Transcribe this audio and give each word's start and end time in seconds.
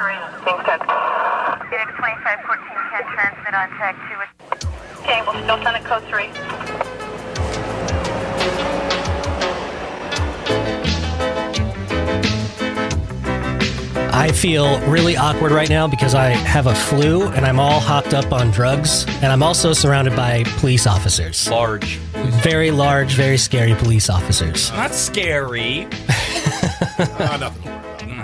Kings 0.00 0.64
10. 0.64 0.78
Phoenix 1.68 1.92
2514 2.00 2.56
can 2.88 3.04
transmit 3.12 3.52
on 3.52 3.68
tag 3.76 3.94
2. 4.08 4.16
Okay, 5.02 5.20
we'll 5.26 5.36
still 5.42 5.62
send 5.62 5.76
it 5.76 5.84
code 5.84 6.02
3. 6.04 6.30
I 14.12 14.32
feel 14.32 14.80
really 14.88 15.16
awkward 15.18 15.52
right 15.52 15.68
now 15.68 15.86
because 15.86 16.14
I 16.14 16.28
have 16.30 16.66
a 16.66 16.74
flu 16.74 17.28
and 17.28 17.44
I'm 17.44 17.60
all 17.60 17.78
hopped 17.78 18.14
up 18.14 18.32
on 18.32 18.50
drugs, 18.50 19.04
and 19.22 19.26
I'm 19.26 19.42
also 19.42 19.74
surrounded 19.74 20.16
by 20.16 20.44
police 20.58 20.86
officers. 20.86 21.48
Large. 21.50 21.96
Very 22.42 22.70
large, 22.70 23.14
very 23.14 23.36
scary 23.36 23.74
police 23.74 24.08
officers. 24.08 24.70
Not 24.72 24.94
scary. 24.94 25.88
Uh, 27.00 27.38
nothing. 27.40 27.62
to 27.62 28.06
worry 28.06 28.16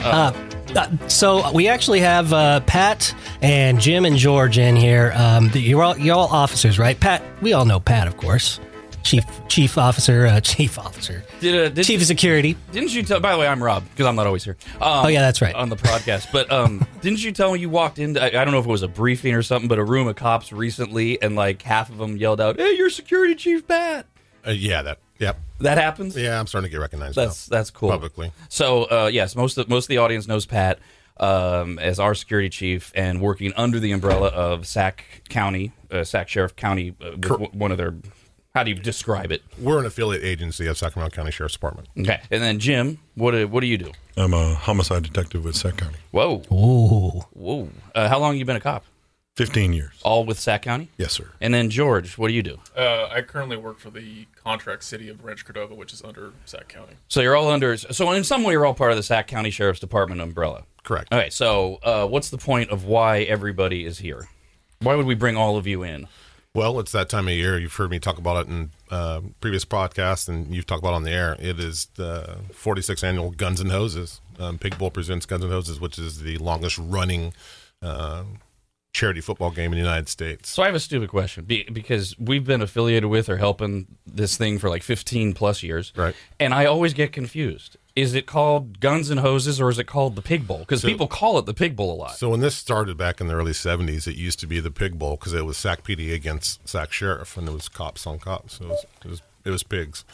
about. 0.00 0.31
Uh, 0.74 1.08
so 1.08 1.52
we 1.52 1.68
actually 1.68 2.00
have 2.00 2.32
uh, 2.32 2.60
Pat 2.60 3.14
and 3.42 3.78
Jim 3.80 4.04
and 4.04 4.16
George 4.16 4.56
in 4.58 4.74
here. 4.74 5.12
Um, 5.14 5.50
you're 5.54 5.82
all 5.82 5.98
you're 5.98 6.14
all 6.16 6.28
officers, 6.28 6.78
right? 6.78 6.98
Pat, 6.98 7.22
we 7.42 7.52
all 7.52 7.64
know 7.64 7.78
Pat, 7.78 8.08
of 8.08 8.16
course. 8.16 8.58
Chief 9.02 9.24
chief 9.48 9.76
officer, 9.76 10.26
uh, 10.26 10.40
chief 10.42 10.78
officer, 10.78 11.24
Did, 11.40 11.54
uh, 11.54 11.68
did 11.70 11.84
chief 11.84 12.00
of 12.00 12.06
security. 12.06 12.56
Didn't 12.70 12.94
you 12.94 13.02
tell? 13.02 13.18
By 13.20 13.32
the 13.32 13.38
way, 13.38 13.48
I'm 13.48 13.62
Rob 13.62 13.84
because 13.90 14.06
I'm 14.06 14.14
not 14.16 14.26
always 14.28 14.44
here. 14.44 14.56
Um, 14.80 15.06
Oh, 15.06 15.08
yeah, 15.08 15.20
that's 15.20 15.42
right. 15.42 15.54
On 15.54 15.68
the 15.68 15.76
podcast, 15.76 16.30
but 16.32 16.50
um, 16.52 16.86
didn't 17.00 17.22
you 17.22 17.32
tell 17.32 17.52
me 17.52 17.58
you 17.58 17.68
walked 17.68 17.98
into? 17.98 18.22
I, 18.22 18.26
I 18.40 18.44
don't 18.44 18.52
know 18.52 18.60
if 18.60 18.64
it 18.66 18.70
was 18.70 18.82
a 18.82 18.88
briefing 18.88 19.34
or 19.34 19.42
something, 19.42 19.68
but 19.68 19.78
a 19.78 19.84
room 19.84 20.06
of 20.06 20.14
cops 20.16 20.52
recently, 20.52 21.20
and 21.20 21.34
like 21.34 21.62
half 21.62 21.90
of 21.90 21.98
them 21.98 22.16
yelled 22.16 22.40
out, 22.40 22.58
"Hey, 22.58 22.76
you're 22.76 22.90
security 22.90 23.34
chief, 23.34 23.66
Pat." 23.66 24.06
Uh, 24.46 24.52
yeah, 24.52 24.82
that. 24.82 24.98
Yep. 25.18 25.38
That 25.60 25.78
happens. 25.78 26.16
Yeah, 26.16 26.38
I'm 26.40 26.46
starting 26.46 26.68
to 26.68 26.72
get 26.72 26.80
recognized. 26.80 27.16
That's 27.16 27.48
now, 27.50 27.56
that's 27.56 27.70
cool. 27.70 27.90
publicly. 27.90 28.32
So 28.48 28.84
uh, 28.84 29.10
yes, 29.12 29.36
most 29.36 29.56
of 29.58 29.68
most 29.68 29.84
of 29.84 29.88
the 29.88 29.98
audience 29.98 30.26
knows 30.26 30.46
Pat 30.46 30.78
um, 31.18 31.78
as 31.78 32.00
our 32.00 32.14
security 32.14 32.48
chief 32.48 32.90
and 32.94 33.20
working 33.20 33.52
under 33.56 33.78
the 33.78 33.92
umbrella 33.92 34.28
of 34.28 34.66
Sac 34.66 35.22
County, 35.28 35.72
uh, 35.90 36.02
Sac 36.04 36.28
Sheriff 36.28 36.56
County, 36.56 36.94
uh, 37.00 37.10
with 37.12 37.22
w- 37.22 37.50
one 37.52 37.70
of 37.70 37.78
their. 37.78 37.94
How 38.54 38.64
do 38.64 38.70
you 38.70 38.76
describe 38.76 39.32
it? 39.32 39.42
We're 39.58 39.78
an 39.78 39.86
affiliate 39.86 40.24
agency 40.24 40.66
of 40.66 40.76
Sacramento 40.76 41.14
County 41.16 41.30
Sheriff's 41.30 41.54
Department. 41.54 41.88
Okay, 41.98 42.20
and 42.30 42.42
then 42.42 42.58
Jim, 42.58 42.98
what 43.14 43.30
do, 43.30 43.48
what 43.48 43.60
do 43.62 43.66
you 43.66 43.78
do? 43.78 43.92
I'm 44.16 44.34
a 44.34 44.54
homicide 44.54 45.04
detective 45.04 45.42
with 45.44 45.56
Sac 45.56 45.78
County. 45.78 45.96
Whoa, 46.10 46.42
Ooh, 46.52 47.20
whoa! 47.32 47.68
Uh, 47.94 48.08
how 48.10 48.18
long 48.18 48.36
you 48.36 48.44
been 48.44 48.56
a 48.56 48.60
cop? 48.60 48.84
15 49.36 49.72
years. 49.72 49.92
All 50.02 50.24
with 50.24 50.38
Sac 50.38 50.62
County? 50.62 50.88
Yes, 50.98 51.12
sir. 51.12 51.30
And 51.40 51.54
then 51.54 51.70
George, 51.70 52.18
what 52.18 52.28
do 52.28 52.34
you 52.34 52.42
do? 52.42 52.58
Uh, 52.76 53.08
I 53.10 53.22
currently 53.22 53.56
work 53.56 53.78
for 53.78 53.90
the 53.90 54.26
contract 54.34 54.84
city 54.84 55.08
of 55.08 55.24
Rancho 55.24 55.44
Cordova, 55.44 55.74
which 55.74 55.92
is 55.92 56.02
under 56.02 56.32
Sac 56.44 56.68
County. 56.68 56.94
So 57.08 57.22
you're 57.22 57.34
all 57.34 57.50
under. 57.50 57.76
So 57.76 58.10
in 58.12 58.24
some 58.24 58.42
way, 58.42 58.52
you're 58.52 58.66
all 58.66 58.74
part 58.74 58.90
of 58.90 58.96
the 58.96 59.02
Sac 59.02 59.26
County 59.26 59.50
Sheriff's 59.50 59.80
Department 59.80 60.20
umbrella. 60.20 60.64
Correct. 60.84 61.12
Okay. 61.12 61.30
So 61.30 61.78
uh, 61.82 62.06
what's 62.06 62.28
the 62.28 62.38
point 62.38 62.70
of 62.70 62.84
why 62.84 63.20
everybody 63.20 63.86
is 63.86 63.98
here? 63.98 64.28
Why 64.80 64.96
would 64.96 65.06
we 65.06 65.14
bring 65.14 65.36
all 65.36 65.56
of 65.56 65.66
you 65.66 65.82
in? 65.82 66.08
Well, 66.54 66.78
it's 66.80 66.92
that 66.92 67.08
time 67.08 67.28
of 67.28 67.34
year. 67.34 67.58
You've 67.58 67.72
heard 67.72 67.90
me 67.90 67.98
talk 67.98 68.18
about 68.18 68.44
it 68.44 68.50
in 68.50 68.70
uh, 68.90 69.22
previous 69.40 69.64
podcasts, 69.64 70.28
and 70.28 70.54
you've 70.54 70.66
talked 70.66 70.82
about 70.82 70.92
it 70.92 70.96
on 70.96 71.04
the 71.04 71.10
air. 71.10 71.36
It 71.38 71.58
is 71.58 71.86
the 71.94 72.40
46th 72.52 73.02
annual 73.02 73.30
Guns 73.30 73.58
and 73.58 73.70
Hoses. 73.70 74.20
Um, 74.38 74.58
Pig 74.58 74.76
Bowl 74.76 74.90
presents 74.90 75.24
Guns 75.24 75.44
and 75.44 75.52
Hoses, 75.52 75.80
which 75.80 75.98
is 75.98 76.20
the 76.20 76.36
longest 76.36 76.76
running 76.76 77.32
uh, 77.80 78.24
charity 78.92 79.20
football 79.22 79.50
game 79.50 79.66
in 79.72 79.78
the 79.78 79.84
United 79.84 80.08
States. 80.08 80.50
So 80.50 80.62
I 80.62 80.66
have 80.66 80.74
a 80.74 80.80
stupid 80.80 81.08
question 81.08 81.44
be, 81.44 81.64
because 81.64 82.14
we've 82.18 82.44
been 82.44 82.60
affiliated 82.60 83.08
with 83.08 83.28
or 83.28 83.38
helping 83.38 83.86
this 84.06 84.36
thing 84.36 84.58
for 84.58 84.68
like 84.68 84.82
15 84.82 85.32
plus 85.32 85.62
years, 85.62 85.92
Right. 85.96 86.14
And 86.38 86.52
I 86.52 86.66
always 86.66 86.92
get 86.92 87.12
confused. 87.12 87.76
Is 87.96 88.14
it 88.14 88.26
called 88.26 88.80
Guns 88.80 89.10
and 89.10 89.20
Hoses 89.20 89.60
or 89.60 89.68
is 89.70 89.78
it 89.78 89.84
called 89.84 90.14
the 90.16 90.22
Pig 90.22 90.46
Bowl? 90.46 90.58
Because 90.60 90.82
So- 90.82 90.88
people 90.88 91.08
call 91.08 91.38
it 91.38 91.46
the 91.46 91.54
Pig 91.54 91.74
Bowl 91.74 91.92
a 91.92 91.96
lot. 91.96 92.16
So 92.16 92.28
when 92.30 92.40
this 92.40 92.54
started 92.54 92.96
back 92.98 93.20
in 93.20 93.28
the 93.28 93.34
early 93.34 93.52
70s, 93.52 94.06
it 94.06 94.14
used 94.14 94.38
to 94.40 94.46
be 94.46 94.60
the 94.60 94.70
Pig 94.70 94.98
Bowl 94.98 95.16
because 95.16 95.32
it 95.32 95.44
was 95.46 95.56
Sac 95.56 95.84
PD 95.84 96.12
against 96.14 96.66
Sac 96.68 96.92
Sheriff, 96.92 97.36
and 97.36 97.48
it 97.48 97.52
was 97.52 97.68
cops 97.68 98.06
on 98.06 98.18
cops. 98.18 98.58
So 98.58 98.64
it 98.64 98.68
was 98.68 98.84
it 99.04 99.08
was, 99.08 99.22
it 99.46 99.50
was 99.50 99.62
pigs, 99.62 100.04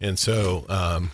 and 0.00 0.18
so 0.18 0.64
um, 0.68 1.10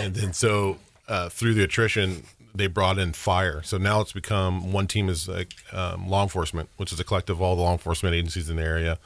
and 0.00 0.14
then 0.14 0.32
so 0.32 0.78
uh, 1.08 1.28
through 1.28 1.54
the 1.54 1.62
attrition, 1.62 2.24
they 2.54 2.66
brought 2.66 2.98
in 2.98 3.12
fire. 3.12 3.62
So 3.62 3.78
now 3.78 4.00
it's 4.00 4.12
become 4.12 4.72
one 4.72 4.86
team 4.86 5.08
is 5.08 5.28
like 5.28 5.54
um, 5.72 6.08
law 6.08 6.22
enforcement, 6.22 6.68
which 6.76 6.92
is 6.92 7.00
a 7.00 7.04
collective 7.04 7.36
of 7.36 7.42
all 7.42 7.56
the 7.56 7.62
law 7.62 7.72
enforcement 7.72 8.14
agencies 8.14 8.50
in 8.50 8.56
the 8.56 8.62
area, 8.62 8.98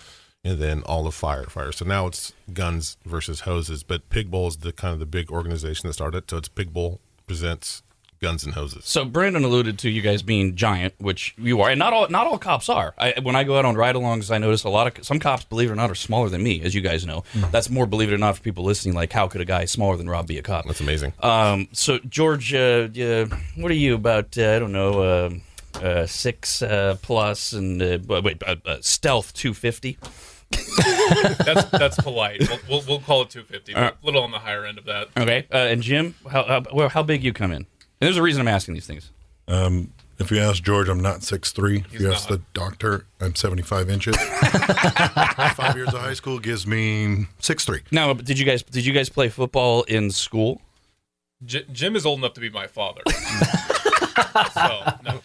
and 0.43 0.59
then 0.59 0.83
all 0.83 1.07
of 1.07 1.15
firefighters. 1.15 1.75
So 1.75 1.85
now 1.85 2.07
it's 2.07 2.33
guns 2.53 2.97
versus 3.05 3.41
hoses. 3.41 3.83
But 3.83 4.09
Pig 4.11 4.31
Bowl 4.31 4.49
is 4.49 4.59
the 4.59 4.73
kind 4.73 4.93
of 4.93 5.01
the 5.01 5.07
big 5.07 5.31
organization 5.31 5.87
that 5.87 5.95
started. 5.95 6.29
So 6.31 6.39
it's 6.39 6.49
Pig 6.49 6.73
Bowl 6.73 7.01
presents 7.27 7.83
guns 8.21 8.45
and 8.45 8.55
hoses. 8.55 8.85
So 8.87 9.05
Brandon 9.05 9.45
alluded 9.45 9.79
to 9.81 9.91
you 9.91 10.03
guys 10.03 10.23
being 10.23 10.57
giant, 10.57 10.95
which 10.99 11.35
you 11.39 11.61
are, 11.61 11.71
and 11.71 11.79
not 11.79 11.93
all 11.93 12.09
not 12.09 12.27
all 12.27 12.39
cops 12.39 12.69
are. 12.69 12.95
I, 12.99 13.15
when 13.23 13.37
I 13.37 13.45
go 13.45 13.59
out 13.59 13.65
on 13.65 13.75
ride-alongs, 13.77 14.31
I 14.31 14.39
notice 14.39 14.65
a 14.65 14.69
lot 14.69 14.99
of 14.99 15.05
some 15.05 15.19
cops, 15.19 15.45
believe 15.45 15.69
it 15.71 15.73
or 15.73 15.77
not, 15.77 15.91
are 15.91 15.95
smaller 15.95 16.29
than 16.29 16.43
me, 16.43 16.63
as 16.63 16.75
you 16.75 16.81
guys 16.81 17.05
know. 17.07 17.25
That's 17.51 17.69
more, 17.71 17.87
believe 17.87 18.11
it 18.11 18.15
or 18.15 18.19
not, 18.19 18.37
for 18.37 18.43
people 18.43 18.65
listening. 18.65 18.95
Like, 18.95 19.13
how 19.13 19.29
could 19.29 19.41
a 19.41 19.45
guy 19.45 19.65
smaller 19.67 19.97
than 19.97 20.09
Rob 20.09 20.27
be 20.27 20.39
a 20.39 20.43
cop? 20.43 20.67
That's 20.67 20.81
amazing. 20.81 21.13
Um, 21.21 21.69
so 21.73 21.99
George, 22.09 22.55
uh, 22.55 22.89
uh, 22.99 23.27
what 23.57 23.71
are 23.71 23.75
you 23.75 23.95
about? 23.95 24.37
Uh, 24.37 24.55
I 24.55 24.59
don't 24.59 24.73
know, 24.73 25.03
uh, 25.03 25.31
uh, 25.85 26.07
six 26.07 26.63
uh, 26.63 26.97
plus, 27.03 27.53
and 27.53 27.83
uh, 27.83 27.99
wait, 28.23 28.43
uh, 28.47 28.57
uh, 28.65 28.77
stealth 28.81 29.33
two 29.35 29.55
fifty. 29.55 29.99
That's 31.45 31.65
that's 31.71 31.97
polite. 31.97 32.41
We'll, 32.49 32.59
we'll, 32.69 32.83
we'll 32.89 33.01
call 33.01 33.23
it 33.23 33.31
250, 33.31 33.75
but 33.75 33.97
a 34.01 34.07
little 34.07 34.23
on 34.23 34.31
the 34.31 34.39
higher 34.39 34.65
end 34.65 34.79
of 34.79 34.85
that. 34.85 35.09
Okay, 35.17 35.47
uh, 35.53 35.57
and 35.57 35.83
Jim, 35.83 36.15
how, 36.31 36.45
how 36.45 36.63
well, 36.73 36.89
how 36.89 37.03
big 37.03 37.25
you 37.25 37.33
come 37.33 37.51
in? 37.53 37.67
And 38.01 38.07
there's 38.07 38.17
a 38.17 38.23
reason 38.23 38.41
I'm 38.41 38.49
asking 38.49 38.75
these 38.75 38.87
things. 38.87 39.11
Um, 39.49 39.93
if 40.19 40.31
you 40.31 40.39
ask 40.39 40.63
George, 40.63 40.89
I'm 40.89 41.01
not 41.01 41.21
6'3. 41.21 41.85
If 41.87 41.91
He's 41.93 42.01
you 42.01 42.13
ask 42.13 42.31
not. 42.31 42.39
the 42.39 42.45
doctor, 42.53 43.07
I'm 43.21 43.35
75 43.35 43.91
inches. 43.91 44.17
Five 45.55 45.75
years 45.77 45.89
of 45.89 46.01
high 46.01 46.15
school 46.15 46.39
gives 46.39 46.67
me 46.67 47.27
6'3. 47.41 47.83
Now, 47.91 48.13
did 48.13 48.39
you 48.39 48.45
guys 48.45 48.63
did 48.63 48.87
you 48.87 48.93
guys 48.93 49.09
play 49.09 49.29
football 49.29 49.83
in 49.85 50.11
school? 50.11 50.63
J- 51.45 51.67
Jim 51.73 51.97
is 51.97 52.07
old 52.07 52.21
enough 52.21 52.35
to 52.35 52.41
be 52.41 52.51
my 52.51 52.67
father. 52.67 53.03
so 54.55 54.85
no. 55.05 55.21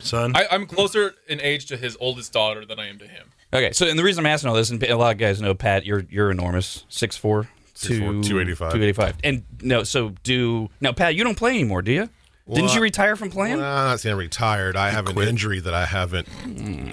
Son, 0.00 0.36
I, 0.36 0.46
I'm 0.52 0.66
closer 0.66 1.16
in 1.26 1.40
age 1.40 1.66
to 1.66 1.76
his 1.76 1.96
oldest 2.00 2.32
daughter 2.32 2.64
than 2.64 2.78
I 2.78 2.86
am 2.88 2.98
to 2.98 3.06
him. 3.08 3.32
Okay, 3.52 3.72
so 3.72 3.88
and 3.88 3.98
the 3.98 4.04
reason 4.04 4.24
I'm 4.24 4.30
asking 4.30 4.50
all 4.50 4.54
this, 4.54 4.70
and 4.70 4.80
a 4.84 4.96
lot 4.96 5.12
of 5.12 5.18
guys 5.18 5.40
know, 5.40 5.54
Pat, 5.54 5.84
you're 5.84 6.04
you're 6.08 6.30
enormous, 6.30 6.84
6'4", 6.90 7.20
6'4", 7.20 7.48
2, 7.80 8.22
285. 8.22 8.72
285. 8.72 9.16
And 9.24 9.44
no, 9.62 9.84
so 9.84 10.10
do 10.22 10.68
now, 10.80 10.92
Pat, 10.92 11.14
you 11.14 11.24
don't 11.24 11.36
play 11.36 11.50
anymore, 11.50 11.82
do 11.82 11.92
you? 11.92 12.08
Didn't 12.52 12.74
you 12.74 12.80
retire 12.80 13.14
from 13.14 13.30
playing? 13.30 13.58
Well, 13.58 13.66
I'm 13.66 13.88
not 13.88 14.00
saying 14.00 14.16
retired. 14.16 14.74
I 14.74 14.88
have 14.88 15.06
an 15.06 15.18
injury 15.18 15.60
that 15.60 15.74
I 15.74 15.84
haven't 15.84 16.28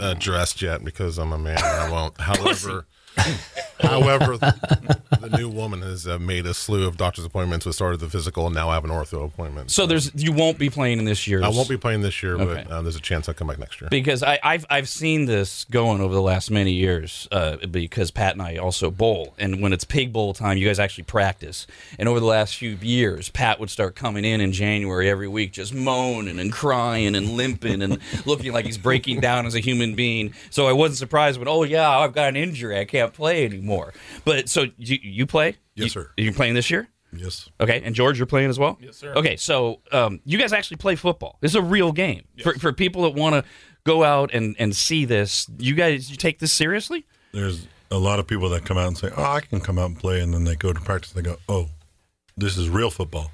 addressed 0.02 0.62
yet 0.62 0.84
because 0.84 1.18
I'm 1.18 1.32
a 1.32 1.38
man 1.38 1.58
and 1.58 1.66
I 1.66 1.90
won't. 1.90 2.20
However, 2.20 2.86
however, 3.82 4.38
the 4.38 5.30
new 5.38 5.50
woman 5.50 5.82
has 5.82 6.08
uh, 6.08 6.18
made 6.20 6.46
a 6.46 6.54
slew 6.54 6.88
of 6.88 6.98
doctor's 6.98 7.26
appointments. 7.26 7.66
We 7.66 7.72
started 7.72 8.00
the 8.00 8.10
physical, 8.10 8.46
and 8.46 8.56
now 8.56 8.70
I 8.70 8.76
have 8.76 8.84
an 8.84 8.92
ortho 8.92 9.26
appointment. 9.26 9.72
so 9.72 9.86
there's 9.86 10.12
you 10.16 10.32
won't 10.32 10.58
be 10.58 10.70
playing 10.70 11.00
in 11.00 11.06
this 11.06 11.28
year. 11.28 11.44
I 11.44 11.50
won't 11.50 11.70
be 11.70 11.78
playing 11.78 12.02
this 12.02 12.22
year, 12.24 12.36
Okay. 12.36 12.64
but 12.68 12.72
uh, 12.72 12.82
there's 12.82 12.96
a 12.96 13.02
chance 13.02 13.28
I'll 13.28 13.36
come 13.36 13.48
back 13.48 13.60
next 13.60 13.82
year. 13.82 13.90
because 13.90 14.24
I, 14.24 14.40
I've 14.44 14.66
I've 14.70 14.90
seen 14.90 15.26
this 15.26 15.66
going 15.66 16.02
over 16.02 16.14
the 16.14 16.22
last 16.22 16.52
many 16.52 16.72
years. 16.72 17.28
Uh, 17.32 17.58
because 17.70 18.12
Pat 18.12 18.34
and 18.34 18.42
I 18.42 18.58
also 18.58 18.90
bowl, 18.92 19.34
and 19.38 19.62
when 19.62 19.74
it's 19.74 19.84
pig 19.84 20.14
bowl 20.14 20.34
time, 20.34 20.58
you 20.58 20.68
guys 20.68 20.80
actually 20.80 21.04
practice. 21.06 21.68
And 22.00 22.08
over 22.08 22.20
the 22.20 22.26
last 22.26 22.56
few 22.56 22.72
years, 22.82 23.30
Pat 23.30 23.60
would 23.60 23.70
start 23.70 23.96
coming 23.96 24.24
in 24.26 24.42
in 24.42 24.52
January 24.52 25.10
every 25.10 25.28
week, 25.28 25.52
just 25.52 25.74
moaning 25.74 26.40
and 26.40 26.52
crying 26.52 27.16
and 27.16 27.32
limping 27.32 27.82
and 27.82 28.00
looking 28.26 28.54
like 28.54 28.66
he's 28.66 28.78
breaking 28.78 29.20
down 29.20 29.46
as 29.46 29.56
a 29.56 29.60
human 29.60 29.96
being. 29.96 30.34
So 30.50 30.68
I 30.68 30.74
wasn't 30.74 30.98
surprised 31.00 31.40
when, 31.40 31.48
oh 31.48 31.64
yeah, 31.64 31.90
I've 31.90 32.14
got 32.14 32.30
an 32.30 32.36
injury, 32.36 32.80
I 32.80 32.86
can't 32.86 33.14
play 33.14 33.46
anymore. 33.46 33.65
But 34.24 34.50
so 34.50 34.66
you 34.78 34.98
you 35.02 35.26
play? 35.26 35.56
Yes, 35.76 35.86
You- 35.86 35.90
sir. 35.90 36.12
You're 36.18 36.34
playing 36.34 36.54
this 36.56 36.70
year? 36.70 36.88
yes. 37.16 37.50
Okay, 37.62 37.82
and 37.86 37.96
George, 37.96 38.18
you're 38.18 38.26
playing 38.26 38.50
as 38.50 38.60
well. 38.60 38.78
Yes, 38.82 38.98
sir. 38.98 39.14
Okay, 39.16 39.38
so 39.38 39.82
um, 39.92 40.20
you 40.26 40.38
guys 40.38 40.52
actually 40.54 40.78
play 40.78 40.96
football. 40.96 41.38
This 41.42 41.52
is 41.52 41.56
a 41.56 41.62
real 41.62 41.92
game 41.92 42.24
for 42.44 42.54
for 42.56 42.74
people 42.74 43.04
that 43.04 43.12
want 43.14 43.36
to 43.36 43.44
go 43.86 44.04
out 44.04 44.34
and 44.34 44.56
and 44.60 44.76
see 44.76 45.06
this. 45.06 45.48
You 45.58 45.76
guys, 45.76 46.10
you 46.12 46.18
take 46.18 46.40
this 46.40 46.52
seriously? 46.54 47.06
There's 47.32 47.68
a 47.92 47.98
lot 47.98 48.20
of 48.20 48.28
people 48.28 48.50
that 48.50 48.66
come 48.66 48.78
out 48.78 48.88
and 48.88 48.98
say, 48.98 49.10
oh, 49.16 49.24
I 49.24 49.42
can 49.42 49.60
come 49.62 49.78
out 49.80 49.86
and 49.86 49.98
play. 50.00 50.20
And 50.22 50.34
then 50.34 50.44
they 50.44 50.56
go 50.56 50.74
to 50.74 50.80
practice. 50.82 51.12
They 51.12 51.22
go, 51.22 51.38
oh, 51.48 51.68
this 52.36 52.58
is 52.58 52.68
real 52.70 52.90
football. 52.90 53.32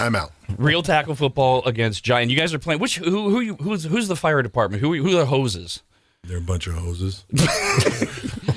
I'm 0.00 0.14
out. 0.16 0.30
Real 0.58 0.82
tackle 0.82 1.16
football 1.16 1.64
against 1.64 2.04
giant. 2.04 2.30
You 2.30 2.36
guys 2.36 2.54
are 2.54 2.58
playing. 2.60 2.78
Which 2.80 2.98
who 2.98 3.30
who 3.30 3.40
you, 3.40 3.54
who's 3.56 3.82
who's 3.84 4.06
the 4.08 4.14
fire 4.16 4.40
department? 4.42 4.80
Who 4.80 4.94
who 4.94 5.08
are 5.08 5.18
the 5.20 5.26
hoses? 5.26 5.82
They're 6.24 6.38
a 6.38 6.40
bunch 6.40 6.68
of 6.68 6.74
hoses. 6.74 7.24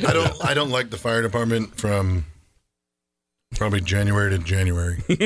I 0.07 0.13
don't. 0.13 0.45
I 0.45 0.53
don't 0.53 0.69
like 0.69 0.89
the 0.89 0.97
fire 0.97 1.21
department 1.21 1.75
from 1.77 2.25
probably 3.55 3.81
January 3.81 4.31
to 4.31 4.37
January. 4.39 5.03
and 5.09 5.19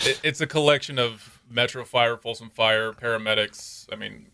It, 0.00 0.20
it's 0.22 0.40
a 0.40 0.46
collection 0.46 0.98
of 0.98 1.40
Metro 1.50 1.84
Fire, 1.84 2.16
Folsom 2.16 2.50
Fire, 2.50 2.92
paramedics. 2.92 3.86
I 3.92 3.96
mean, 3.96 4.26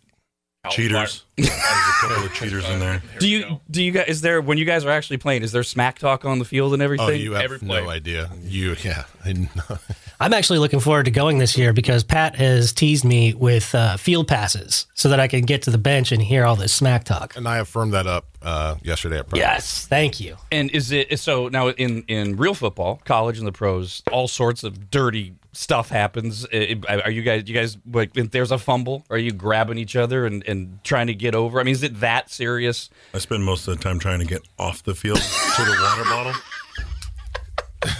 Cal 0.64 0.72
cheaters. 0.72 1.18
Fire. 1.18 1.26
There's 1.36 1.48
a 1.50 2.06
couple 2.08 2.24
of 2.24 2.34
cheaters 2.34 2.68
in 2.68 2.80
there. 2.80 3.02
Do 3.18 3.28
you 3.28 3.60
do 3.70 3.82
you 3.82 3.92
guys 3.92 4.08
is 4.08 4.20
there 4.20 4.40
when 4.40 4.58
you 4.58 4.64
guys 4.64 4.84
are 4.84 4.90
actually 4.90 5.18
playing? 5.18 5.42
Is 5.42 5.52
there 5.52 5.62
smack 5.62 5.98
talk 5.98 6.24
on 6.24 6.38
the 6.38 6.44
field 6.44 6.72
and 6.72 6.82
oh, 6.82 6.84
everything? 6.84 7.08
Oh, 7.08 7.12
you 7.12 7.32
have 7.32 7.44
Every 7.44 7.58
no 7.62 7.74
player. 7.74 7.88
idea. 7.88 8.30
You, 8.42 8.76
yeah. 8.82 9.04
I, 9.24 9.32
know. 9.32 9.48
I'm 10.22 10.34
actually 10.34 10.58
looking 10.58 10.80
forward 10.80 11.06
to 11.06 11.10
going 11.10 11.38
this 11.38 11.56
year 11.56 11.72
because 11.72 12.04
Pat 12.04 12.36
has 12.36 12.74
teased 12.74 13.06
me 13.06 13.32
with 13.32 13.74
uh, 13.74 13.96
field 13.96 14.28
passes 14.28 14.86
so 14.92 15.08
that 15.08 15.18
I 15.18 15.28
can 15.28 15.46
get 15.46 15.62
to 15.62 15.70
the 15.70 15.78
bench 15.78 16.12
and 16.12 16.20
hear 16.20 16.44
all 16.44 16.56
this 16.56 16.74
smack 16.74 17.04
talk. 17.04 17.36
And 17.36 17.48
I 17.48 17.56
affirmed 17.56 17.94
that 17.94 18.06
up 18.06 18.26
uh, 18.42 18.76
yesterday 18.82 19.18
at 19.18 19.28
practice. 19.28 19.40
Yes, 19.40 19.86
thank 19.86 20.20
you. 20.20 20.36
And 20.52 20.70
is 20.72 20.92
it 20.92 21.18
so 21.18 21.48
now 21.48 21.70
in 21.70 22.02
in 22.06 22.36
real 22.36 22.52
football, 22.52 23.00
college 23.06 23.38
and 23.38 23.46
the 23.46 23.52
pros, 23.52 24.02
all 24.12 24.28
sorts 24.28 24.62
of 24.62 24.90
dirty 24.90 25.32
stuff 25.52 25.88
happens. 25.88 26.44
Are 26.44 27.10
you 27.10 27.22
guys 27.22 27.48
you 27.48 27.54
guys 27.54 27.78
like 27.90 28.14
if 28.14 28.30
there's 28.30 28.50
a 28.50 28.58
fumble, 28.58 29.06
are 29.08 29.18
you 29.18 29.32
grabbing 29.32 29.78
each 29.78 29.96
other 29.96 30.26
and 30.26 30.46
and 30.46 30.84
trying 30.84 31.06
to 31.06 31.14
get 31.14 31.34
over? 31.34 31.60
I 31.60 31.62
mean, 31.62 31.72
is 31.72 31.82
it 31.82 31.98
that 32.00 32.30
serious? 32.30 32.90
I 33.14 33.18
spend 33.18 33.44
most 33.44 33.66
of 33.66 33.76
the 33.78 33.82
time 33.82 33.98
trying 33.98 34.20
to 34.20 34.26
get 34.26 34.42
off 34.58 34.82
the 34.82 34.94
field 34.94 35.16
to 35.16 35.64
the 35.64 35.76
water 35.80 36.04
bottle. 36.04 36.34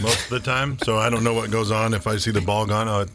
Most 0.03 0.25
of 0.25 0.31
the 0.31 0.41
time, 0.41 0.79
so 0.83 0.99
I 0.99 1.09
don't 1.11 1.25
know 1.25 1.35
what 1.35 1.51
goes 1.51 1.71
on. 1.71 1.95
If 1.95 2.07
I 2.07 2.17
see 2.17 2.31
the 2.31 2.41
ball 2.41 2.67
gone, 2.67 2.89
oh, 2.89 3.07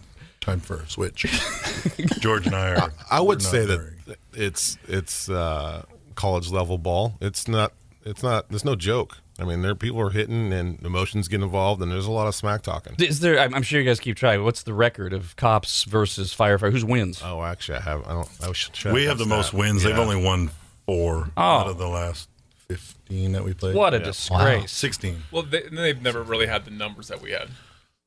time 0.41 0.59
for 0.59 0.77
a 0.77 0.89
switch. 0.89 1.23
George 2.19 2.47
and 2.47 2.56
I 2.56 2.75
are. 2.75 2.91
I 3.12 3.19
would 3.19 3.41
say 3.41 3.65
that 3.65 3.77
very- 3.77 4.17
it's 4.33 4.77
it's 4.88 5.29
uh, 5.29 5.83
college 6.15 6.50
level 6.50 6.77
ball. 6.77 7.15
It's 7.21 7.47
not. 7.47 7.73
It's 8.03 8.23
not. 8.23 8.50
There's 8.50 8.65
no 8.65 8.75
joke. 8.75 9.17
I 9.38 9.44
mean, 9.44 9.62
there 9.63 9.75
people 9.75 10.00
are 10.00 10.09
hitting 10.12 10.53
and 10.53 10.81
emotions 10.85 11.27
get 11.27 11.41
involved, 11.41 11.81
and 11.81 11.91
there's 11.91 12.06
a 12.06 12.12
lot 12.12 12.25
of 12.27 12.33
smack 12.35 12.62
talking. 12.62 12.95
Is 13.00 13.19
there? 13.19 13.38
I'm 13.39 13.53
I'm 13.53 13.63
sure 13.63 13.79
you 13.79 13.85
guys 13.85 14.00
keep 14.00 14.15
track. 14.17 14.39
What's 14.41 14.63
the 14.63 14.73
record 14.73 15.13
of 15.13 15.35
cops 15.35 15.83
versus 15.83 16.33
firefighters? 16.33 16.71
Who's 16.71 16.85
wins? 16.85 17.21
Oh, 17.23 17.44
actually, 17.44 17.77
I 17.77 17.81
have. 17.81 18.07
I 18.07 18.13
don't. 18.13 18.29
I 18.44 18.51
should 18.53 18.73
check 18.73 18.94
we 18.94 19.06
have 19.06 19.17
the 19.17 19.25
most 19.25 19.47
stat. 19.50 19.59
wins. 19.59 19.83
They've 19.83 19.97
only 19.97 20.21
won 20.21 20.50
four 20.85 21.29
Oh. 21.38 21.41
out 21.41 21.67
of 21.67 21.77
the 21.77 21.88
last 21.88 22.29
fifteen 22.67 23.31
that 23.33 23.44
we 23.44 23.53
played. 23.53 23.75
What 23.75 23.94
a 23.94 23.97
Yeah. 23.97 24.03
disgrace! 24.06 24.71
Sixteen. 24.71 25.23
Well, 25.31 25.44
they, 25.44 25.63
they've 25.71 26.01
never 26.01 26.23
really 26.23 26.47
had 26.47 26.65
the 26.65 26.71
numbers 26.71 27.07
that 27.07 27.21
we 27.21 27.31
had. 27.31 27.50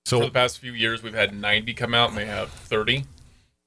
So 0.06 0.18
For 0.18 0.22
So 0.22 0.26
the 0.26 0.32
past 0.32 0.58
few 0.58 0.72
years, 0.72 1.02
we've 1.02 1.12
had 1.14 1.34
90 1.34 1.74
come 1.74 1.92
out, 1.94 2.08
and 2.08 2.16
they 2.18 2.24
have 2.24 2.50
30. 2.50 3.04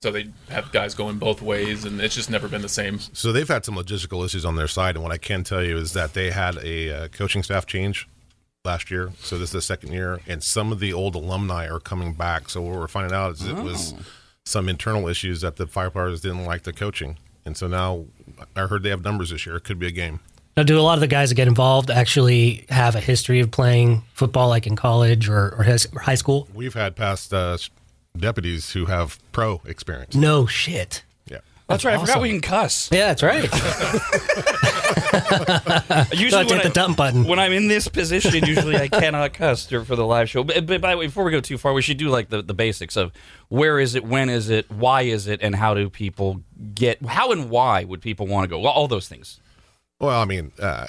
So 0.01 0.11
they 0.11 0.29
have 0.49 0.71
guys 0.71 0.95
going 0.95 1.19
both 1.19 1.39
ways, 1.39 1.85
and 1.85 2.01
it's 2.01 2.15
just 2.15 2.31
never 2.31 2.47
been 2.47 2.63
the 2.63 2.69
same. 2.69 2.97
So 2.99 3.31
they've 3.31 3.47
had 3.47 3.63
some 3.63 3.75
logistical 3.75 4.25
issues 4.25 4.43
on 4.43 4.55
their 4.55 4.67
side, 4.67 4.95
and 4.95 5.03
what 5.03 5.11
I 5.11 5.17
can 5.19 5.43
tell 5.43 5.63
you 5.63 5.77
is 5.77 5.93
that 5.93 6.15
they 6.15 6.31
had 6.31 6.57
a 6.63 7.03
uh, 7.03 7.07
coaching 7.09 7.43
staff 7.43 7.67
change 7.67 8.07
last 8.65 8.89
year. 8.89 9.11
So 9.19 9.37
this 9.37 9.49
is 9.49 9.53
the 9.53 9.61
second 9.61 9.93
year, 9.93 10.19
and 10.27 10.43
some 10.43 10.71
of 10.71 10.79
the 10.79 10.91
old 10.93 11.13
alumni 11.13 11.67
are 11.67 11.79
coming 11.79 12.13
back. 12.13 12.49
So 12.49 12.63
what 12.63 12.75
we're 12.79 12.87
finding 12.87 13.13
out 13.15 13.33
is 13.33 13.45
it 13.45 13.55
was 13.55 13.93
some 14.43 14.67
internal 14.67 15.07
issues 15.07 15.41
that 15.41 15.57
the 15.57 15.67
firefighters 15.67 16.21
didn't 16.21 16.45
like 16.45 16.63
the 16.63 16.73
coaching, 16.73 17.17
and 17.45 17.55
so 17.55 17.67
now 17.67 18.05
I 18.55 18.61
heard 18.61 18.81
they 18.81 18.89
have 18.89 19.03
numbers 19.03 19.29
this 19.29 19.45
year. 19.45 19.57
It 19.57 19.63
could 19.63 19.77
be 19.77 19.85
a 19.85 19.91
game. 19.91 20.21
Now, 20.57 20.63
do 20.63 20.77
a 20.77 20.81
lot 20.81 20.95
of 20.95 20.99
the 20.99 21.07
guys 21.07 21.29
that 21.29 21.35
get 21.35 21.47
involved 21.47 21.89
actually 21.89 22.65
have 22.69 22.95
a 22.95 22.99
history 22.99 23.39
of 23.39 23.51
playing 23.51 24.03
football, 24.13 24.49
like 24.49 24.67
in 24.67 24.75
college 24.75 25.29
or, 25.29 25.55
or 25.57 25.63
high 26.01 26.15
school? 26.15 26.47
We've 26.53 26.73
had 26.73 26.95
past 26.97 27.33
uh, 27.33 27.57
deputies 28.17 28.71
who 28.73 28.85
have 28.87 29.17
pro 29.31 29.61
experience. 29.65 30.13
No 30.13 30.45
shit. 30.47 31.03
Yeah. 31.25 31.37
That's 31.67 31.85
right. 31.85 31.95
I 31.97 32.01
forgot 32.01 32.21
we 32.21 32.29
can 32.29 32.41
cuss. 32.41 32.89
Yeah, 32.91 33.13
that's 33.13 33.23
right. 33.23 33.43
Usually 36.11 36.29
Don't 36.31 36.47
when 36.47 36.59
hit 36.59 36.63
the 36.63 36.69
I- 36.69 36.73
dump 36.73 36.97
button. 36.97 37.23
when 37.23 37.39
I'm 37.39 37.53
in 37.53 37.67
this 37.69 37.87
position, 37.87 38.43
usually 38.45 38.75
I 38.75 38.87
cannot 38.89 39.33
cuss 39.33 39.67
for 39.67 39.83
the 39.95 40.05
live 40.05 40.29
show. 40.29 40.43
But, 40.43 40.65
but 40.65 40.81
by 40.81 40.91
the 40.91 40.97
way, 40.97 41.05
before 41.07 41.23
we 41.23 41.31
go 41.31 41.39
too 41.39 41.57
far, 41.57 41.71
we 41.73 41.81
should 41.81 41.97
do 41.97 42.09
like 42.09 42.29
the, 42.29 42.41
the 42.41 42.53
basics 42.53 42.97
of 42.97 43.11
where 43.49 43.79
is 43.79 43.95
it, 43.95 44.03
when 44.03 44.29
is 44.29 44.49
it, 44.49 44.69
why 44.69 45.03
is 45.03 45.27
it, 45.27 45.41
and 45.41 45.55
how 45.55 45.73
do 45.73 45.89
people 45.89 46.41
get, 46.75 47.01
how 47.05 47.31
and 47.31 47.49
why 47.49 47.85
would 47.85 48.01
people 48.01 48.27
want 48.27 48.43
to 48.43 48.49
go? 48.49 48.59
Well, 48.59 48.71
all 48.73 48.87
those 48.89 49.07
things. 49.07 49.39
Well, 50.01 50.19
I 50.19 50.25
mean, 50.25 50.51
uh, 50.59 50.87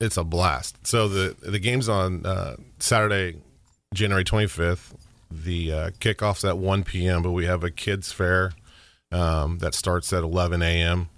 it's 0.00 0.16
a 0.16 0.24
blast. 0.24 0.86
So 0.86 1.08
the 1.08 1.36
the 1.42 1.58
game's 1.58 1.88
on 1.88 2.24
uh, 2.24 2.56
Saturday, 2.78 3.36
January 3.92 4.24
25th. 4.24 4.94
The 5.30 5.72
uh, 5.72 5.90
kickoff's 5.98 6.44
at 6.44 6.56
1 6.58 6.84
p.m., 6.84 7.22
but 7.22 7.32
we 7.32 7.46
have 7.46 7.64
a 7.64 7.70
kids 7.70 8.12
fair 8.12 8.52
um, 9.10 9.58
that 9.58 9.74
starts 9.74 10.12
at 10.12 10.22
11 10.22 10.62
a.m. 10.62 11.08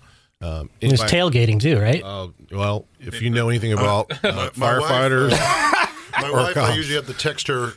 Um, 0.41 0.71
There's 0.81 1.01
anybody- 1.03 1.47
tailgating 1.47 1.61
too, 1.61 1.79
right? 1.79 2.03
uh, 2.03 2.29
well, 2.51 2.87
if 2.99 3.21
you 3.21 3.29
know 3.29 3.51
anything 3.51 3.75
about 3.75 4.11
uh, 4.25 4.51
my 4.57 4.79
wife- 4.79 4.83
firefighters, 4.83 5.31
My 6.23 6.31
wife, 6.31 6.57
I 6.57 6.75
usually 6.75 6.97
have 6.97 7.07
to 7.09 7.13
text 7.15 7.49
her 7.49 7.75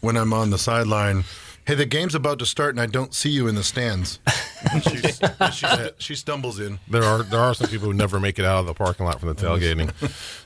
when 0.00 0.16
I'm 0.16 0.32
on 0.32 0.50
the 0.50 0.58
sideline. 0.58 1.22
Hey, 1.68 1.74
the 1.74 1.84
game's 1.84 2.14
about 2.14 2.38
to 2.38 2.46
start, 2.46 2.70
and 2.70 2.80
I 2.80 2.86
don't 2.86 3.12
see 3.12 3.28
you 3.28 3.46
in 3.46 3.54
the 3.54 3.62
stands. 3.62 4.20
She's, 4.82 5.20
she, 5.52 5.66
she 5.98 6.14
stumbles 6.14 6.58
in. 6.58 6.78
there 6.88 7.04
are 7.04 7.22
there 7.22 7.38
are 7.40 7.52
some 7.52 7.68
people 7.68 7.86
who 7.88 7.92
never 7.94 8.18
make 8.18 8.38
it 8.38 8.46
out 8.46 8.60
of 8.60 8.66
the 8.66 8.72
parking 8.72 9.04
lot 9.04 9.20
from 9.20 9.28
the 9.28 9.34
tailgating. 9.34 9.92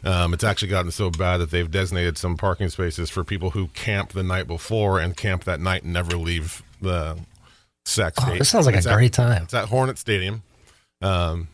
Um, 0.04 0.34
it's 0.34 0.42
actually 0.42 0.68
gotten 0.68 0.90
so 0.90 1.10
bad 1.10 1.36
that 1.38 1.50
they've 1.52 1.70
designated 1.70 2.18
some 2.18 2.36
parking 2.36 2.68
spaces 2.70 3.08
for 3.08 3.22
people 3.22 3.50
who 3.50 3.68
camp 3.68 4.10
the 4.12 4.22
night 4.24 4.48
before 4.48 4.98
and 5.00 5.16
camp 5.16 5.44
that 5.44 5.60
night 5.60 5.84
and 5.84 5.92
never 5.92 6.16
leave 6.16 6.60
the 6.80 7.16
Sac 7.84 8.14
Oh, 8.18 8.24
State. 8.24 8.38
this 8.40 8.48
sounds 8.48 8.66
like 8.66 8.74
It's 8.74 8.86
a 8.86 8.90
at- 8.90 8.96
great 8.96 9.12
time. 9.12 9.44
It's 9.44 9.54
at 9.54 9.68
Hornet 9.68 9.98
Stadium. 9.98 10.42
Um, 11.00 11.46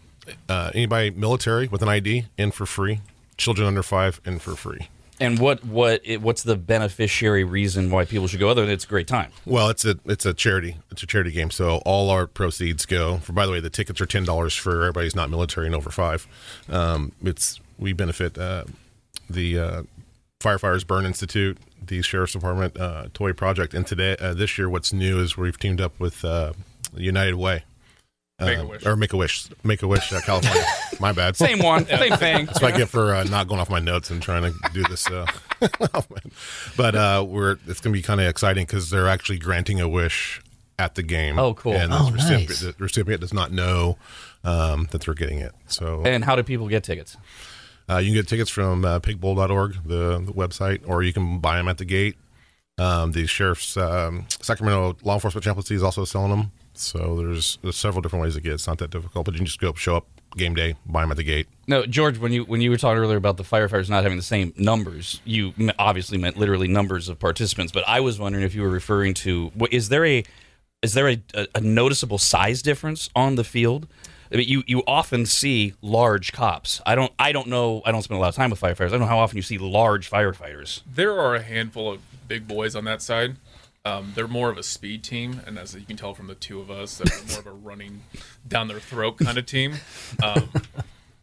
uh, 0.49 0.71
anybody 0.75 1.11
military 1.11 1.69
with 1.69 1.83
an 1.83 1.89
ID 1.91 2.25
in 2.39 2.51
for 2.53 2.65
free. 2.67 3.01
Children 3.37 3.69
under 3.69 3.83
five 3.83 4.21
in 4.25 4.39
for 4.39 4.57
free. 4.57 4.89
And 5.21 5.39
what 5.39 5.65
what 5.65 6.03
what's 6.21 6.43
the 6.43 6.57
beneficiary 6.57 7.45
reason 7.45 7.91
why 7.91 8.05
people 8.05 8.29
should 8.29 8.41
go? 8.41 8.49
Other 8.49 8.63
than 8.63 8.71
it's 8.71 8.85
a 8.85 8.89
great 8.89 9.09
time. 9.09 9.33
Well, 9.45 9.69
it's 9.69 9.85
a 9.85 9.99
it's 10.05 10.25
a 10.25 10.33
charity. 10.33 10.77
It's 10.91 11.03
a 11.03 11.07
charity 11.07 11.33
game. 11.33 11.51
So 11.51 11.83
all 11.85 12.11
our 12.11 12.27
proceeds 12.27 12.87
go. 12.87 13.19
For 13.19 13.33
by 13.33 13.47
the 13.47 13.53
way, 13.53 13.61
the 13.61 13.71
tickets 13.71 14.01
are 14.01 14.07
ten 14.07 14.25
dollars 14.25 14.55
for 14.55 14.83
everybody 14.83 15.07
who's 15.07 15.17
not 15.17 15.31
military 15.31 15.67
and 15.67 15.75
over 15.75 15.91
five. 15.91 16.27
Um, 16.69 17.13
it's 17.23 17.61
we 17.79 17.93
benefit 17.93 18.39
uh, 18.39 18.65
the 19.29 19.59
uh, 19.59 19.83
firefighters 20.41 20.87
burn 20.87 21.05
institute, 21.05 21.59
the 21.85 22.03
sheriff's 22.03 22.33
department 22.33 22.79
uh, 22.79 23.09
toy 23.13 23.33
project, 23.33 23.75
and 23.75 23.87
today 23.87 24.17
uh, 24.21 24.35
this 24.35 24.57
year 24.57 24.69
what's 24.69 24.93
new 24.93 25.21
is 25.21 25.37
we've 25.37 25.59
teamed 25.59 25.81
up 25.81 25.99
with 25.99 26.25
uh, 26.25 26.53
United 26.95 27.35
Way. 27.35 27.65
Make 28.41 28.59
a 28.59 28.63
Uh, 28.63 28.65
wish. 28.67 28.87
or 28.87 28.97
Make 28.97 29.13
a 29.13 29.17
Wish, 29.17 29.49
Make 29.65 29.83
a 29.83 29.89
Wish, 29.89 30.13
uh, 30.13 30.21
California. 30.21 30.63
My 31.01 31.11
bad. 31.13 31.37
Same 31.37 31.59
one, 31.59 31.87
same 31.87 32.17
thing. 32.17 32.47
That's 32.47 32.63
what 32.63 32.73
I 32.75 32.77
get 32.77 32.89
for 32.89 33.15
uh, 33.15 33.25
not 33.25 33.49
going 33.49 33.61
off 33.61 33.69
my 33.71 33.79
notes 33.81 34.11
and 34.11 34.23
trying 34.23 34.43
to 34.43 34.53
do 34.73 34.83
this. 34.85 35.09
Uh, 35.11 35.27
but 36.77 36.95
uh, 36.95 37.25
we're 37.27 37.53
it's 37.67 37.81
going 37.81 37.93
to 37.93 37.99
be 37.99 38.03
kind 38.03 38.21
of 38.21 38.27
exciting 38.29 38.65
because 38.67 38.91
they're 38.91 39.09
actually 39.09 39.39
granting 39.39 39.81
a 39.81 39.89
wish 39.89 40.41
at 40.79 40.95
the 40.95 41.03
game. 41.03 41.39
Oh, 41.39 41.55
cool. 41.55 41.73
And 41.73 41.93
Oh, 41.93 42.07
the, 42.07 42.13
recipient, 42.13 42.49
nice. 42.51 42.61
the 42.61 42.75
recipient 42.79 43.21
does 43.21 43.33
not 43.35 43.51
know 43.53 43.97
um, 44.45 44.89
that 44.93 45.03
they're 45.03 45.15
getting 45.15 45.39
it. 45.39 45.53
So 45.67 46.03
And 46.05 46.25
how 46.25 46.37
do 46.37 46.43
people 46.45 46.69
get 46.69 46.85
tickets? 46.85 47.17
uh, 47.91 47.97
you 47.99 48.07
can 48.09 48.15
get 48.15 48.29
tickets 48.29 48.51
from 48.51 48.85
uh, 48.85 49.01
pigbowl.org, 49.01 49.77
the, 49.85 50.23
the 50.25 50.33
website, 50.33 50.83
or 50.87 51.03
you 51.03 51.13
can 51.13 51.39
buy 51.41 51.57
them 51.57 51.67
at 51.69 51.79
the 51.79 51.85
gate. 51.85 52.17
Um, 52.77 53.11
the 53.13 53.27
sheriff's 53.27 53.77
um, 53.77 54.27
Sacramento 54.41 54.97
Law 55.03 55.15
Enforcement 55.15 55.43
Chaplaincy 55.45 55.75
is 55.75 55.83
also 55.83 56.05
selling 56.05 56.31
them. 56.31 56.53
So 56.79 57.17
there's, 57.17 57.59
there's 57.63 57.77
several 57.77 58.03
different 58.03 58.23
ways 58.23 58.35
to 58.35 58.41
get. 58.41 58.53
it. 58.53 58.55
It's 58.55 58.67
not 58.67 58.79
that 58.79 58.91
difficult, 58.91 59.25
but 59.25 59.35
you 59.35 59.39
can 59.39 59.47
just 59.47 59.61
go 59.61 59.71
up, 59.71 59.77
show 59.77 59.97
up 59.97 60.07
game 60.37 60.55
day, 60.55 60.75
buy 60.87 61.01
them 61.03 61.11
at 61.11 61.17
the 61.17 61.25
gate. 61.25 61.49
No, 61.67 61.85
George, 61.87 62.19
when 62.19 62.33
you 62.33 62.45
when 62.45 62.61
you 62.61 62.71
were 62.71 62.77
talking 62.77 62.99
earlier 63.03 63.17
about 63.17 63.37
the 63.37 63.43
firefighters 63.43 63.89
not 63.91 64.03
having 64.05 64.17
the 64.19 64.23
same 64.23 64.53
numbers, 64.57 65.21
you 65.25 65.53
obviously 65.79 66.19
meant 66.19 66.37
literally 66.37 66.69
numbers 66.69 67.09
of 67.09 67.19
participants. 67.19 67.73
But 67.73 67.85
I 67.89 68.01
was 68.01 68.19
wondering 68.19 68.45
if 68.45 68.55
you 68.55 68.63
were 68.63 68.69
referring 68.69 69.15
to 69.15 69.51
what- 69.55 69.73
is 69.73 69.89
there 69.89 70.05
a 70.05 70.23
is 70.83 70.95
there 70.95 71.09
a, 71.09 71.21
a, 71.35 71.47
a 71.57 71.61
noticeable 71.61 72.19
size 72.19 72.63
difference 72.63 73.11
on 73.17 73.35
the 73.35 73.45
field? 73.45 73.89
I 74.33 74.37
mean, 74.37 74.49
you 74.49 74.63
you 74.67 74.83
often 74.87 75.27
see 75.27 75.73
large 75.83 76.33
cops. 76.33 76.81
I 76.87 76.95
don't 76.95 77.13
I 77.19 77.33
don't 77.33 77.49
know. 77.49 77.83
I 77.87 77.91
don't 77.93 78.03
spend 78.03 78.19
a 78.19 78.21
lot 78.21 78.29
of 78.29 78.35
time 78.37 78.51
with 78.51 78.61
firefighters. 78.61 78.87
I 78.87 78.91
don't 78.91 79.01
know 79.01 79.07
how 79.07 79.19
often 79.19 79.37
you 79.37 79.43
see 79.43 79.59
large 79.59 80.09
firefighters. 80.11 80.83
There 80.95 81.19
are 81.19 81.35
a 81.35 81.43
handful 81.43 81.93
of 81.93 82.01
big 82.29 82.47
boys 82.47 82.77
on 82.77 82.85
that 82.85 83.01
side. 83.03 83.37
Um, 83.85 84.13
they're 84.15 84.29
more 84.29 84.51
of 84.51 84.59
a 84.59 84.63
speed 84.63 85.03
team, 85.03 85.41
and 85.47 85.59
as 85.59 85.75
you 85.75 85.87
can 85.87 85.97
tell 85.97 86.13
from 86.15 86.27
the 86.27 86.35
two 86.35 86.61
of 86.61 86.71
us, 86.71 86.99
that 86.99 87.11
we're 87.11 87.31
more 87.31 87.41
of 87.41 87.47
a 87.47 87.53
running 87.53 88.03
down 88.47 88.69
their 88.69 88.81
throat 88.81 89.19
kind 89.19 89.39
of 89.39 89.47
team. 89.47 89.77
Um, 90.23 90.51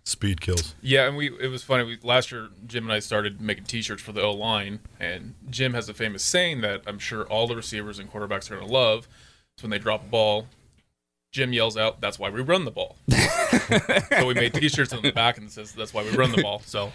Speed 0.07 0.39
kills. 0.39 0.75
yeah, 0.81 1.07
and 1.07 1.17
we 1.17 1.31
it 1.39 1.47
was 1.47 1.63
funny. 1.63 1.83
We, 1.83 1.97
last 2.03 2.31
year, 2.31 2.49
Jim 2.67 2.83
and 2.83 2.93
I 2.93 2.99
started 2.99 3.41
making 3.41 3.63
T-shirts 3.63 4.03
for 4.03 4.11
the 4.11 4.21
O 4.21 4.31
line, 4.31 4.79
and 4.99 5.33
Jim 5.49 5.73
has 5.73 5.89
a 5.89 5.95
famous 5.95 6.23
saying 6.23 6.61
that 6.61 6.83
I'm 6.85 6.99
sure 6.99 7.23
all 7.23 7.47
the 7.47 7.55
receivers 7.55 7.97
and 7.97 8.11
quarterbacks 8.11 8.49
are 8.51 8.55
going 8.55 8.67
to 8.67 8.73
love. 8.73 9.07
So 9.57 9.63
when 9.63 9.71
they 9.71 9.79
drop 9.79 10.03
a 10.03 10.07
ball, 10.07 10.45
Jim 11.31 11.53
yells 11.53 11.75
out, 11.75 12.01
"That's 12.01 12.19
why 12.19 12.29
we 12.29 12.41
run 12.41 12.65
the 12.65 12.71
ball." 12.71 12.97
so 14.09 14.27
we 14.27 14.35
made 14.35 14.53
T-shirts 14.53 14.93
on 14.93 15.01
the 15.01 15.11
back 15.11 15.37
and 15.37 15.47
it 15.47 15.51
says, 15.51 15.71
"That's 15.71 15.93
why 15.93 16.03
we 16.03 16.11
run 16.11 16.31
the 16.31 16.41
ball." 16.43 16.61
So 16.65 16.91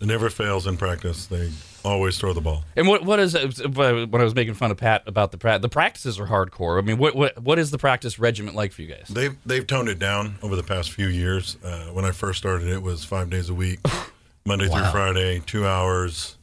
It 0.00 0.06
never 0.06 0.28
fails 0.28 0.66
in 0.66 0.76
practice. 0.76 1.26
They 1.26 1.50
always 1.86 2.18
throw 2.18 2.32
the 2.32 2.40
ball. 2.40 2.64
And 2.74 2.86
what 2.88 3.04
what 3.04 3.20
is 3.20 3.34
when 3.34 4.14
I 4.14 4.24
was 4.24 4.34
making 4.34 4.54
fun 4.54 4.70
of 4.70 4.76
Pat 4.76 5.02
about 5.06 5.30
the 5.30 5.38
pra- 5.38 5.58
the 5.58 5.68
practices 5.68 6.18
are 6.18 6.26
hardcore. 6.26 6.78
I 6.78 6.82
mean, 6.82 6.98
what 6.98 7.14
what 7.14 7.40
what 7.42 7.58
is 7.58 7.70
the 7.70 7.78
practice 7.78 8.18
regiment 8.18 8.56
like 8.56 8.72
for 8.72 8.82
you 8.82 8.88
guys? 8.88 9.08
They've 9.08 9.36
they've 9.46 9.66
toned 9.66 9.88
it 9.88 9.98
down 9.98 10.36
over 10.42 10.56
the 10.56 10.62
past 10.62 10.92
few 10.92 11.06
years. 11.06 11.56
Uh, 11.64 11.86
when 11.86 12.04
I 12.04 12.10
first 12.10 12.38
started, 12.38 12.68
it 12.68 12.82
was 12.82 13.04
five 13.04 13.30
days 13.30 13.48
a 13.48 13.54
week, 13.54 13.80
Monday 14.46 14.68
through 14.68 14.84
Friday, 14.86 15.40
two 15.46 15.66
hours, 15.66 16.36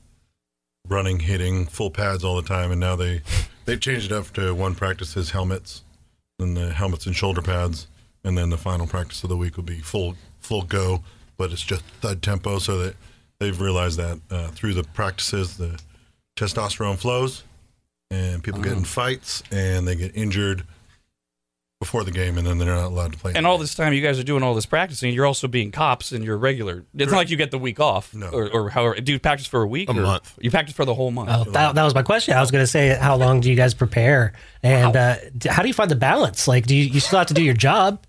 running, 0.88 1.20
hitting, 1.20 1.66
full 1.66 1.92
pads 1.92 2.24
all 2.24 2.36
the 2.36 2.48
time. 2.48 2.72
And 2.72 2.80
now 2.80 2.96
they 2.96 3.22
they've 3.66 3.80
changed 3.80 4.12
it 4.12 4.16
up 4.16 4.32
to 4.34 4.56
one 4.56 4.76
practice 4.76 5.16
is 5.16 5.32
helmets, 5.32 5.84
then 6.40 6.54
the 6.56 6.72
helmets 6.74 7.06
and 7.06 7.16
shoulder 7.16 7.42
pads, 7.42 7.88
and 8.24 8.38
then 8.38 8.50
the 8.50 8.58
final 8.58 8.88
practice 8.88 9.24
of 9.24 9.30
the 9.30 9.38
week 9.38 9.58
will 9.58 9.64
be 9.64 9.80
full 9.80 10.16
full 10.40 10.64
go, 10.64 11.04
but 11.38 11.52
it's 11.52 11.64
just 11.64 11.84
thud 12.02 12.22
tempo. 12.22 12.60
So 12.60 12.78
that 12.80 12.96
they've 13.44 13.60
realized 13.62 13.98
that 14.00 14.20
uh, 14.32 14.48
through 14.50 14.74
the 14.74 14.84
practices, 14.84 15.58
the 15.58 15.80
testosterone 16.36 16.98
flows, 16.98 17.44
and 18.10 18.44
people 18.44 18.60
Oh. 18.60 18.64
get 18.64 18.74
in 18.74 18.84
fights 18.86 19.44
and 19.52 19.88
they 19.88 19.96
get 19.96 20.16
injured 20.16 20.64
before 21.80 22.06
the 22.06 22.12
game, 22.12 22.38
and 22.38 22.48
then 22.48 22.58
they're 22.60 22.74
not 22.74 22.86
allowed 22.86 23.12
to 23.12 23.18
play. 23.18 23.34
And 23.36 23.46
all 23.46 23.58
this 23.58 23.76
time, 23.76 23.92
you 23.92 24.02
guys 24.02 24.18
are 24.18 24.24
doing 24.24 24.42
all 24.42 24.56
this 24.56 24.66
practicing. 24.66 25.14
You're 25.14 25.26
also 25.26 25.50
being 25.50 25.70
cops, 25.70 26.14
and 26.14 26.24
you're 26.24 26.38
regular. 26.38 26.86
It's 26.96 27.12
not 27.12 27.18
like 27.18 27.30
you 27.30 27.36
get 27.36 27.52
the 27.52 27.58
week 27.58 27.82
off, 27.82 28.14
No. 28.14 28.28
or, 28.30 28.50
or 28.50 28.70
however. 28.70 28.96
Do 29.02 29.12
you 29.12 29.20
practice 29.20 29.48
for 29.48 29.62
a 29.62 29.68
week? 29.68 29.90
A 29.90 29.92
or- 29.92 29.96
month. 29.96 30.34
You 30.40 30.50
practice 30.50 30.74
for 30.74 30.86
the 30.86 30.94
whole 30.94 31.12
month. 31.12 31.30
Oh, 31.30 31.44
that, 31.52 31.76
that 31.76 31.84
was 31.84 31.94
my 31.94 32.02
question. 32.04 32.36
I 32.36 32.40
was 32.40 32.52
going 32.52 32.64
to 32.64 32.68
say, 32.68 32.96
how 32.98 33.18
long 33.18 33.42
do 33.42 33.50
you 33.50 33.58
guys 33.58 33.74
prepare, 33.74 34.32
and 34.62 34.96
uh, 34.96 35.16
how 35.50 35.62
do 35.62 35.68
you 35.68 35.74
find 35.74 35.92
the 35.92 35.98
balance? 35.98 36.48
Like, 36.48 36.66
do 36.68 36.74
you, 36.76 36.86
you 36.86 37.02
still 37.02 37.20
have 37.20 37.28
to 37.28 37.34
do 37.34 37.44
your 37.44 37.54
job? 37.54 38.06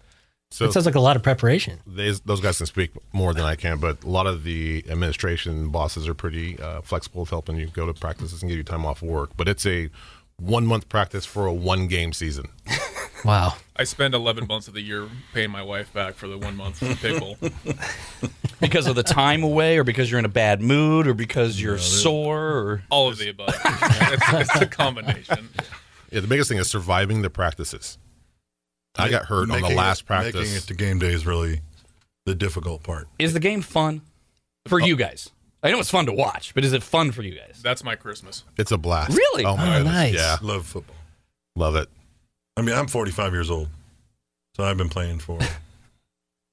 So 0.54 0.66
It 0.66 0.72
sounds 0.72 0.86
like 0.86 0.94
a 0.94 1.00
lot 1.00 1.16
of 1.16 1.22
preparation. 1.24 1.80
they, 1.84 2.12
those 2.24 2.40
guys 2.40 2.58
can 2.58 2.66
speak 2.66 2.92
more 3.12 3.34
than 3.34 3.44
I 3.44 3.56
can, 3.56 3.78
but 3.78 4.04
a 4.04 4.08
lot 4.08 4.28
of 4.28 4.44
the 4.44 4.84
administration 4.88 5.70
bosses 5.70 6.06
are 6.06 6.14
pretty 6.14 6.60
uh, 6.60 6.80
flexible 6.80 7.22
with 7.22 7.30
helping 7.30 7.56
you 7.56 7.66
go 7.66 7.86
to 7.86 7.92
practices 7.92 8.40
and 8.40 8.48
give 8.48 8.56
you 8.58 8.62
time 8.62 8.86
off 8.86 9.02
work. 9.02 9.30
But 9.36 9.48
it's 9.48 9.66
a 9.66 9.90
one 10.36 10.64
month 10.64 10.88
practice 10.88 11.26
for 11.26 11.46
a 11.46 11.52
one 11.52 11.88
game 11.88 12.12
season. 12.12 12.46
Wow. 13.24 13.54
I 13.74 13.84
spend 13.84 14.14
11 14.14 14.46
months 14.46 14.68
of 14.68 14.74
the 14.74 14.82
year 14.82 15.08
paying 15.32 15.50
my 15.50 15.62
wife 15.62 15.90
back 15.94 16.12
for 16.14 16.28
the 16.28 16.36
one 16.36 16.56
month 16.56 16.82
of 16.82 17.00
pig 17.00 17.18
bowl. 17.18 17.38
because 18.60 18.86
of 18.86 18.96
the 18.96 19.02
time 19.02 19.42
away, 19.42 19.78
or 19.78 19.84
because 19.84 20.10
you're 20.10 20.18
in 20.18 20.26
a 20.26 20.28
bad 20.28 20.60
mood, 20.60 21.06
or 21.06 21.14
because 21.14 21.58
you're 21.58 21.78
sore, 21.78 22.42
or 22.42 22.82
All 22.90 23.08
of 23.08 23.16
the 23.16 23.30
above. 23.30 23.54
it's, 23.64 24.50
it's 24.50 24.60
a 24.60 24.66
combination. 24.66 25.48
Yeah, 26.10 26.20
the 26.20 26.26
biggest 26.26 26.50
thing 26.50 26.58
is 26.58 26.68
surviving 26.68 27.22
the 27.22 27.30
practices. 27.30 27.96
I 28.96 29.10
got 29.10 29.24
hurt 29.26 29.50
on 29.50 29.60
the 29.60 29.68
last 29.68 30.02
it, 30.02 30.06
practice. 30.06 30.34
Making 30.34 30.54
it 30.56 30.62
to 30.62 30.74
game 30.74 30.98
day 30.98 31.12
is 31.12 31.26
really 31.26 31.60
the 32.26 32.34
difficult 32.34 32.82
part. 32.82 33.08
is 33.18 33.32
the 33.32 33.40
game 33.40 33.62
fun 33.62 34.02
for 34.66 34.80
uh, 34.80 34.86
you 34.86 34.96
guys? 34.96 35.30
I 35.62 35.70
know 35.70 35.80
it's 35.80 35.90
fun 35.90 36.06
to 36.06 36.12
watch, 36.12 36.54
but 36.54 36.64
is 36.64 36.72
it 36.74 36.82
fun 36.82 37.10
for 37.10 37.22
you 37.22 37.34
guys? 37.34 37.60
That's 37.62 37.82
my 37.82 37.96
Christmas. 37.96 38.44
it's 38.58 38.70
a 38.70 38.78
blast. 38.78 39.16
Really? 39.16 39.44
Oh 39.44 39.56
my 39.56 39.78
Oh, 39.78 39.82
nice. 39.82 40.14
Yeah, 40.14 40.36
Love 40.42 40.66
football. 40.66 40.96
love 41.56 41.74
it. 41.76 41.88
I 42.56 42.62
mean, 42.62 42.74
I'm 42.76 42.86
45 42.86 43.32
years 43.32 43.50
old, 43.50 43.68
so 44.56 44.62
I've 44.62 44.76
been 44.76 44.90
playing 44.90 45.18
for 45.20 45.38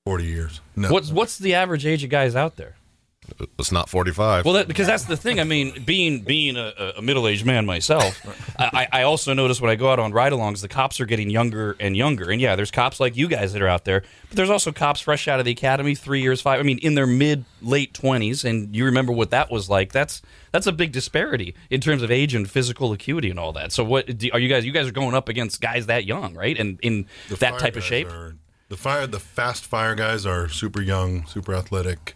40 0.06 0.26
years. 0.26 0.62
No, 0.76 0.92
What's 0.92 1.12
what's 1.12 1.38
the 1.38 1.54
average 1.54 1.86
age 1.86 2.04
of 2.04 2.10
guys 2.10 2.36
out 2.36 2.56
there? 2.56 2.76
It's 3.60 3.72
not 3.72 3.88
45. 3.88 4.46
Well, 4.46 4.56
that, 4.56 4.68
because 4.68 4.88
that's 4.88 5.06
the 5.06 5.16
thing. 5.16 5.40
I 5.40 5.44
mean, 5.44 5.84
being 5.86 6.22
being 6.22 6.58
a, 6.58 6.94
a 6.98 7.02
middle 7.02 7.28
aged 7.28 7.46
man 7.46 7.66
myself, 7.66 8.20
I, 8.60 8.88
I 8.92 9.04
also 9.04 9.34
notice 9.34 9.62
when 9.62 9.70
I 9.70 9.76
go 9.76 9.90
out 9.92 10.00
on 10.00 10.12
ride-alongs, 10.12 10.62
the 10.62 10.68
cops 10.68 11.00
are 11.00 11.06
getting 11.06 11.30
younger 11.30 11.76
and 11.80 11.96
younger. 11.96 12.30
And 12.32 12.42
yeah, 12.42 12.56
there's 12.56 12.72
cops 12.72 13.00
like 13.00 13.16
you 13.16 13.28
guys 13.28 13.54
that 13.54 13.62
are 13.62 13.68
out 13.68 13.86
there, 13.86 14.04
but 14.28 14.36
there's 14.38 14.50
also 14.50 14.72
cops 14.72 15.00
fresh 15.02 15.28
out 15.28 15.40
of 15.40 15.46
the 15.46 15.52
academy, 15.52 15.96
three 15.96 16.22
years, 16.22 16.42
five. 16.42 16.60
I 16.60 16.64
mean, 16.64 16.80
in 16.80 16.96
their 16.96 17.08
mid 17.08 17.46
late 17.62 17.94
twenties, 17.94 18.44
and 18.44 18.76
you 18.76 18.86
remember 18.86 19.14
what 19.14 19.30
that 19.30 19.52
was 19.52 19.70
like. 19.70 19.92
That's 19.94 20.22
that's 20.52 20.68
a 20.68 20.72
big 20.74 20.92
disparity 20.92 21.56
in 21.70 21.80
terms 21.80 22.02
of 22.02 22.12
age 22.12 22.34
and 22.34 22.50
physical 22.50 22.92
acuity 22.92 23.30
and 23.30 23.40
all 23.40 23.54
that. 23.54 23.72
So, 23.72 23.84
what 23.84 24.18
do, 24.18 24.30
are 24.34 24.40
you 24.40 24.50
guys? 24.50 24.66
You 24.66 24.72
guys 24.72 24.88
are 24.88 24.92
going 24.92 25.14
up 25.16 25.30
against 25.30 25.62
guys 25.62 25.86
that 25.86 26.06
young, 26.06 26.34
right? 26.34 26.58
And 26.60 26.80
in 26.82 27.06
The 27.30 27.36
that 27.38 27.60
type 27.60 27.76
of 27.76 27.84
shape. 27.84 28.08
are- 28.08 28.36
the 28.68 28.78
fire, 28.78 29.06
the 29.06 29.20
fast 29.20 29.66
fire 29.66 29.96
guys 29.96 30.26
are 30.26 30.48
super 30.48 30.82
young, 30.82 31.26
super 31.26 31.54
athletic, 31.54 32.16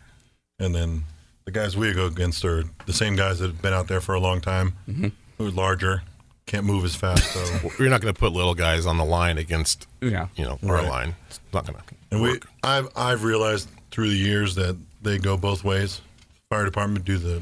and 0.59 0.73
then 0.75 1.03
the 1.45 1.51
guys 1.51 1.75
we 1.77 1.93
go 1.93 2.05
against 2.07 2.43
are 2.45 2.63
the 2.85 2.93
same 2.93 3.15
guys 3.15 3.39
that 3.39 3.47
have 3.47 3.61
been 3.61 3.73
out 3.73 3.87
there 3.87 4.01
for 4.01 4.15
a 4.15 4.19
long 4.19 4.41
time, 4.41 4.73
Mm-hmm. 4.87 5.07
who 5.37 5.47
are 5.47 5.51
larger, 5.51 6.01
can't 6.45 6.65
move 6.65 6.85
as 6.85 6.95
fast. 6.95 7.23
So, 7.33 7.71
You're 7.79 7.89
not 7.89 8.01
going 8.01 8.13
to 8.13 8.19
put 8.19 8.31
little 8.31 8.55
guys 8.55 8.85
on 8.85 8.97
the 8.97 9.05
line 9.05 9.37
against 9.37 9.87
Yeah. 10.01 10.27
you 10.35 10.45
know 10.45 10.57
our 10.67 10.75
Right. 10.75 10.87
line. 10.89 11.15
It's 11.29 11.39
not 11.53 11.65
going 11.65 11.77
to. 11.77 11.83
and 12.11 12.21
we, 12.21 12.39
I've 12.63 12.87
I've 12.95 13.23
realized 13.23 13.69
through 13.91 14.09
the 14.09 14.15
years 14.17 14.55
that 14.55 14.77
they 15.01 15.17
go 15.17 15.37
both 15.37 15.63
ways. 15.63 16.01
Fire 16.49 16.65
department 16.65 17.05
do 17.05 17.17
the, 17.17 17.41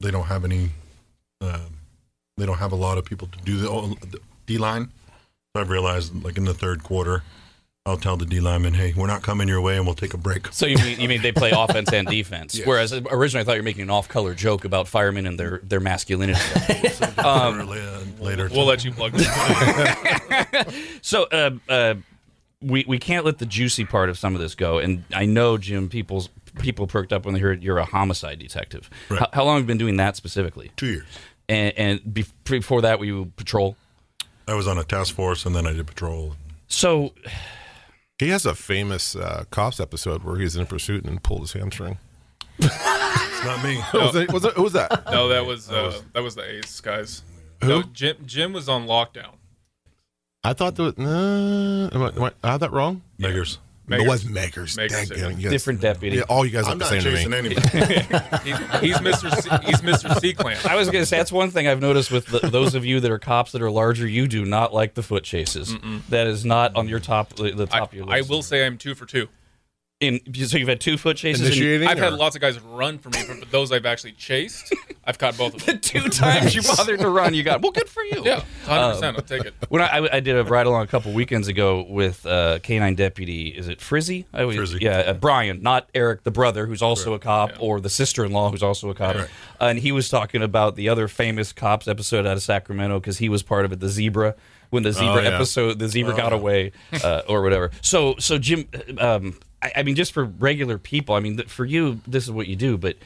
they 0.00 0.10
don't 0.10 0.26
have 0.26 0.44
any, 0.44 0.70
uh, 1.40 1.60
they 2.36 2.46
don't 2.46 2.58
have 2.58 2.72
a 2.72 2.76
lot 2.76 2.98
of 2.98 3.04
people 3.04 3.28
to 3.28 3.38
do 3.44 3.56
the, 3.58 3.68
the 4.10 4.18
D 4.46 4.58
line. 4.58 4.90
So 5.54 5.60
I've 5.60 5.70
realized, 5.70 6.24
like 6.24 6.36
in 6.36 6.44
the 6.44 6.54
third 6.54 6.82
quarter, 6.82 7.22
I'll 7.86 7.98
tell 7.98 8.16
the 8.16 8.24
D 8.24 8.40
lineman, 8.40 8.72
"Hey, 8.72 8.94
we're 8.96 9.06
not 9.06 9.20
coming 9.20 9.46
your 9.46 9.60
way, 9.60 9.76
and 9.76 9.84
we'll 9.84 9.94
take 9.94 10.14
a 10.14 10.16
break." 10.16 10.48
So 10.52 10.64
you 10.64 10.78
mean 10.78 10.98
you 10.98 11.06
mean 11.06 11.20
they 11.20 11.32
play 11.32 11.50
offense 11.54 11.92
and 11.92 12.08
defense? 12.08 12.58
Whereas 12.64 12.94
originally 12.94 13.42
I 13.42 13.44
thought 13.44 13.56
you 13.56 13.60
were 13.60 13.64
making 13.64 13.82
an 13.82 13.90
off-color 13.90 14.32
joke 14.34 14.64
about 14.64 14.88
firemen 14.88 15.26
and 15.26 15.38
their 15.38 15.58
their 15.62 15.80
masculinity. 15.80 16.40
La- 17.18 17.50
later, 18.20 18.48
We'll 18.50 18.64
let 18.64 18.86
you 18.86 18.90
plug 18.92 19.12
this. 19.12 19.28
so 21.02 21.24
uh, 21.24 21.50
uh, 21.68 21.94
we 22.62 22.86
we 22.88 22.98
can't 22.98 23.26
let 23.26 23.36
the 23.36 23.44
juicy 23.44 23.84
part 23.84 24.08
of 24.08 24.16
some 24.16 24.34
of 24.34 24.40
this 24.40 24.54
go. 24.54 24.78
And 24.78 25.04
I 25.12 25.26
know 25.26 25.58
Jim, 25.58 25.90
people's 25.90 26.30
people 26.60 26.86
perked 26.86 27.12
up 27.12 27.26
when 27.26 27.34
they 27.34 27.40
heard 27.40 27.62
you're 27.62 27.76
a 27.76 27.84
homicide 27.84 28.38
detective. 28.38 28.88
Right. 29.10 29.20
How, 29.20 29.28
how 29.34 29.44
long 29.44 29.56
have 29.56 29.64
you 29.64 29.66
been 29.66 29.76
doing 29.76 29.98
that 29.98 30.16
specifically? 30.16 30.70
two 30.76 30.86
years. 30.86 31.06
And, 31.50 31.74
and 31.76 32.00
bef- 32.00 32.32
before 32.44 32.80
that, 32.80 32.98
were 32.98 33.04
you 33.04 33.30
patrol? 33.36 33.76
I 34.48 34.54
was 34.54 34.66
on 34.66 34.78
a 34.78 34.84
task 34.84 35.14
force, 35.14 35.44
and 35.44 35.54
then 35.54 35.66
I 35.66 35.74
did 35.74 35.86
patrol. 35.86 36.36
So 36.66 37.12
He 38.18 38.28
has 38.28 38.46
a 38.46 38.54
famous 38.54 39.16
uh, 39.16 39.44
cops 39.50 39.80
episode 39.80 40.22
where 40.22 40.36
he's 40.36 40.54
in 40.54 40.66
pursuit 40.66 41.04
and 41.04 41.20
pulled 41.22 41.40
his 41.40 41.52
hamstring. 41.52 41.98
It's 42.58 43.44
not 43.44 43.64
me. 43.64 43.82
Was, 43.92 44.14
it, 44.14 44.32
was 44.32 44.44
it, 44.44 44.54
who 44.54 44.62
was 44.62 44.72
that? 44.74 45.04
No, 45.10 45.28
that 45.28 45.44
was 45.44 45.68
uh, 45.68 46.00
that 46.12 46.22
was 46.22 46.36
the 46.36 46.48
Ace 46.58 46.80
guys. 46.80 47.22
No, 47.62 47.82
Jim 47.82 48.16
Jim 48.24 48.52
was 48.52 48.68
on 48.68 48.86
lockdown. 48.86 49.34
I 50.44 50.52
thought 50.52 50.76
that. 50.76 50.96
Was, 50.96 51.06
uh, 51.06 51.90
am 51.92 52.02
I, 52.02 52.08
am 52.10 52.22
I, 52.22 52.32
I 52.44 52.52
had 52.52 52.60
that 52.60 52.70
wrong. 52.72 53.02
Beggars. 53.18 53.58
It 53.88 54.06
was 54.06 54.24
Makers. 54.24 54.76
Makers, 54.76 55.10
Dang, 55.10 55.18
yeah. 55.18 55.28
you 55.28 55.42
guys- 55.42 55.50
different 55.52 55.80
deputy. 55.80 56.16
Yeah, 56.16 56.22
all 56.28 56.44
you 56.46 56.50
guys 56.52 56.64
I'm 56.66 56.78
look 56.78 56.90
not 56.90 56.90
the 56.90 57.00
same 57.00 57.12
chasing 57.12 57.30
to 57.30 57.42
me. 57.42 57.48
anybody. 57.50 57.64
He's, 58.80 58.80
he's 58.80 58.96
Mr. 58.98 59.30
C, 59.42 59.66
he's 59.66 59.80
Mr. 59.82 60.18
C 60.20 60.32
Clan. 60.32 60.56
I 60.66 60.74
was 60.74 60.88
going 60.88 61.02
to 61.02 61.06
say 61.06 61.18
that's 61.18 61.30
one 61.32 61.50
thing 61.50 61.68
I've 61.68 61.80
noticed 61.80 62.10
with 62.10 62.26
the, 62.26 62.38
those 62.48 62.74
of 62.74 62.84
you 62.86 63.00
that 63.00 63.10
are 63.10 63.18
cops 63.18 63.52
that 63.52 63.60
are 63.62 63.70
larger. 63.70 64.06
You 64.06 64.26
do 64.26 64.44
not 64.44 64.72
like 64.72 64.94
the 64.94 65.02
foot 65.02 65.24
chases. 65.24 65.76
That 66.08 66.26
is 66.26 66.44
not 66.44 66.76
on 66.76 66.88
your 66.88 67.00
top 67.00 67.34
the 67.34 67.50
the 67.52 67.64
I, 67.70 67.80
top 67.80 67.90
of 67.92 67.94
your 67.94 68.06
list. 68.06 68.26
I 68.30 68.32
will 68.32 68.42
say 68.42 68.64
I'm 68.66 68.78
two 68.78 68.94
for 68.94 69.04
two. 69.06 69.28
In 70.00 70.20
so 70.34 70.58
you've 70.58 70.68
had 70.68 70.80
two 70.80 70.98
foot 70.98 71.16
chases. 71.16 71.46
Initiating. 71.46 71.86
I've 71.86 71.98
had 71.98 72.14
lots 72.14 72.34
of 72.34 72.42
guys 72.42 72.58
run 72.60 72.98
from 72.98 73.12
me, 73.12 73.22
but 73.28 73.48
those 73.52 73.70
I've 73.70 73.86
actually 73.86 74.12
chased, 74.12 74.74
I've 75.04 75.18
caught 75.18 75.38
both 75.38 75.54
of 75.54 75.64
them. 75.64 75.76
the 75.76 75.80
two 75.80 76.08
times 76.08 76.52
you 76.52 76.62
bothered 76.76 76.98
to 76.98 77.08
run. 77.08 77.32
You 77.32 77.44
got 77.44 77.62
well. 77.62 77.70
Good 77.70 77.88
for 77.88 78.02
you. 78.02 78.22
Yeah, 78.24 78.42
100. 78.66 78.92
percent 78.94 79.16
I'll 79.16 79.22
take 79.22 79.44
it. 79.44 79.54
When 79.68 79.80
I, 79.80 80.08
I 80.14 80.18
did 80.18 80.36
a 80.36 80.42
ride 80.42 80.66
along 80.66 80.82
a 80.82 80.86
couple 80.88 81.12
weekends 81.12 81.46
ago 81.46 81.86
with 81.88 82.26
uh, 82.26 82.58
canine 82.58 82.96
deputy, 82.96 83.48
is 83.48 83.68
it 83.68 83.80
Frizzy? 83.80 84.26
I 84.34 84.42
always, 84.42 84.56
Frizzy. 84.56 84.78
Yeah, 84.82 84.98
uh, 84.98 85.12
Brian, 85.14 85.62
not 85.62 85.88
Eric, 85.94 86.24
the 86.24 86.32
brother, 86.32 86.66
who's 86.66 86.82
also 86.82 87.14
a 87.14 87.20
cop, 87.20 87.50
Yeah. 87.52 87.56
or 87.60 87.80
the 87.80 87.88
sister-in-law, 87.90 88.50
who's 88.50 88.64
also 88.64 88.90
a 88.90 88.94
cop. 88.94 89.14
Right. 89.14 89.28
and 89.60 89.78
he 89.78 89.92
was 89.92 90.08
talking 90.08 90.42
about 90.42 90.74
the 90.74 90.88
other 90.88 91.06
famous 91.06 91.52
cops 91.52 91.86
episode 91.86 92.26
out 92.26 92.36
of 92.36 92.42
Sacramento 92.42 92.98
because 92.98 93.18
he 93.18 93.28
was 93.28 93.44
part 93.44 93.64
of 93.64 93.70
it, 93.72 93.78
the 93.78 93.88
zebra. 93.88 94.34
When 94.70 94.82
the 94.82 94.92
zebra 94.92 95.22
yeah. 95.22 95.30
episode, 95.36 95.78
the 95.78 95.86
zebra 95.86 96.16
got 96.16 96.32
away, 96.32 96.72
uh, 97.04 97.22
or 97.28 97.42
whatever. 97.42 97.70
So, 97.80 98.16
so 98.18 98.38
Jim, 98.38 98.66
um, 98.98 99.38
I, 99.62 99.72
I 99.76 99.82
mean, 99.82 99.94
just 99.94 100.12
for 100.12 100.24
regular 100.24 100.78
people, 100.78 101.14
I 101.14 101.20
mean, 101.20 101.36
th- 101.36 101.48
for 101.48 101.64
you, 101.64 102.00
this 102.06 102.24
is 102.24 102.30
what 102.30 102.46
you 102.46 102.56
do, 102.56 102.76
but. 102.78 102.96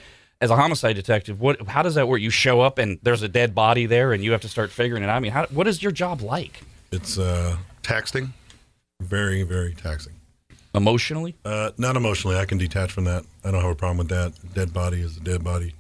As 0.40 0.52
a 0.52 0.55
homicide 0.55 0.95
detective, 0.95 1.40
what 1.40 1.67
how 1.67 1.83
does 1.83 1.97
that 1.97 2.07
work? 2.07 2.21
You 2.21 2.31
show 2.31 2.61
up 2.61 2.78
and 2.78 3.00
there's 3.02 3.23
a 3.23 3.28
dead 3.28 3.57
body 3.57 3.87
there, 3.87 4.12
and 4.12 4.23
you 4.23 4.31
have 4.31 4.43
to 4.43 4.49
start 4.49 4.71
figuring 4.71 5.02
it 5.02 5.09
out. 5.09 5.17
I 5.17 5.19
mean, 5.19 5.33
how, 5.33 5.47
what 5.47 5.67
is 5.67 5.83
your 5.83 5.90
job 5.90 6.21
like? 6.21 6.61
It's 6.93 7.19
uh, 7.19 7.57
taxing, 7.83 8.35
very, 9.00 9.43
very 9.43 9.75
taxing. 9.75 10.12
Emotionally? 10.76 11.35
Uh, 11.45 11.73
not 11.76 11.97
emotionally. 11.97 12.37
I 12.37 12.45
can 12.45 12.57
detach 12.57 12.93
from 12.93 13.02
that. 13.07 13.25
I 13.45 13.50
don't 13.50 13.62
have 13.62 13.73
a 13.73 13.75
problem 13.75 13.99
with 13.99 14.11
that. 14.11 14.33
Dead 14.55 14.73
body 14.73 15.00
is 15.00 15.17
a 15.17 15.21
dead 15.21 15.43
body. 15.43 15.75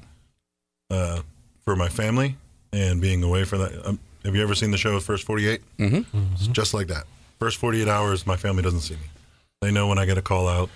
Uh, 0.90 1.20
for 1.68 1.76
my 1.76 1.90
family 1.90 2.34
and 2.72 2.98
being 2.98 3.22
away 3.22 3.44
from 3.44 3.58
that. 3.58 3.86
Um, 3.86 3.98
have 4.24 4.34
you 4.34 4.42
ever 4.42 4.54
seen 4.54 4.70
the 4.70 4.78
show 4.78 4.98
First 5.00 5.24
48? 5.24 5.60
Mm-hmm. 5.78 6.18
It's 6.32 6.46
just 6.46 6.72
like 6.72 6.86
that. 6.86 7.04
First 7.38 7.58
48 7.58 7.86
hours, 7.86 8.26
my 8.26 8.36
family 8.36 8.62
doesn't 8.62 8.80
see 8.80 8.94
me. 8.94 9.00
They 9.60 9.70
know 9.70 9.88
when 9.88 9.98
I 9.98 10.06
get 10.06 10.18
a 10.18 10.22
call 10.22 10.48
out. 10.48 10.70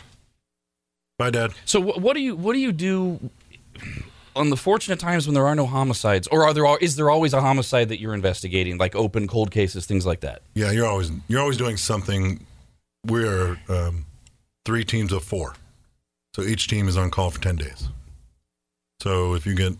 Bye, 1.19 1.31
Dad. 1.31 1.53
So 1.65 1.81
wh- 1.81 1.99
what 1.99 2.15
do 2.15 2.21
you 2.21 2.35
what 2.37 2.55
do 2.55 2.59
you 2.59 2.73
do 2.73 3.31
on 4.35 4.51
the 4.51 4.57
fortunate 4.57 4.99
times 4.99 5.27
when 5.27 5.35
there 5.35 5.47
are 5.47 5.55
no 5.55 5.67
homicides, 5.67 6.27
or 6.29 6.45
are 6.45 6.53
there 6.55 6.65
is 6.81 6.97
there 6.97 7.11
always 7.11 7.33
a 7.33 7.41
homicide 7.41 7.89
that 7.91 8.01
you're 8.01 8.15
investigating, 8.15 8.79
like 8.79 8.95
open 8.97 9.29
cold 9.29 9.51
cases, 9.51 9.87
things 9.87 10.05
like 10.07 10.21
that? 10.21 10.43
Yeah, 10.55 10.71
you're 10.73 10.87
always 10.87 11.11
you're 11.29 11.41
always 11.41 11.57
doing 11.57 11.77
something. 11.77 12.45
We're 13.07 13.59
um, 13.69 14.07
three 14.65 14.85
teams 14.85 15.13
of 15.13 15.23
four, 15.23 15.55
so 16.35 16.43
each 16.43 16.67
team 16.69 16.89
is 16.89 16.97
on 16.97 17.11
call 17.11 17.31
for 17.31 17.41
ten 17.41 17.57
days. 17.57 17.89
So 19.01 19.35
if 19.35 19.47
you 19.47 19.55
get 19.55 19.75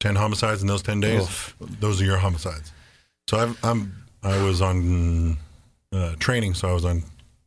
ten 0.00 0.16
homicides 0.16 0.62
in 0.62 0.68
those 0.68 0.82
ten 0.82 1.00
days, 1.00 1.22
Oof. 1.22 1.56
those 1.60 2.00
are 2.00 2.04
your 2.04 2.18
homicides. 2.18 2.72
So 3.28 3.38
I've, 3.38 3.64
I'm 3.64 3.94
I 4.22 4.42
was 4.42 4.62
on 4.62 5.36
uh, 5.92 6.14
training, 6.18 6.54
so 6.54 6.68
I 6.68 6.72
was 6.72 6.84
on 6.84 7.02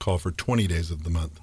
call 0.08 0.18
for 0.18 0.32
twenty 0.32 0.68
days 0.68 0.90
of 0.90 1.04
the 1.04 1.10
month, 1.10 1.38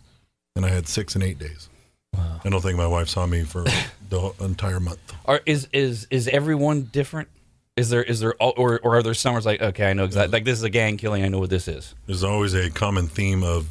and 0.57 0.65
I 0.65 0.71
had 0.71 0.89
six 0.89 1.15
and 1.15 1.23
eight 1.23 1.39
days. 1.39 1.69
I 2.17 2.49
don't 2.49 2.63
think 2.63 2.79
my 2.79 2.87
wife 2.87 3.09
saw 3.09 3.27
me 3.27 3.43
for 3.43 3.65
the 4.09 4.33
entire 4.41 4.81
month. 4.81 5.13
Are 5.27 5.41
is 5.45 5.69
is 5.73 6.07
is 6.11 6.29
everyone 6.29 6.85
different? 6.85 7.29
Is 7.77 7.91
there 7.91 8.03
is 8.03 8.21
there 8.21 8.35
al- 8.41 8.55
or 8.57 8.81
or 8.83 8.97
are 8.97 9.03
there 9.03 9.13
some 9.13 9.33
where 9.35 9.39
it's 9.39 9.45
like 9.47 9.61
okay, 9.61 9.91
I 9.91 9.93
know 9.93 10.05
exactly 10.05 10.33
like 10.33 10.45
this 10.45 10.57
is 10.57 10.63
a 10.65 10.71
gang 10.71 10.97
killing, 10.97 11.23
I 11.23 11.29
know 11.29 11.41
what 11.41 11.51
this 11.51 11.69
is. 11.69 11.95
There's 12.07 12.25
always 12.25 12.55
a 12.55 12.71
common 12.71 13.07
theme 13.09 13.43
of 13.43 13.69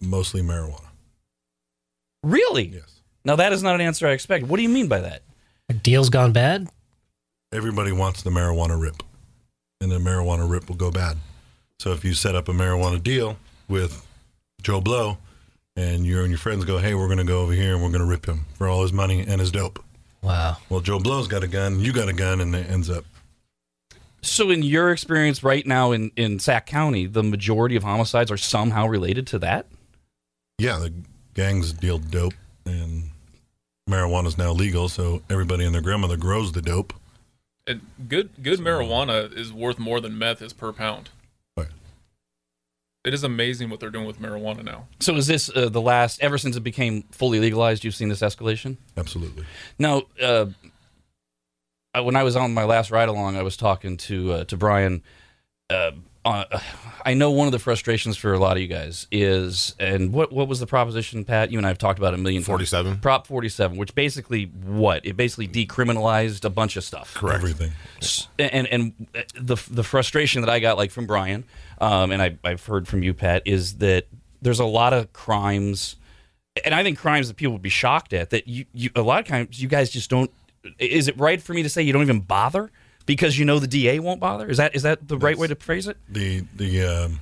mostly 0.00 0.42
marijuana. 0.42 0.84
Really? 2.22 2.66
Yes. 2.66 3.00
Now 3.24 3.34
that 3.36 3.52
is 3.52 3.62
not 3.64 3.74
an 3.74 3.80
answer 3.80 4.06
I 4.06 4.12
expect. 4.12 4.46
What 4.46 4.58
do 4.58 4.62
you 4.62 4.68
mean 4.68 4.86
by 4.86 5.00
that? 5.00 5.22
A 5.68 5.72
deal's 5.74 6.10
gone 6.10 6.32
bad. 6.32 6.68
Everybody 7.52 7.90
wants 7.90 8.22
the 8.22 8.30
marijuana 8.30 8.80
rip. 8.80 9.02
and 9.80 9.90
the 9.90 9.98
marijuana 9.98 10.48
rip 10.48 10.68
will 10.68 10.76
go 10.76 10.90
bad. 10.92 11.16
So 11.80 11.92
if 11.92 12.04
you 12.04 12.14
set 12.14 12.36
up 12.36 12.48
a 12.48 12.52
marijuana 12.52 13.02
deal 13.02 13.36
with 13.68 14.05
Joe 14.66 14.80
Blow, 14.80 15.18
and 15.76 16.04
you 16.04 16.18
and 16.22 16.28
your 16.28 16.38
friends 16.38 16.64
go, 16.64 16.78
"Hey, 16.78 16.92
we're 16.94 17.06
going 17.06 17.18
to 17.18 17.24
go 17.24 17.42
over 17.42 17.52
here 17.52 17.74
and 17.74 17.84
we're 17.84 17.90
going 17.90 18.00
to 18.00 18.06
rip 18.06 18.26
him 18.26 18.46
for 18.54 18.66
all 18.66 18.82
his 18.82 18.92
money 18.92 19.20
and 19.20 19.40
his 19.40 19.52
dope." 19.52 19.78
Wow. 20.22 20.56
Well, 20.68 20.80
Joe 20.80 20.98
Blow's 20.98 21.28
got 21.28 21.44
a 21.44 21.46
gun, 21.46 21.78
you 21.78 21.92
got 21.92 22.08
a 22.08 22.12
gun, 22.12 22.40
and 22.40 22.52
it 22.52 22.68
ends 22.68 22.90
up 22.90 23.04
So, 24.22 24.50
in 24.50 24.64
your 24.64 24.90
experience 24.90 25.44
right 25.44 25.64
now 25.64 25.92
in, 25.92 26.10
in 26.16 26.40
Sac 26.40 26.66
County, 26.66 27.06
the 27.06 27.22
majority 27.22 27.76
of 27.76 27.84
homicides 27.84 28.28
are 28.32 28.36
somehow 28.36 28.88
related 28.88 29.28
to 29.28 29.38
that? 29.38 29.66
yeah, 30.58 30.78
the 30.80 30.92
gangs 31.34 31.72
deal 31.72 31.98
dope, 31.98 32.34
and 32.64 33.10
marijuana's 33.88 34.36
now 34.36 34.50
legal, 34.50 34.88
so 34.88 35.22
everybody 35.30 35.64
and 35.64 35.72
their 35.72 35.82
grandmother 35.82 36.16
grows 36.16 36.50
the 36.50 36.62
dope. 36.62 36.92
And 37.68 37.82
good 38.08 38.30
good 38.42 38.58
marijuana 38.58 39.32
is 39.32 39.52
worth 39.52 39.78
more 39.78 40.00
than 40.00 40.18
meth 40.18 40.42
is 40.42 40.52
per 40.52 40.72
pound. 40.72 41.10
Right. 43.06 43.12
It 43.12 43.14
is 43.14 43.24
amazing 43.24 43.70
what 43.70 43.80
they're 43.80 43.90
doing 43.90 44.06
with 44.06 44.20
marijuana 44.20 44.64
now. 44.64 44.88
So, 45.00 45.14
is 45.16 45.26
this 45.26 45.48
uh, 45.54 45.68
the 45.68 45.80
last, 45.80 46.20
ever 46.22 46.38
since 46.38 46.56
it 46.56 46.60
became 46.60 47.02
fully 47.12 47.38
legalized, 47.40 47.84
you've 47.84 47.94
seen 47.94 48.08
this 48.08 48.20
escalation? 48.20 48.76
Absolutely. 48.96 49.44
Now, 49.78 50.02
uh, 50.20 50.46
I- 51.94 52.00
when 52.00 52.16
I 52.16 52.22
was 52.24 52.36
on 52.36 52.52
my 52.52 52.64
last 52.64 52.90
ride 52.90 53.08
along, 53.08 53.36
I 53.36 53.42
was 53.42 53.56
talking 53.56 53.96
to 53.98 54.32
uh, 54.32 54.44
to 54.44 54.56
Brian. 54.56 55.02
Uh, 55.70 55.92
uh, 56.24 56.44
I 57.04 57.14
know 57.14 57.30
one 57.30 57.46
of 57.46 57.52
the 57.52 57.60
frustrations 57.60 58.16
for 58.16 58.32
a 58.32 58.38
lot 58.38 58.56
of 58.56 58.60
you 58.60 58.66
guys 58.66 59.06
is, 59.12 59.76
and 59.78 60.12
what 60.12 60.32
what 60.32 60.48
was 60.48 60.58
the 60.58 60.66
proposition, 60.66 61.24
Pat? 61.24 61.52
You 61.52 61.58
and 61.58 61.66
I 61.66 61.70
have 61.70 61.78
talked 61.78 62.00
about 62.00 62.12
it 62.14 62.18
a 62.18 62.22
million 62.22 62.42
47. 62.42 62.98
Prop 62.98 63.28
forty 63.28 63.48
seven, 63.48 63.76
which 63.78 63.94
basically 63.94 64.44
what 64.46 65.06
it 65.06 65.16
basically 65.16 65.46
decriminalized 65.46 66.44
a 66.44 66.50
bunch 66.50 66.76
of 66.76 66.82
stuff. 66.82 67.14
Correct. 67.14 67.36
Everything. 67.36 67.70
and 68.40 68.66
and 68.66 69.06
the 69.36 69.56
the 69.70 69.84
frustration 69.84 70.40
that 70.42 70.50
I 70.50 70.58
got 70.58 70.76
like 70.76 70.90
from 70.90 71.06
Brian, 71.06 71.44
um, 71.78 72.10
and 72.10 72.22
I, 72.22 72.38
I've 72.44 72.64
heard 72.64 72.88
from 72.88 73.02
you, 73.02 73.14
Pat, 73.14 73.42
is 73.44 73.78
that 73.78 74.06
there's 74.42 74.60
a 74.60 74.64
lot 74.64 74.92
of 74.92 75.12
crimes, 75.12 75.96
and 76.64 76.74
I 76.74 76.82
think 76.82 76.98
crimes 76.98 77.28
that 77.28 77.36
people 77.36 77.52
would 77.52 77.62
be 77.62 77.68
shocked 77.68 78.12
at 78.12 78.30
that 78.30 78.46
you, 78.46 78.64
you 78.72 78.90
a 78.94 79.02
lot 79.02 79.20
of 79.20 79.26
times 79.26 79.60
you 79.60 79.68
guys 79.68 79.90
just 79.90 80.10
don't. 80.10 80.30
Is 80.78 81.08
it 81.08 81.18
right 81.18 81.40
for 81.40 81.54
me 81.54 81.62
to 81.62 81.68
say 81.68 81.82
you 81.82 81.92
don't 81.92 82.02
even 82.02 82.20
bother 82.20 82.70
because 83.06 83.38
you 83.38 83.44
know 83.44 83.58
the 83.58 83.66
DA 83.66 83.98
won't 83.98 84.20
bother? 84.20 84.48
Is 84.48 84.56
that 84.56 84.74
is 84.74 84.82
that 84.82 85.06
the 85.06 85.18
right 85.18 85.36
way 85.36 85.46
to 85.46 85.54
phrase 85.54 85.86
it? 85.86 85.96
The 86.08 86.44
the 86.54 86.84
um, 86.84 87.20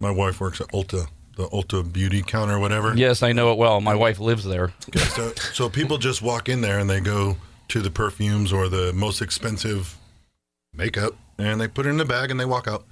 my 0.00 0.10
wife 0.10 0.40
works 0.40 0.60
at 0.60 0.68
Ulta, 0.68 1.08
the 1.36 1.48
Ulta 1.48 1.90
beauty 1.90 2.22
counter, 2.22 2.54
or 2.54 2.58
whatever. 2.58 2.94
Yes, 2.96 3.22
I 3.22 3.32
know 3.32 3.52
it 3.52 3.58
well. 3.58 3.80
My 3.80 3.94
wife 3.94 4.18
lives 4.18 4.44
there. 4.44 4.72
Okay, 4.88 5.00
so 5.00 5.32
so 5.52 5.68
people 5.68 5.98
just 5.98 6.22
walk 6.22 6.48
in 6.48 6.60
there 6.60 6.78
and 6.78 6.90
they 6.90 7.00
go 7.00 7.36
to 7.68 7.80
the 7.80 7.90
perfumes 7.90 8.52
or 8.52 8.68
the 8.68 8.92
most 8.92 9.20
expensive 9.20 9.96
makeup 10.72 11.14
and 11.38 11.60
they 11.60 11.68
put 11.68 11.86
it 11.86 11.90
in 11.90 11.96
the 11.96 12.04
bag 12.04 12.30
and 12.30 12.38
they 12.38 12.44
walk 12.44 12.68
out. 12.68 12.84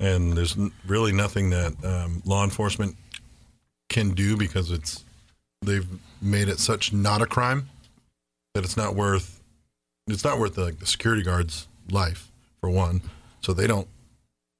And 0.00 0.32
there's 0.32 0.56
really 0.86 1.12
nothing 1.12 1.50
that 1.50 1.84
um, 1.84 2.22
law 2.24 2.42
enforcement 2.42 2.96
can 3.88 4.10
do 4.10 4.36
because 4.36 4.70
it's 4.70 5.04
they've 5.62 5.86
made 6.22 6.48
it 6.48 6.58
such 6.58 6.92
not 6.92 7.20
a 7.20 7.26
crime 7.26 7.68
that 8.54 8.64
it's 8.64 8.76
not 8.76 8.94
worth 8.94 9.40
it's 10.06 10.24
not 10.24 10.38
worth 10.38 10.54
the, 10.54 10.64
like 10.64 10.78
the 10.78 10.86
security 10.86 11.22
guard's 11.22 11.68
life 11.90 12.30
for 12.60 12.70
one. 12.70 13.02
So 13.40 13.52
they 13.52 13.66
don't. 13.66 13.88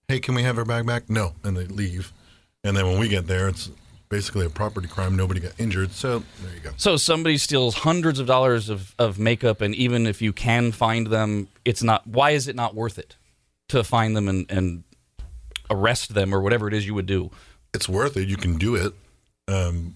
Hey, 0.08 0.20
can 0.20 0.34
we 0.34 0.42
have 0.42 0.58
our 0.58 0.64
bag 0.64 0.86
back? 0.86 1.08
No, 1.08 1.34
and 1.44 1.56
they 1.56 1.66
leave. 1.66 2.12
And 2.64 2.76
then 2.76 2.86
when 2.86 2.98
we 2.98 3.08
get 3.08 3.26
there, 3.26 3.48
it's 3.48 3.70
basically 4.08 4.46
a 4.46 4.50
property 4.50 4.88
crime. 4.88 5.16
Nobody 5.16 5.40
got 5.40 5.52
injured. 5.58 5.92
So 5.92 6.20
there 6.42 6.54
you 6.54 6.60
go. 6.60 6.70
So 6.76 6.96
somebody 6.96 7.38
steals 7.38 7.76
hundreds 7.76 8.18
of 8.18 8.26
dollars 8.26 8.68
of, 8.68 8.94
of 8.98 9.18
makeup, 9.18 9.60
and 9.60 9.74
even 9.74 10.06
if 10.06 10.20
you 10.20 10.32
can 10.32 10.72
find 10.72 11.06
them, 11.08 11.48
it's 11.64 11.82
not. 11.82 12.06
Why 12.06 12.30
is 12.30 12.48
it 12.48 12.56
not 12.56 12.74
worth 12.74 12.98
it 12.98 13.16
to 13.68 13.84
find 13.84 14.16
them 14.16 14.28
and, 14.28 14.50
and 14.50 14.84
arrest 15.70 16.14
them 16.14 16.34
or 16.34 16.40
whatever 16.40 16.68
it 16.68 16.74
is 16.74 16.86
you 16.86 16.94
would 16.94 17.06
do? 17.06 17.30
It's 17.72 17.88
worth 17.88 18.16
it. 18.16 18.28
You 18.28 18.36
can 18.36 18.58
do 18.58 18.74
it. 18.74 18.92
Um, 19.48 19.94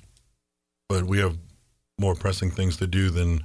but 0.89 1.05
we 1.05 1.19
have 1.19 1.37
more 1.99 2.15
pressing 2.15 2.51
things 2.51 2.77
to 2.79 2.87
do 2.87 3.11
than 3.11 3.45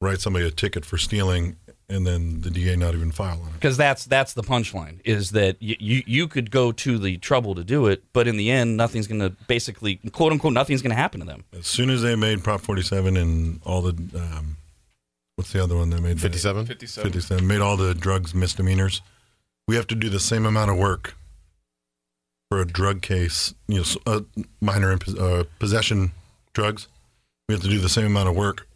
write 0.00 0.20
somebody 0.20 0.46
a 0.46 0.50
ticket 0.50 0.84
for 0.84 0.98
stealing 0.98 1.56
and 1.88 2.04
then 2.06 2.40
the 2.40 2.50
DA 2.50 2.74
not 2.74 2.94
even 2.94 3.12
file 3.12 3.40
on 3.40 3.48
it. 3.48 3.52
because 3.54 3.76
that's 3.76 4.04
that's 4.06 4.32
the 4.32 4.42
punchline 4.42 5.00
is 5.04 5.30
that 5.30 5.56
y- 5.62 5.76
you 5.78 6.02
you 6.04 6.26
could 6.26 6.50
go 6.50 6.72
to 6.72 6.98
the 6.98 7.16
trouble 7.18 7.54
to 7.54 7.62
do 7.62 7.86
it, 7.86 8.02
but 8.12 8.26
in 8.26 8.36
the 8.36 8.50
end, 8.50 8.76
nothing's 8.76 9.06
going 9.06 9.20
to 9.20 9.30
basically 9.46 9.96
quote 10.12 10.32
unquote 10.32 10.52
nothing's 10.52 10.82
going 10.82 10.90
to 10.90 10.96
happen 10.96 11.20
to 11.20 11.26
them. 11.26 11.44
As 11.56 11.66
soon 11.68 11.88
as 11.90 12.02
they 12.02 12.16
made 12.16 12.42
Prop 12.42 12.60
47 12.60 13.16
and 13.16 13.60
all 13.64 13.82
the, 13.82 13.90
um, 14.18 14.56
what's 15.36 15.52
the 15.52 15.62
other 15.62 15.76
one 15.76 15.90
they 15.90 16.00
made? 16.00 16.20
57? 16.20 16.66
57. 16.66 17.08
57 17.12 17.46
made 17.46 17.60
all 17.60 17.76
the 17.76 17.94
drugs 17.94 18.34
misdemeanors. 18.34 19.00
We 19.68 19.76
have 19.76 19.86
to 19.86 19.94
do 19.94 20.08
the 20.10 20.20
same 20.20 20.44
amount 20.44 20.72
of 20.72 20.76
work 20.76 21.14
for 22.50 22.60
a 22.60 22.66
drug 22.66 23.02
case, 23.02 23.54
you 23.68 23.78
know, 23.78 23.84
uh, 24.06 24.20
minor 24.60 24.92
in, 24.92 24.98
uh, 25.18 25.44
possession 25.58 26.12
drugs. 26.52 26.88
We 27.48 27.54
have 27.54 27.62
to 27.62 27.68
do 27.68 27.78
the 27.78 27.88
same 27.88 28.06
amount 28.06 28.28
of 28.28 28.36
work 28.36 28.66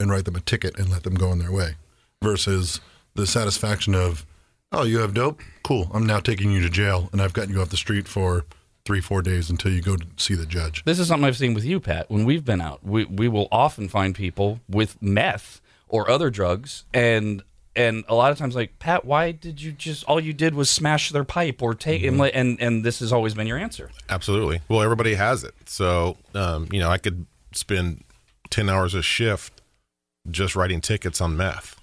and 0.00 0.10
write 0.10 0.24
them 0.24 0.36
a 0.36 0.40
ticket 0.40 0.78
and 0.78 0.88
let 0.88 1.02
them 1.02 1.14
go 1.14 1.28
on 1.30 1.38
their 1.38 1.52
way 1.52 1.76
versus 2.22 2.80
the 3.14 3.26
satisfaction 3.26 3.94
of, 3.94 4.26
oh, 4.72 4.84
you 4.84 4.98
have 4.98 5.14
dope? 5.14 5.40
Cool. 5.62 5.90
I'm 5.92 6.06
now 6.06 6.20
taking 6.20 6.50
you 6.50 6.60
to 6.62 6.70
jail 6.70 7.08
and 7.12 7.22
I've 7.22 7.32
gotten 7.32 7.52
you 7.54 7.60
off 7.60 7.70
the 7.70 7.76
street 7.76 8.08
for 8.08 8.44
three, 8.84 9.00
four 9.00 9.20
days 9.20 9.50
until 9.50 9.72
you 9.72 9.82
go 9.82 9.96
to 9.96 10.06
see 10.16 10.34
the 10.34 10.46
judge. 10.46 10.84
This 10.84 10.98
is 10.98 11.08
something 11.08 11.24
I've 11.24 11.36
seen 11.36 11.54
with 11.54 11.64
you, 11.64 11.80
Pat. 11.80 12.08
When 12.08 12.24
we've 12.24 12.44
been 12.44 12.60
out, 12.60 12.84
we 12.84 13.04
we 13.04 13.28
will 13.28 13.48
often 13.50 13.88
find 13.88 14.14
people 14.14 14.60
with 14.68 15.00
meth 15.02 15.60
or 15.88 16.08
other 16.08 16.30
drugs, 16.30 16.84
and 16.94 17.42
and 17.76 18.04
a 18.08 18.14
lot 18.14 18.32
of 18.32 18.38
times 18.38 18.54
like 18.54 18.78
Pat, 18.78 19.04
why 19.04 19.32
did 19.32 19.60
you 19.60 19.72
just 19.72 20.04
all 20.04 20.18
you 20.18 20.32
did 20.32 20.54
was 20.54 20.70
smash 20.70 21.10
their 21.10 21.24
pipe 21.24 21.62
or 21.62 21.74
take 21.74 22.02
and 22.02 22.18
let- 22.18 22.34
and 22.34 22.60
and 22.60 22.84
this 22.84 23.00
has 23.00 23.12
always 23.12 23.34
been 23.34 23.46
your 23.46 23.58
answer. 23.58 23.90
Absolutely. 24.08 24.60
Well, 24.68 24.82
everybody 24.82 25.14
has 25.14 25.44
it. 25.44 25.54
So, 25.66 26.16
um, 26.34 26.68
you 26.72 26.80
know, 26.80 26.90
I 26.90 26.98
could 26.98 27.26
spend 27.52 28.02
10 28.50 28.68
hours 28.68 28.94
a 28.94 29.02
shift 29.02 29.60
just 30.30 30.56
writing 30.56 30.80
tickets 30.80 31.20
on 31.20 31.36
meth. 31.36 31.80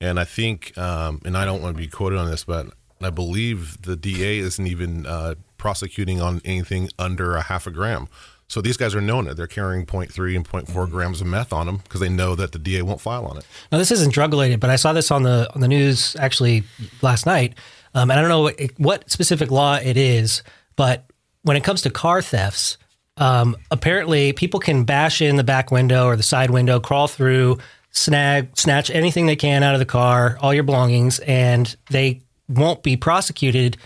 And 0.00 0.20
I 0.20 0.24
think, 0.24 0.76
um, 0.76 1.20
and 1.24 1.36
I 1.36 1.44
don't 1.44 1.62
want 1.62 1.74
to 1.76 1.82
be 1.82 1.88
quoted 1.88 2.18
on 2.18 2.30
this, 2.30 2.44
but 2.44 2.66
I 3.00 3.10
believe 3.10 3.82
the 3.82 3.96
DA 3.96 4.38
isn't 4.38 4.66
even 4.66 5.06
uh, 5.06 5.36
prosecuting 5.58 6.20
on 6.20 6.40
anything 6.44 6.90
under 6.98 7.36
a 7.36 7.42
half 7.42 7.66
a 7.66 7.70
gram. 7.70 8.08
So 8.48 8.60
these 8.60 8.76
guys 8.76 8.94
are 8.94 9.00
known 9.00 9.26
it. 9.26 9.34
They're 9.34 9.46
carrying 9.46 9.86
0.3 9.86 10.36
and 10.36 10.48
0.4 10.48 10.90
grams 10.90 11.20
of 11.20 11.26
meth 11.26 11.52
on 11.52 11.66
them 11.66 11.78
because 11.78 12.00
they 12.00 12.08
know 12.08 12.34
that 12.36 12.52
the 12.52 12.58
DA 12.58 12.82
won't 12.82 13.00
file 13.00 13.26
on 13.26 13.38
it. 13.38 13.46
Now 13.72 13.78
this 13.78 13.90
isn't 13.90 14.12
drug 14.14 14.30
related, 14.32 14.60
but 14.60 14.70
I 14.70 14.76
saw 14.76 14.92
this 14.92 15.10
on 15.10 15.24
the 15.24 15.50
on 15.54 15.60
the 15.60 15.68
news 15.68 16.16
actually 16.18 16.62
last 17.02 17.26
night, 17.26 17.54
um, 17.94 18.10
and 18.10 18.18
I 18.18 18.22
don't 18.22 18.30
know 18.30 18.42
what, 18.42 18.60
what 18.76 19.10
specific 19.10 19.50
law 19.50 19.76
it 19.76 19.96
is, 19.96 20.42
but 20.76 21.10
when 21.42 21.56
it 21.56 21.64
comes 21.64 21.82
to 21.82 21.90
car 21.90 22.22
thefts, 22.22 22.78
um, 23.16 23.56
apparently 23.70 24.32
people 24.32 24.60
can 24.60 24.84
bash 24.84 25.22
in 25.22 25.36
the 25.36 25.44
back 25.44 25.70
window 25.70 26.06
or 26.06 26.16
the 26.16 26.22
side 26.22 26.50
window, 26.50 26.78
crawl 26.78 27.08
through, 27.08 27.58
snag, 27.90 28.56
snatch 28.56 28.90
anything 28.90 29.26
they 29.26 29.36
can 29.36 29.62
out 29.62 29.74
of 29.74 29.78
the 29.78 29.86
car, 29.86 30.38
all 30.40 30.52
your 30.52 30.64
belongings, 30.64 31.18
and 31.20 31.76
they 31.90 32.20
won't 32.48 32.82
be 32.82 32.96
prosecuted 32.96 33.76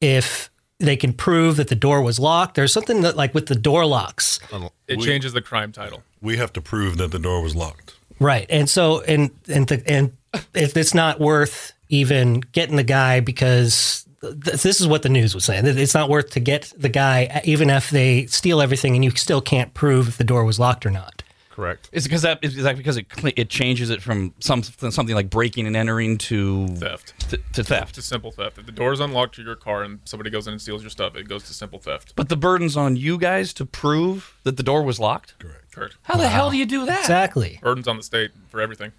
if 0.00 0.50
they 0.78 0.96
can 0.96 1.12
prove 1.12 1.56
that 1.56 1.68
the 1.68 1.74
door 1.74 2.02
was 2.02 2.18
locked. 2.18 2.56
There's 2.56 2.72
something 2.72 3.02
that 3.02 3.16
like 3.16 3.34
with 3.34 3.46
the 3.46 3.54
door 3.54 3.86
locks. 3.86 4.40
It 4.88 5.00
changes 5.00 5.32
the 5.32 5.42
crime 5.42 5.72
title. 5.72 6.02
We 6.20 6.36
have 6.36 6.52
to 6.54 6.60
prove 6.60 6.96
that 6.98 7.10
the 7.10 7.18
door 7.18 7.42
was 7.42 7.54
locked. 7.54 7.94
Right. 8.20 8.46
And 8.48 8.68
so 8.68 9.00
and 9.02 9.30
and 9.48 9.66
the, 9.68 9.82
and 9.86 10.16
if 10.54 10.76
it's 10.76 10.94
not 10.94 11.20
worth 11.20 11.72
even 11.88 12.40
getting 12.40 12.76
the 12.76 12.82
guy 12.82 13.20
because 13.20 14.06
th- 14.20 14.62
this 14.62 14.80
is 14.80 14.86
what 14.86 15.02
the 15.02 15.08
news 15.08 15.34
was 15.34 15.44
saying. 15.44 15.66
It's 15.66 15.94
not 15.94 16.08
worth 16.08 16.30
to 16.30 16.40
get 16.40 16.72
the 16.76 16.88
guy 16.88 17.40
even 17.44 17.70
if 17.70 17.90
they 17.90 18.26
steal 18.26 18.60
everything 18.60 18.94
and 18.94 19.04
you 19.04 19.10
still 19.10 19.40
can't 19.40 19.74
prove 19.74 20.08
if 20.08 20.16
the 20.16 20.24
door 20.24 20.44
was 20.44 20.58
locked 20.58 20.86
or 20.86 20.90
not. 20.90 21.13
Correct. 21.54 21.88
Is 21.92 22.02
because 22.02 22.22
that 22.22 22.40
is 22.42 22.56
that 22.56 22.76
because 22.76 22.96
it 22.96 23.06
cl- 23.14 23.32
it 23.36 23.48
changes 23.48 23.88
it 23.88 24.02
from 24.02 24.34
some 24.40 24.64
something 24.64 25.14
like 25.14 25.30
breaking 25.30 25.68
and 25.68 25.76
entering 25.76 26.18
to 26.18 26.66
Theft. 26.66 27.30
to, 27.30 27.38
to 27.52 27.62
theft. 27.62 27.94
To 27.94 28.02
simple 28.02 28.32
theft. 28.32 28.58
If 28.58 28.66
the 28.66 28.72
door 28.72 28.92
is 28.92 28.98
unlocked 28.98 29.36
to 29.36 29.42
your 29.44 29.54
car 29.54 29.84
and 29.84 30.00
somebody 30.04 30.30
goes 30.30 30.48
in 30.48 30.52
and 30.54 30.60
steals 30.60 30.82
your 30.82 30.90
stuff, 30.90 31.14
it 31.14 31.28
goes 31.28 31.44
to 31.44 31.54
simple 31.54 31.78
theft. 31.78 32.14
But 32.16 32.28
the 32.28 32.36
burden's 32.36 32.76
on 32.76 32.96
you 32.96 33.18
guys 33.18 33.52
to 33.54 33.64
prove 33.64 34.34
that 34.42 34.56
the 34.56 34.64
door 34.64 34.82
was 34.82 34.98
locked. 34.98 35.38
Correct. 35.38 35.70
Correct. 35.70 35.96
How 36.02 36.16
the 36.16 36.26
hell 36.28 36.50
do 36.50 36.56
you 36.56 36.66
do 36.66 36.86
that? 36.86 37.02
Exactly. 37.02 37.60
Burden's 37.62 37.86
on 37.86 37.98
the 37.98 38.02
state 38.02 38.32
for 38.48 38.60
everything. 38.60 38.90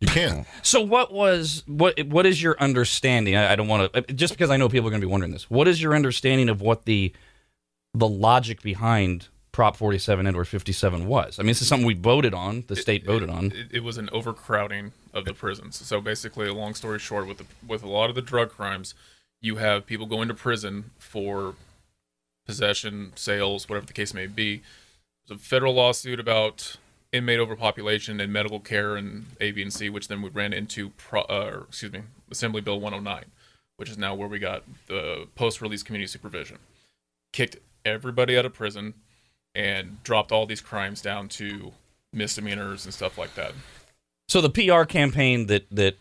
You 0.00 0.08
can. 0.08 0.46
So 0.62 0.80
what 0.80 1.12
was 1.12 1.62
what 1.66 2.06
what 2.06 2.24
is 2.24 2.42
your 2.42 2.56
understanding? 2.58 3.36
I, 3.36 3.52
I 3.52 3.54
don't 3.54 3.68
want 3.68 3.92
to 3.92 3.98
uh, 3.98 4.12
just 4.14 4.32
because 4.32 4.48
I 4.48 4.56
know 4.56 4.70
people 4.70 4.88
are 4.88 4.90
going 4.90 5.02
to 5.02 5.06
be 5.06 5.10
wondering 5.10 5.32
this. 5.32 5.50
What 5.50 5.68
is 5.68 5.82
your 5.82 5.94
understanding 5.94 6.48
of 6.48 6.62
what 6.62 6.86
the 6.86 7.12
the 7.92 8.08
logic 8.08 8.62
behind 8.62 9.28
Prop 9.52 9.76
47 9.76 10.26
and 10.26 10.36
or 10.36 10.44
57 10.44 11.06
was? 11.06 11.38
I 11.38 11.42
mean, 11.42 11.48
this 11.48 11.62
is 11.62 11.68
something 11.68 11.86
we 11.86 11.94
voted 11.94 12.34
on. 12.34 12.64
The 12.68 12.76
state 12.76 13.04
voted 13.04 13.28
on. 13.28 13.46
It, 13.46 13.68
it 13.72 13.84
was 13.84 13.98
an 13.98 14.08
overcrowding 14.12 14.92
of 15.12 15.24
the 15.24 15.34
prisons. 15.34 15.76
So 15.76 16.00
basically, 16.00 16.48
a 16.48 16.54
long 16.54 16.74
story 16.74 16.98
short, 16.98 17.26
with 17.26 17.38
the, 17.38 17.46
with 17.66 17.82
a 17.82 17.88
lot 17.88 18.10
of 18.10 18.14
the 18.14 18.22
drug 18.22 18.50
crimes, 18.50 18.94
you 19.40 19.56
have 19.56 19.86
people 19.86 20.06
going 20.06 20.28
to 20.28 20.34
prison 20.34 20.92
for 20.98 21.54
possession, 22.46 23.12
sales, 23.16 23.68
whatever 23.68 23.86
the 23.86 23.92
case 23.92 24.14
may 24.14 24.26
be. 24.26 24.62
There's 25.26 25.40
a 25.40 25.42
federal 25.42 25.74
lawsuit 25.74 26.20
about 26.20 26.76
inmate 27.12 27.40
overpopulation 27.40 28.20
and 28.20 28.32
medical 28.32 28.60
care 28.60 28.96
and 28.96 29.26
A, 29.40 29.50
B, 29.50 29.62
and 29.62 29.72
C, 29.72 29.88
which 29.88 30.08
then 30.08 30.22
we 30.22 30.28
ran 30.30 30.52
into, 30.52 30.90
pro, 30.90 31.22
uh, 31.22 31.62
excuse 31.68 31.92
me, 31.92 32.02
Assembly 32.30 32.60
Bill 32.60 32.80
109, 32.80 33.24
which 33.76 33.90
is 33.90 33.98
now 33.98 34.14
where 34.14 34.28
we 34.28 34.38
got 34.38 34.62
the 34.86 35.26
post-release 35.34 35.82
community 35.82 36.06
supervision. 36.06 36.58
Kicked 37.32 37.56
everybody 37.84 38.38
out 38.38 38.46
of 38.46 38.52
prison 38.52 38.94
and 39.54 40.02
dropped 40.02 40.32
all 40.32 40.46
these 40.46 40.60
crimes 40.60 41.02
down 41.02 41.28
to 41.28 41.72
misdemeanors 42.12 42.84
and 42.84 42.94
stuff 42.94 43.18
like 43.18 43.34
that. 43.34 43.52
So 44.28 44.40
the 44.40 44.50
PR 44.50 44.84
campaign 44.84 45.46
that 45.46 45.66
that 45.70 45.96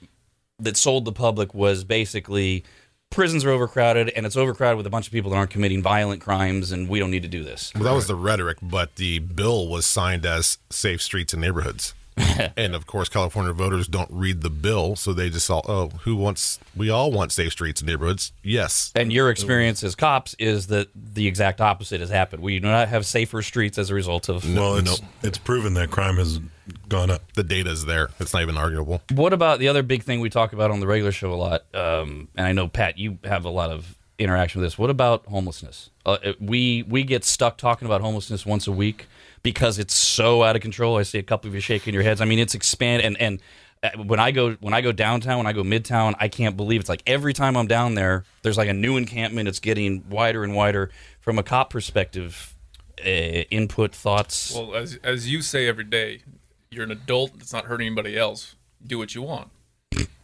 that 0.60 0.78
sold 0.78 1.06
the 1.06 1.12
public 1.12 1.54
was 1.54 1.84
basically 1.84 2.64
prisons 3.10 3.44
are 3.44 3.50
overcrowded 3.50 4.10
and 4.10 4.26
it's 4.26 4.38
overcrowded 4.38 4.78
with 4.78 4.86
a 4.86 4.90
bunch 4.90 5.08
of 5.08 5.14
people 5.14 5.32
that 5.32 5.38
aren't 5.38 5.50
committing 5.50 5.82
violent 5.82 6.22
crimes 6.22 6.72
and 6.72 6.88
we 6.88 7.00
don't 7.00 7.12
need 7.12 7.24
to 7.24 7.30
do 7.30 7.44
this. 7.44 7.72
Well, 7.74 7.86
that 7.86 7.94
was 7.94 8.08
the 8.08 8.16
rhetoric, 8.16 8.58
but 8.62 8.96
the 8.96 9.20
bill 9.20 9.68
was 9.68 9.86
signed 9.86 10.26
as 10.26 10.58
safe 10.70 11.02
streets 11.02 11.34
and 11.34 11.42
neighborhoods. 11.42 11.94
and 12.58 12.76
of 12.76 12.86
course, 12.86 13.10
California 13.10 13.54
voters 13.54 13.88
don't 13.88 14.10
read 14.12 14.42
the 14.42 14.50
bill, 14.50 14.96
so 14.96 15.14
they 15.14 15.30
just 15.30 15.50
all, 15.50 15.66
oh, 15.68 15.90
who 16.04 16.16
wants? 16.16 16.60
We 16.76 16.90
all 16.90 17.12
want 17.12 17.32
safe 17.32 17.52
streets 17.52 17.82
and 17.82 17.90
neighborhoods. 17.90 18.32
Yes, 18.44 18.92
And 18.96 19.12
your 19.12 19.30
experience 19.30 19.84
as 19.84 19.96
cops 19.96 20.36
is 20.40 20.68
that 20.68 20.90
the 20.96 21.28
exact 21.28 21.62
opposite 21.62 22.00
has 22.02 22.10
happened. 22.10 22.44
We 22.44 22.60
do 22.60 22.68
not 22.68 22.90
have 22.90 23.06
safer 23.06 23.42
streets 23.42 23.78
as 23.78 23.90
a 23.90 23.94
result 23.94 24.30
of 24.30 24.44
well, 24.54 24.76
it's 24.76 25.02
it's 25.24 25.38
proven 25.38 25.74
that 25.76 25.92
crime 25.92 26.16
has 26.16 26.40
gone 26.88 27.10
up. 27.10 27.22
the 27.34 27.44
data 27.44 27.72
is 27.72 27.86
there. 27.86 28.10
It's 28.20 28.34
not 28.34 28.42
even 28.42 28.58
arguable. 28.58 29.02
What 29.12 29.34
about 29.34 29.60
the 29.60 29.68
other 29.68 29.84
big 29.84 30.04
thing 30.04 30.20
we 30.20 30.30
talk 30.30 30.54
about 30.54 30.72
on 30.72 30.80
the 30.80 30.88
regular 30.88 31.12
show 31.12 31.34
a 31.34 31.36
lot? 31.36 31.64
Um, 31.74 32.28
and 32.36 32.46
I 32.46 32.52
know 32.52 32.68
Pat, 32.68 32.98
you 32.98 33.18
have 33.24 33.46
a 33.46 33.50
lot 33.50 33.72
of 33.72 33.96
interaction 34.18 34.62
with 34.62 34.68
this. 34.68 34.78
What 34.78 34.90
about 34.90 35.26
homelessness? 35.28 35.90
Uh, 36.06 36.18
we 36.40 36.84
we 36.84 37.04
get 37.04 37.24
stuck 37.24 37.58
talking 37.58 37.86
about 37.86 38.02
homelessness 38.02 38.46
once 38.46 38.68
a 38.68 38.72
week 38.72 39.08
because 39.44 39.80
it's 39.80 39.94
so 39.94 40.44
out 40.44 40.56
of 40.56 40.62
control. 40.62 40.98
I 40.98 41.04
see 41.04 41.18
a 41.18 41.24
couple 41.24 41.48
of 41.50 41.56
you 41.56 41.62
shaking 41.62 41.94
your 41.94 42.04
heads. 42.04 42.22
I 42.22 42.26
mean, 42.26 42.40
it's 42.40 42.56
expand 42.56 43.04
and 43.04 43.20
and 43.20 43.40
uh, 43.82 43.92
when 44.04 44.20
I 44.20 44.32
go 44.32 44.54
when 44.56 44.74
I 44.74 44.82
go 44.82 44.92
downtown, 44.92 45.38
when 45.38 45.48
I 45.48 45.54
go 45.54 45.64
midtown, 45.64 46.16
I 46.20 46.28
can't 46.28 46.58
believe 46.58 46.82
it's 46.82 46.90
like 46.90 47.04
every 47.08 47.34
time 47.34 47.56
I'm 47.56 47.68
down 47.68 47.96
there, 47.96 48.26
there's 48.42 48.58
like 48.58 48.70
a 48.70 48.74
new 48.74 48.98
encampment. 48.98 49.48
It's 49.48 49.60
getting 49.60 50.04
wider 50.10 50.44
and 50.44 50.54
wider. 50.56 50.92
From 51.22 51.38
a 51.38 51.44
cop 51.44 51.70
perspective, 51.70 52.56
uh, 53.00 53.10
input 53.10 53.94
thoughts. 53.94 54.54
Well, 54.54 54.76
as 54.76 55.00
as 55.04 55.30
you 55.30 55.42
say 55.42 55.68
every 55.68 55.84
day, 55.86 56.24
you're 56.70 56.84
an 56.84 56.92
adult 56.92 57.38
that's 57.38 57.54
not 57.54 57.66
hurting 57.66 57.88
anybody 57.88 58.18
else. 58.18 58.56
Do 58.86 58.98
what 58.98 59.16
you 59.16 59.22
want. 59.22 59.50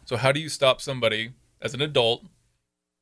So 0.06 0.18
how 0.18 0.32
do 0.32 0.40
you 0.40 0.50
stop 0.50 0.82
somebody 0.82 1.32
as 1.62 1.74
an 1.74 1.82
adult 1.82 2.24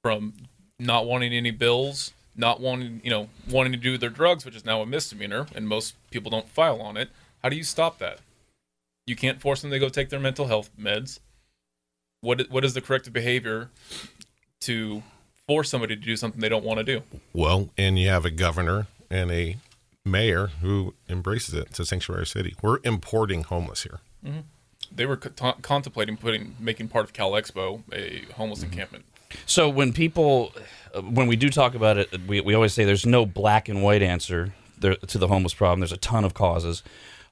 from 0.02 0.34
not 0.80 1.06
wanting 1.06 1.34
any 1.34 1.52
bills, 1.52 2.14
not 2.36 2.60
wanting, 2.60 3.02
you 3.04 3.10
know, 3.10 3.30
wanting 3.50 3.72
to 3.74 3.78
do 3.78 3.98
their 3.98 4.10
drugs, 4.10 4.46
which 4.46 4.56
is 4.56 4.66
now 4.66 4.82
a 4.82 4.86
misdemeanor, 4.86 5.48
and 5.56 5.68
most 5.68 5.96
people 6.12 6.32
don't 6.32 6.50
file 6.50 6.82
on 6.82 6.98
it? 6.98 7.10
How 7.42 7.50
do 7.50 7.56
you 7.56 7.64
stop 7.64 8.00
that? 8.00 8.20
You 9.06 9.16
can't 9.16 9.42
force 9.42 9.62
them 9.62 9.72
to 9.72 9.80
go 9.80 9.90
take 9.90 10.10
their 10.10 10.20
mental 10.20 10.48
health 10.48 10.70
meds. 10.80 11.20
What 12.22 12.50
what 12.50 12.64
is 12.64 12.74
the 12.74 12.82
corrective 12.82 13.12
behavior 13.12 13.70
to 14.62 15.04
force 15.46 15.70
somebody 15.70 15.96
to 15.96 16.02
do 16.02 16.16
something 16.16 16.40
they 16.40 16.50
don't 16.50 16.64
want 16.64 16.78
to 16.78 16.84
do? 16.84 17.02
Well, 17.34 17.70
and 17.78 18.00
you 18.00 18.08
have 18.08 18.26
a 18.26 18.32
governor 18.32 18.88
and 19.10 19.30
a 19.30 19.58
mayor 20.06 20.48
who 20.62 20.94
embraces 21.10 21.54
it. 21.54 21.68
It's 21.70 21.80
a 21.80 21.86
sanctuary 21.86 22.26
city. 22.26 22.56
We're 22.62 22.80
importing 22.84 23.44
homeless 23.44 23.84
here. 23.84 24.00
Mm-hmm. 24.26 24.40
They 24.96 25.06
were 25.06 25.18
co- 25.18 25.56
contemplating 25.62 26.18
putting 26.18 26.56
making 26.60 26.88
part 26.90 27.06
of 27.06 27.14
Cal 27.14 27.32
Expo 27.32 27.84
a 27.92 28.32
homeless 28.34 28.60
mm-hmm. 28.60 28.72
encampment. 28.72 29.06
So 29.46 29.70
when 29.70 29.94
people, 29.94 30.54
uh, 30.94 31.02
when 31.02 31.28
we 31.28 31.36
do 31.36 31.50
talk 31.50 31.76
about 31.76 31.98
it, 31.98 32.10
we, 32.28 32.42
we 32.42 32.54
always 32.54 32.74
say 32.74 32.86
there's 32.86 33.06
no 33.06 33.26
black 33.26 33.70
and 33.70 33.84
white 33.84 34.02
answer 34.02 34.54
there, 34.80 34.96
to 34.96 35.18
the 35.18 35.28
homeless 35.28 35.54
problem. 35.54 35.80
There's 35.80 35.92
a 35.92 35.98
ton 35.98 36.26
of 36.26 36.34
causes. 36.34 36.84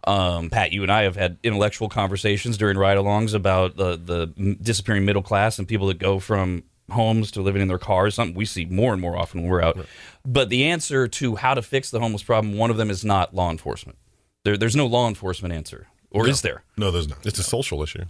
Um, 0.03 0.49
Pat, 0.49 0.71
you 0.71 0.81
and 0.81 0.91
I 0.91 1.03
have 1.03 1.15
had 1.15 1.37
intellectual 1.43 1.87
conversations 1.87 2.57
during 2.57 2.75
ride-alongs 2.77 3.35
about 3.35 3.77
the 3.77 3.97
the 3.97 4.55
disappearing 4.59 5.05
middle 5.05 5.21
class 5.21 5.59
and 5.59 5.67
people 5.67 5.87
that 5.87 5.99
go 5.99 6.19
from 6.19 6.63
homes 6.89 7.29
to 7.31 7.41
living 7.41 7.61
in 7.61 7.67
their 7.67 7.77
cars. 7.77 8.15
Something 8.15 8.35
we 8.35 8.45
see 8.45 8.65
more 8.65 8.93
and 8.93 9.01
more 9.01 9.15
often 9.15 9.41
when 9.41 9.51
we're 9.51 9.61
out. 9.61 9.77
But 10.25 10.49
the 10.49 10.65
answer 10.65 11.07
to 11.07 11.35
how 11.35 11.53
to 11.53 11.61
fix 11.61 11.91
the 11.91 11.99
homeless 11.99 12.23
problem, 12.23 12.57
one 12.57 12.71
of 12.71 12.77
them 12.77 12.89
is 12.89 13.05
not 13.05 13.35
law 13.35 13.51
enforcement. 13.51 13.97
There, 14.43 14.57
there's 14.57 14.75
no 14.75 14.87
law 14.87 15.07
enforcement 15.07 15.53
answer, 15.53 15.87
or 16.09 16.27
is 16.27 16.41
there? 16.41 16.63
No, 16.77 16.89
there's 16.89 17.07
not. 17.07 17.23
It's 17.23 17.37
a 17.37 17.43
social 17.43 17.83
issue. 17.83 18.03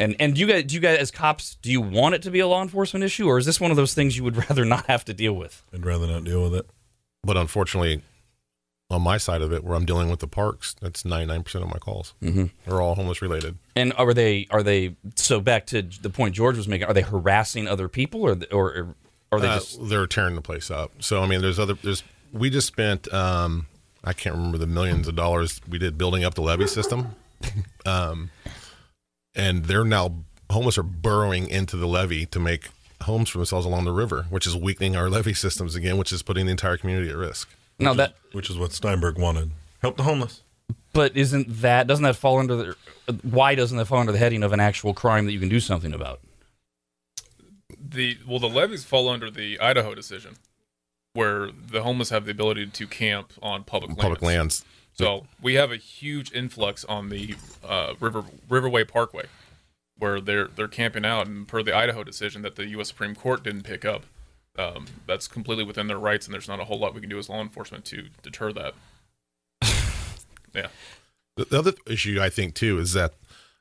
And 0.00 0.14
and 0.20 0.38
you 0.38 0.46
guys, 0.46 0.64
do 0.64 0.74
you 0.74 0.80
guys 0.80 0.98
as 0.98 1.10
cops, 1.10 1.56
do 1.62 1.70
you 1.72 1.80
want 1.80 2.14
it 2.14 2.22
to 2.22 2.30
be 2.30 2.38
a 2.40 2.46
law 2.46 2.62
enforcement 2.62 3.04
issue, 3.04 3.26
or 3.26 3.38
is 3.38 3.46
this 3.46 3.60
one 3.60 3.70
of 3.70 3.76
those 3.76 3.94
things 3.94 4.16
you 4.16 4.24
would 4.24 4.36
rather 4.48 4.64
not 4.64 4.86
have 4.86 5.04
to 5.06 5.14
deal 5.14 5.32
with? 5.34 5.62
I'd 5.72 5.84
rather 5.84 6.06
not 6.06 6.24
deal 6.24 6.42
with 6.42 6.54
it. 6.54 6.66
But 7.24 7.36
unfortunately, 7.36 8.02
on 8.90 9.02
my 9.02 9.18
side 9.18 9.42
of 9.42 9.52
it, 9.52 9.64
where 9.64 9.74
I'm 9.76 9.84
dealing 9.84 10.08
with 10.08 10.20
the 10.20 10.28
parks, 10.28 10.74
that's 10.80 11.02
99% 11.02 11.56
of 11.56 11.68
my 11.68 11.78
calls. 11.78 12.14
Mm-hmm. 12.22 12.44
They're 12.64 12.80
all 12.80 12.94
homeless 12.94 13.20
related. 13.20 13.58
And 13.76 13.92
are 13.94 14.14
they 14.14 14.46
are 14.50 14.62
they 14.62 14.96
so 15.16 15.40
back 15.40 15.66
to 15.66 15.82
the 15.82 16.10
point 16.10 16.34
George 16.34 16.56
was 16.56 16.68
making? 16.68 16.86
Are 16.86 16.94
they 16.94 17.02
harassing 17.02 17.66
other 17.66 17.88
people, 17.88 18.22
or 18.22 18.38
or 18.52 18.94
are 19.32 19.40
they 19.40 19.48
Uh, 19.48 19.54
just 19.58 19.88
they're 19.88 20.06
tearing 20.06 20.36
the 20.36 20.42
place 20.42 20.70
up. 20.70 20.92
So 21.00 21.22
I 21.22 21.26
mean, 21.26 21.42
there's 21.42 21.58
other. 21.58 21.74
There's 21.74 22.02
we 22.32 22.50
just 22.50 22.66
spent. 22.68 23.12
Um, 23.12 23.66
I 24.04 24.12
can't 24.12 24.36
remember 24.36 24.58
the 24.58 24.66
millions 24.66 25.08
of 25.08 25.16
dollars 25.16 25.60
we 25.68 25.76
did 25.76 25.98
building 25.98 26.22
up 26.24 26.34
the 26.34 26.40
levee 26.40 26.68
system, 26.68 27.16
um, 27.86 28.30
and 29.38 29.64
they're 29.66 29.84
now 29.84 30.16
homeless 30.50 30.76
are 30.76 30.82
burrowing 30.82 31.48
into 31.48 31.76
the 31.76 31.86
levee 31.86 32.26
to 32.26 32.40
make 32.40 32.68
homes 33.02 33.28
for 33.28 33.38
themselves 33.38 33.64
along 33.64 33.84
the 33.84 33.92
river, 33.92 34.26
which 34.28 34.46
is 34.46 34.56
weakening 34.56 34.96
our 34.96 35.08
levee 35.10 35.32
systems 35.32 35.74
again, 35.74 35.96
which 35.96 36.12
is 36.12 36.22
putting 36.22 36.46
the 36.46 36.50
entire 36.50 36.76
community 36.76 37.08
at 37.08 37.16
risk. 37.16 37.48
now 37.78 37.94
that? 37.94 38.16
Which 38.32 38.50
is 38.50 38.58
what 38.58 38.72
Steinberg 38.72 39.18
wanted. 39.18 39.52
Help 39.80 39.96
the 39.96 40.02
homeless. 40.02 40.42
But 40.92 41.16
isn't 41.16 41.62
that 41.62 41.86
doesn't 41.86 42.02
that 42.02 42.16
fall 42.16 42.38
under 42.38 42.56
the? 42.56 42.76
Why 43.22 43.54
doesn't 43.54 43.78
that 43.78 43.86
fall 43.86 44.00
under 44.00 44.12
the 44.12 44.18
heading 44.18 44.42
of 44.42 44.52
an 44.52 44.60
actual 44.60 44.92
crime 44.92 45.26
that 45.26 45.32
you 45.32 45.38
can 45.38 45.48
do 45.48 45.60
something 45.60 45.94
about? 45.94 46.20
The 47.80 48.18
well, 48.26 48.38
the 48.38 48.48
levees 48.48 48.84
fall 48.84 49.08
under 49.08 49.30
the 49.30 49.60
Idaho 49.60 49.94
decision, 49.94 50.36
where 51.12 51.50
the 51.52 51.82
homeless 51.82 52.10
have 52.10 52.24
the 52.24 52.32
ability 52.32 52.66
to 52.66 52.86
camp 52.86 53.32
on 53.40 53.64
public 53.64 53.90
lands. 53.90 54.02
Public 54.02 54.22
lands. 54.22 54.64
So 54.98 55.26
we 55.40 55.54
have 55.54 55.70
a 55.70 55.76
huge 55.76 56.32
influx 56.32 56.84
on 56.84 57.08
the 57.08 57.36
uh, 57.66 57.94
River 58.00 58.24
Riverway 58.48 58.86
Parkway, 58.86 59.26
where 59.96 60.20
they're 60.20 60.48
they're 60.48 60.66
camping 60.66 61.04
out, 61.04 61.28
and 61.28 61.46
per 61.46 61.62
the 61.62 61.74
Idaho 61.74 62.02
decision 62.02 62.42
that 62.42 62.56
the 62.56 62.66
U.S. 62.70 62.88
Supreme 62.88 63.14
Court 63.14 63.44
didn't 63.44 63.62
pick 63.62 63.84
up, 63.84 64.02
um, 64.58 64.86
that's 65.06 65.28
completely 65.28 65.64
within 65.64 65.86
their 65.86 65.98
rights, 65.98 66.26
and 66.26 66.34
there's 66.34 66.48
not 66.48 66.58
a 66.58 66.64
whole 66.64 66.80
lot 66.80 66.94
we 66.94 67.00
can 67.00 67.08
do 67.08 67.18
as 67.18 67.28
law 67.28 67.40
enforcement 67.40 67.84
to 67.86 68.08
deter 68.22 68.52
that. 68.52 68.74
yeah. 70.54 70.68
The, 71.36 71.44
the 71.44 71.58
other 71.58 71.72
issue 71.86 72.18
I 72.20 72.28
think 72.28 72.54
too 72.54 72.80
is 72.80 72.92
that 72.94 73.14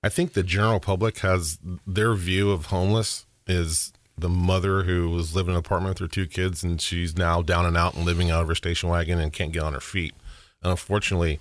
I 0.03 0.09
think 0.09 0.33
the 0.33 0.43
general 0.43 0.79
public 0.79 1.19
has 1.19 1.59
their 1.85 2.15
view 2.15 2.49
of 2.49 2.67
homeless 2.67 3.27
is 3.45 3.93
the 4.17 4.29
mother 4.29 4.83
who 4.83 5.11
was 5.11 5.35
living 5.35 5.51
in 5.51 5.57
an 5.57 5.59
apartment 5.59 5.99
with 5.99 5.99
her 5.99 6.13
two 6.13 6.25
kids 6.25 6.63
and 6.63 6.81
she's 6.81 7.15
now 7.15 7.43
down 7.43 7.67
and 7.67 7.77
out 7.77 7.93
and 7.93 8.03
living 8.03 8.31
out 8.31 8.41
of 8.41 8.47
her 8.47 8.55
station 8.55 8.89
wagon 8.89 9.19
and 9.19 9.31
can't 9.31 9.51
get 9.51 9.61
on 9.61 9.73
her 9.73 9.79
feet. 9.79 10.15
And 10.61 10.71
unfortunately, 10.71 11.39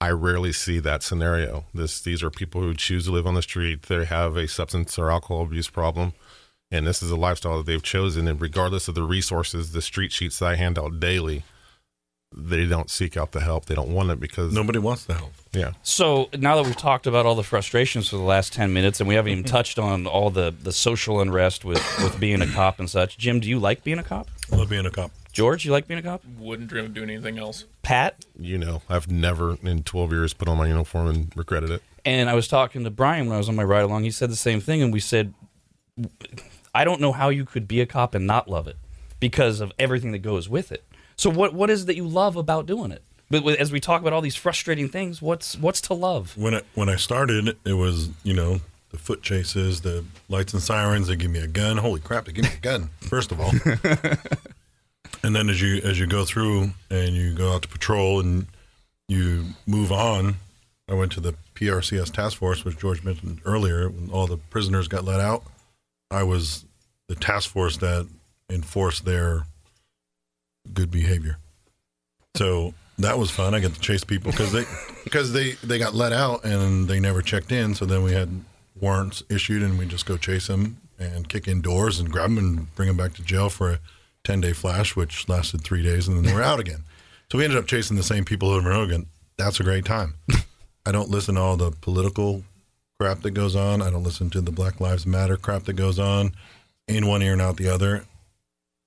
I 0.00 0.10
rarely 0.10 0.52
see 0.52 0.80
that 0.80 1.02
scenario. 1.02 1.64
This 1.72 2.00
these 2.00 2.22
are 2.22 2.30
people 2.30 2.60
who 2.60 2.74
choose 2.74 3.06
to 3.06 3.12
live 3.12 3.26
on 3.26 3.34
the 3.34 3.42
street. 3.42 3.82
They 3.82 4.04
have 4.04 4.36
a 4.36 4.48
substance 4.48 4.98
or 4.98 5.10
alcohol 5.10 5.42
abuse 5.42 5.70
problem. 5.70 6.12
And 6.70 6.86
this 6.86 7.02
is 7.02 7.10
a 7.10 7.16
lifestyle 7.16 7.58
that 7.58 7.66
they've 7.66 7.82
chosen. 7.82 8.26
And 8.26 8.40
regardless 8.40 8.88
of 8.88 8.94
the 8.94 9.02
resources, 9.02 9.72
the 9.72 9.82
street 9.82 10.12
sheets 10.12 10.38
that 10.40 10.46
I 10.46 10.56
hand 10.56 10.78
out 10.78 10.98
daily, 10.98 11.44
they 12.36 12.66
don't 12.66 12.90
seek 12.90 13.16
out 13.16 13.32
the 13.32 13.40
help. 13.40 13.66
They 13.66 13.74
don't 13.74 13.90
want 13.94 14.10
it 14.10 14.18
because 14.18 14.52
Nobody 14.52 14.78
wants 14.78 15.04
the 15.04 15.14
help. 15.14 15.32
yeah. 15.52 15.72
So 15.82 16.28
now 16.36 16.56
that 16.56 16.64
we've 16.64 16.76
talked 16.76 17.06
about 17.06 17.26
all 17.26 17.34
the 17.36 17.42
frustrations 17.44 18.08
for 18.08 18.16
the 18.16 18.22
last 18.22 18.52
ten 18.52 18.72
minutes, 18.72 18.98
and 19.00 19.08
we 19.08 19.14
haven't 19.14 19.32
even 19.32 19.44
touched 19.44 19.78
on 19.78 20.06
all 20.06 20.30
the 20.30 20.52
the 20.62 20.72
social 20.72 21.20
unrest 21.20 21.64
with 21.64 21.78
with 22.02 22.18
being 22.18 22.42
a 22.42 22.46
cop 22.46 22.78
and 22.80 22.90
such, 22.90 23.16
Jim, 23.18 23.40
do 23.40 23.48
you 23.48 23.58
like 23.58 23.84
being 23.84 23.98
a 23.98 24.02
cop? 24.02 24.28
I 24.52 24.56
love 24.56 24.68
being 24.68 24.86
a 24.86 24.90
cop. 24.90 25.10
George, 25.32 25.64
you 25.64 25.72
like 25.72 25.88
being 25.88 25.98
a 25.98 26.02
cop? 26.02 26.22
Wouldn't 26.38 26.68
dream 26.68 26.84
of 26.86 26.94
doing 26.94 27.10
anything 27.10 27.38
else. 27.38 27.64
Pat, 27.82 28.24
you 28.38 28.56
know, 28.56 28.82
I've 28.88 29.10
never 29.10 29.56
in 29.64 29.82
12 29.82 30.12
years 30.12 30.32
put 30.32 30.46
on 30.48 30.56
my 30.58 30.68
uniform 30.68 31.08
and 31.08 31.32
regretted 31.36 31.70
it. 31.70 31.82
And 32.04 32.30
I 32.30 32.34
was 32.34 32.46
talking 32.46 32.84
to 32.84 32.90
Brian 32.90 33.26
when 33.26 33.34
I 33.34 33.38
was 33.38 33.48
on 33.48 33.56
my 33.56 33.64
ride 33.64 33.82
along. 33.82 34.04
He 34.04 34.10
said 34.12 34.30
the 34.30 34.36
same 34.36 34.60
thing, 34.60 34.80
and 34.82 34.92
we 34.92 35.00
said, 35.00 35.34
"I 36.74 36.84
don't 36.84 37.00
know 37.00 37.12
how 37.12 37.28
you 37.28 37.44
could 37.44 37.66
be 37.68 37.80
a 37.80 37.86
cop 37.86 38.14
and 38.14 38.26
not 38.26 38.48
love 38.48 38.66
it 38.68 38.76
because 39.20 39.60
of 39.60 39.72
everything 39.78 40.12
that 40.12 40.18
goes 40.18 40.48
with 40.48 40.70
it." 40.72 40.84
So, 41.16 41.30
what 41.30 41.54
what 41.54 41.70
is 41.70 41.82
it 41.82 41.86
that 41.86 41.96
you 41.96 42.06
love 42.06 42.36
about 42.36 42.66
doing 42.66 42.90
it? 42.90 43.02
But 43.30 43.44
as 43.56 43.72
we 43.72 43.80
talk 43.80 44.00
about 44.00 44.12
all 44.12 44.20
these 44.20 44.36
frustrating 44.36 44.88
things, 44.88 45.20
what's 45.22 45.56
what's 45.56 45.80
to 45.82 45.94
love? 45.94 46.36
When 46.36 46.54
I 46.54 46.62
when 46.74 46.88
I 46.88 46.96
started, 46.96 47.56
it 47.64 47.72
was 47.74 48.10
you 48.22 48.34
know 48.34 48.60
the 48.90 48.98
foot 48.98 49.22
chases, 49.22 49.80
the 49.80 50.04
lights 50.28 50.52
and 50.52 50.62
sirens. 50.62 51.08
They 51.08 51.16
give 51.16 51.30
me 51.30 51.40
a 51.40 51.46
gun. 51.46 51.78
Holy 51.78 52.00
crap! 52.00 52.26
They 52.26 52.32
give 52.32 52.44
me 52.44 52.52
a 52.56 52.60
gun. 52.60 52.90
First 53.00 53.32
of 53.32 53.40
all, 53.40 53.52
and 55.22 55.34
then 55.34 55.48
as 55.48 55.60
you 55.60 55.80
as 55.82 55.98
you 55.98 56.06
go 56.06 56.24
through 56.24 56.70
and 56.90 57.14
you 57.14 57.34
go 57.34 57.54
out 57.54 57.62
to 57.62 57.68
patrol 57.68 58.20
and 58.20 58.46
you 59.08 59.46
move 59.66 59.90
on, 59.90 60.36
I 60.88 60.94
went 60.94 61.12
to 61.12 61.20
the 61.20 61.34
PRCS 61.54 62.12
task 62.12 62.36
force, 62.38 62.64
which 62.64 62.78
George 62.78 63.02
mentioned 63.02 63.40
earlier. 63.44 63.88
When 63.88 64.10
all 64.10 64.26
the 64.26 64.36
prisoners 64.36 64.86
got 64.86 65.04
let 65.04 65.20
out, 65.20 65.44
I 66.10 66.22
was 66.22 66.64
the 67.08 67.14
task 67.14 67.50
force 67.50 67.78
that 67.78 68.06
enforced 68.50 69.04
their 69.04 69.46
good 70.72 70.90
behavior. 70.90 71.38
So 72.36 72.74
that 72.98 73.18
was 73.18 73.30
fun. 73.30 73.54
I 73.54 73.60
got 73.60 73.74
to 73.74 73.80
chase 73.80 74.04
people 74.04 74.30
because 74.30 74.52
they 74.52 74.64
because 75.04 75.32
they 75.32 75.52
they 75.62 75.78
got 75.78 75.94
let 75.94 76.12
out 76.12 76.44
and 76.44 76.88
they 76.88 77.00
never 77.00 77.22
checked 77.22 77.52
in. 77.52 77.74
So 77.74 77.84
then 77.84 78.02
we 78.02 78.12
had 78.12 78.28
warrants 78.80 79.22
issued, 79.28 79.62
and 79.62 79.78
we 79.78 79.86
just 79.86 80.06
go 80.06 80.16
chase 80.16 80.46
them 80.46 80.78
and 80.98 81.28
kick 81.28 81.48
in 81.48 81.60
doors 81.60 81.98
and 81.98 82.10
grab 82.10 82.30
them 82.30 82.38
and 82.38 82.74
bring 82.74 82.88
them 82.88 82.96
back 82.96 83.14
to 83.14 83.22
jail 83.22 83.48
for 83.48 83.72
a 83.72 83.80
ten 84.22 84.40
day 84.40 84.52
flash, 84.52 84.96
which 84.96 85.28
lasted 85.28 85.62
three 85.62 85.82
days, 85.82 86.08
and 86.08 86.16
then 86.16 86.24
they 86.24 86.32
were 86.32 86.42
out 86.42 86.60
again. 86.60 86.84
So 87.30 87.38
we 87.38 87.44
ended 87.44 87.58
up 87.58 87.66
chasing 87.66 87.96
the 87.96 88.02
same 88.02 88.24
people 88.24 88.50
over 88.50 88.68
and 88.68 88.76
over 88.76 88.92
again. 88.92 89.06
That's 89.36 89.58
a 89.60 89.64
great 89.64 89.84
time. 89.84 90.14
I 90.86 90.92
don't 90.92 91.10
listen 91.10 91.34
to 91.34 91.40
all 91.40 91.56
the 91.56 91.70
political 91.72 92.44
crap 93.00 93.22
that 93.22 93.32
goes 93.32 93.56
on. 93.56 93.82
I 93.82 93.90
don't 93.90 94.04
listen 94.04 94.30
to 94.30 94.40
the 94.40 94.52
Black 94.52 94.80
Lives 94.80 95.06
Matter 95.06 95.36
crap 95.36 95.64
that 95.64 95.72
goes 95.72 95.98
on 95.98 96.32
in 96.86 97.06
one 97.06 97.22
ear 97.22 97.32
and 97.32 97.42
out 97.42 97.56
the 97.56 97.68
other. 97.68 98.04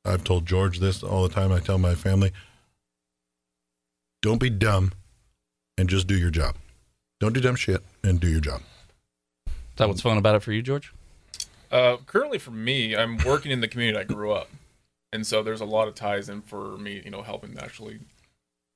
I've 0.08 0.24
told 0.24 0.46
George 0.46 0.80
this 0.80 1.04
all 1.04 1.24
the 1.24 1.34
time. 1.34 1.52
I 1.52 1.60
tell 1.60 1.78
my 1.78 1.96
family, 1.96 2.32
don't 4.22 4.39
be 4.39 4.50
dumb 4.50 4.93
and 5.78 5.89
just 5.89 6.08
do 6.08 6.17
your 6.17 6.32
job. 6.32 6.56
Don't 7.20 7.34
do 7.34 7.41
dumb 7.41 7.56
shit 7.56 7.84
and 8.04 8.20
do 8.20 8.28
your 8.28 8.39
job. 8.39 8.62
Is 9.48 9.54
that 9.78 9.88
what's 9.88 10.02
fun 10.02 10.17
about 10.17 10.36
it 10.36 10.43
for 10.43 10.52
you, 10.52 10.62
George? 10.62 10.93
Uh, 11.72 11.98
currently, 12.06 12.38
for 12.38 12.52
me, 12.52 12.96
I'm 12.96 13.17
working 13.17 13.52
in 13.52 13.62
the 13.62 13.67
community 13.67 14.00
I 14.00 14.04
grew 14.04 14.32
up, 14.32 14.50
and 15.12 15.28
so 15.28 15.43
there's 15.43 15.62
a 15.62 15.65
lot 15.65 15.88
of 15.88 15.96
ties 15.96 16.30
in 16.30 16.41
for 16.41 16.78
me, 16.78 17.02
you 17.04 17.12
know, 17.12 17.22
helping 17.22 17.58
actually 17.60 18.00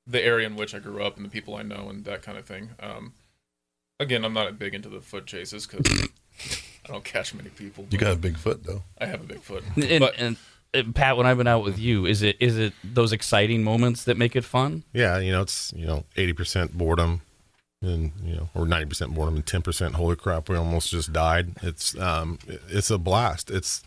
the 0.05 0.23
area 0.23 0.45
in 0.45 0.55
which 0.55 0.75
I 0.75 0.79
grew 0.79 1.03
up 1.03 1.15
and 1.15 1.25
the 1.25 1.29
people 1.29 1.55
I 1.55 1.61
know 1.63 1.87
and 1.89 2.03
that 2.05 2.21
kind 2.21 2.37
of 2.37 2.45
thing. 2.45 2.71
Um, 2.79 3.13
again, 3.99 4.25
I'm 4.25 4.33
not 4.33 4.59
big 4.59 4.73
into 4.75 4.89
the 4.89 4.99
foot 4.99 5.25
chases 5.25 5.65
because 5.65 6.09
I 6.85 6.87
don't 6.91 7.03
catch 7.03 7.33
many 7.33 7.49
people. 7.49 7.87
You 7.89 7.97
got 7.97 8.13
a 8.13 8.17
big 8.17 8.37
foot 8.37 8.63
though. 8.63 8.83
I 8.99 9.05
have 9.05 9.21
a 9.21 9.25
big 9.25 9.41
foot, 9.41 9.63
And, 9.75 9.99
but 9.99 10.15
and, 10.17 10.21
and 10.21 10.37
Pat, 10.93 11.17
when 11.17 11.25
I've 11.25 11.37
been 11.37 11.47
out 11.47 11.63
with 11.63 11.77
you, 11.77 12.05
is 12.05 12.21
it 12.21 12.37
is 12.39 12.57
it 12.57 12.73
those 12.83 13.11
exciting 13.11 13.63
moments 13.63 14.05
that 14.05 14.17
make 14.17 14.35
it 14.35 14.45
fun? 14.45 14.83
Yeah, 14.93 15.19
you 15.19 15.31
know, 15.31 15.41
it's 15.41 15.73
you 15.75 15.85
know 15.85 16.05
eighty 16.15 16.33
percent 16.33 16.77
boredom, 16.77 17.21
and 17.81 18.11
you 18.23 18.35
know, 18.35 18.49
or 18.55 18.65
ninety 18.65 18.87
percent 18.87 19.13
boredom, 19.13 19.35
and 19.35 19.45
ten 19.45 19.61
percent 19.61 19.95
holy 19.95 20.15
crap, 20.15 20.47
we 20.47 20.55
almost 20.55 20.89
just 20.89 21.11
died. 21.11 21.55
It's 21.61 21.97
um, 21.99 22.39
it's 22.69 22.89
a 22.89 22.97
blast. 22.97 23.51
It's 23.51 23.83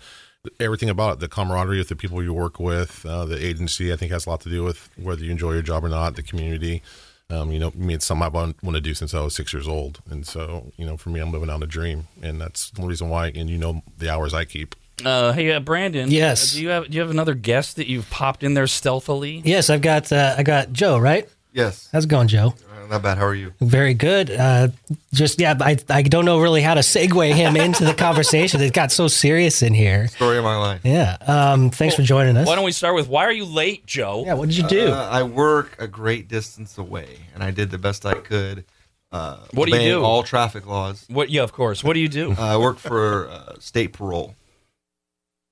everything 0.61 0.91
about 0.91 1.15
it. 1.15 1.21
The 1.21 1.29
camaraderie 1.29 1.79
with 1.79 1.89
the 1.89 1.97
people 1.97 2.23
you 2.23 2.35
work 2.35 2.61
with, 2.61 3.07
uh, 3.07 3.25
the 3.25 3.43
agency, 3.43 3.93
I 3.93 3.97
think 3.97 4.13
has 4.13 4.27
a 4.27 4.31
lot 4.31 4.43
to 4.43 4.51
do 4.51 4.63
with 4.63 4.91
whether 4.97 5.25
you 5.25 5.31
enjoy 5.31 5.53
your 5.53 5.63
job 5.63 5.85
or 5.85 5.89
not. 5.89 6.17
The 6.17 6.23
community, 6.23 6.83
um, 7.31 7.51
you 7.51 7.59
know, 7.59 7.69
I 7.69 7.79
mean, 7.79 7.97
it's 7.97 8.07
something 8.07 8.27
I've 8.27 8.35
wanted 8.35 8.63
to 8.63 8.81
do 8.81 8.93
since 8.93 9.15
I 9.15 9.21
was 9.21 9.35
six 9.35 9.55
years 9.55 9.67
old, 9.67 10.01
and 10.11 10.27
so 10.27 10.73
you 10.77 10.85
know, 10.85 10.99
for 10.99 11.09
me, 11.09 11.21
I'm 11.21 11.33
living 11.33 11.49
out 11.49 11.63
a 11.63 11.67
dream, 11.67 12.09
and 12.23 12.39
that's 12.39 12.71
the 12.73 12.83
reason 12.83 13.09
why. 13.09 13.29
And 13.29 13.49
you 13.49 13.57
know, 13.57 13.83
the 13.97 14.11
hours 14.11 14.35
I 14.35 14.45
keep. 14.45 14.75
Uh, 15.05 15.33
hey, 15.33 15.53
uh, 15.53 15.61
Brandon. 15.61 16.11
Yes. 16.11 16.53
uh, 16.53 16.57
do 16.57 16.63
you 16.63 16.69
have 16.69 16.85
do 16.91 16.95
you 16.95 17.01
have 17.01 17.11
another 17.11 17.35
guest 17.35 17.77
that 17.77 17.89
you've 17.89 18.09
popped 18.11 18.43
in 18.43 18.55
there 18.55 18.67
stealthily? 18.67 19.41
Yes, 19.45 19.71
I've 19.71 19.83
got 19.83 20.13
uh, 20.13 20.35
I 20.39 20.43
got 20.43 20.73
Joe. 20.73 20.99
Right? 20.99 21.29
Yes. 21.53 21.89
How's 21.93 22.05
it 22.05 22.09
going, 22.09 22.29
Joe? 22.29 22.55
Uh, 22.71 22.87
not 22.89 23.03
bad. 23.03 23.17
How 23.19 23.27
are 23.27 23.35
you? 23.35 23.53
Very 23.61 23.95
good. 23.95 24.31
Uh, 24.31 24.69
just 25.13 25.41
yeah, 25.41 25.55
I 25.61 25.77
I 25.89 26.03
don't 26.03 26.25
know 26.25 26.41
really 26.41 26.63
how 26.63 26.75
to 26.75 26.81
segue 26.81 27.33
him 27.35 27.57
into 27.57 27.85
the 27.85 27.95
conversation. 27.95 28.61
It 28.61 28.73
got 28.73 28.93
so 28.93 29.09
serious 29.09 29.63
in 29.63 29.75
here. 29.75 30.07
Story 30.09 30.39
of 30.39 30.45
my 30.45 30.57
life. 30.57 30.81
Yeah. 30.85 31.17
Um. 31.27 31.71
Thanks 31.71 31.95
for 31.97 32.03
joining 32.03 32.37
us. 32.37 32.47
Why 32.47 32.55
don't 32.55 32.65
we 32.65 32.73
start 32.73 32.95
with 32.95 33.09
why 33.09 33.25
are 33.25 33.33
you 33.33 33.45
late, 33.47 33.87
Joe? 33.87 34.25
yeah. 34.27 34.35
What 34.35 34.49
did 34.49 34.59
you 34.59 34.69
do? 34.69 34.89
Uh, 34.93 35.09
I 35.11 35.23
work 35.25 35.77
a 35.81 35.87
great 35.89 36.29
distance 36.29 36.79
away, 36.79 37.19
and 37.35 37.43
I 37.43 37.51
did 37.51 37.71
the 37.71 37.79
best 37.79 38.05
I 38.07 38.15
could. 38.15 38.65
Uh, 39.11 39.39
What 39.53 39.69
do 39.69 39.77
you 39.77 39.83
do? 39.83 40.03
All 40.03 40.23
traffic 40.25 40.67
laws. 40.67 41.05
What? 41.09 41.31
Yeah, 41.31 41.43
of 41.43 41.53
course. 41.53 41.83
What 41.85 41.95
do 41.95 42.01
you 42.01 42.09
do? 42.09 42.33
Uh, 42.33 42.41
I 42.41 42.57
work 42.57 42.79
for 42.79 43.29
uh, 43.29 43.55
state 43.61 43.93
parole, 43.93 44.35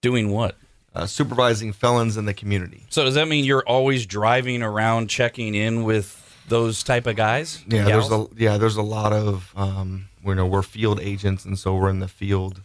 Doing 0.03 0.31
what? 0.31 0.57
uh, 0.95 1.07
supervising 1.07 1.73
felons 1.73 2.19
in 2.19 2.27
the 2.27 2.35
community. 2.35 2.85
So 2.91 3.05
does 3.05 3.15
that 3.15 3.27
mean 3.27 3.45
you're 3.47 3.67
always 3.67 4.05
driving 4.05 4.63
around 4.63 5.09
checking 5.09 5.55
in 5.55 5.85
with 5.85 6.19
those 6.49 6.83
type 6.83 7.07
of 7.07 7.17
guys? 7.17 7.65
Yeah, 7.67 7.87
Gals? 7.87 8.09
there's 8.11 8.21
a 8.21 8.27
yeah, 8.37 8.59
there's 8.59 8.77
a 8.77 8.83
lot 8.83 9.13
of 9.15 9.51
um, 9.57 10.09
you 10.25 10.35
know 10.35 10.45
we're 10.47 10.63
field 10.63 11.01
agents, 11.01 11.45
and 11.47 11.59
so 11.59 11.75
we're 11.75 11.89
in 11.89 12.01
the 12.01 12.09
field 12.09 12.61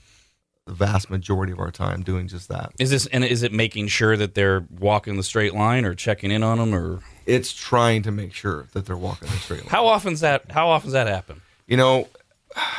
the 0.66 0.74
vast 0.74 1.10
majority 1.10 1.54
of 1.54 1.60
our 1.60 1.72
time 1.72 2.04
doing 2.04 2.28
just 2.28 2.50
that. 2.50 2.74
Is 2.80 2.90
this 2.90 3.06
and 3.08 3.24
is 3.24 3.44
it 3.44 3.54
making 3.54 3.88
sure 3.88 4.18
that 4.18 4.34
they're 4.36 4.66
walking 4.78 5.16
the 5.16 5.24
straight 5.24 5.54
line 5.54 5.86
or 5.86 5.96
checking 5.96 6.30
in 6.30 6.44
on 6.44 6.58
them 6.58 6.76
or 6.76 7.00
It's 7.26 7.54
trying 7.54 8.02
to 8.04 8.12
make 8.12 8.34
sure 8.34 8.68
that 8.74 8.86
they're 8.86 8.98
walking 8.98 9.30
the 9.30 9.38
straight 9.38 9.62
line. 9.62 9.70
how 9.70 9.88
often's 9.88 10.20
that? 10.20 10.52
How 10.52 10.68
often's 10.68 10.92
that 10.92 11.08
happen? 11.08 11.40
you 11.68 11.78
know, 11.78 12.10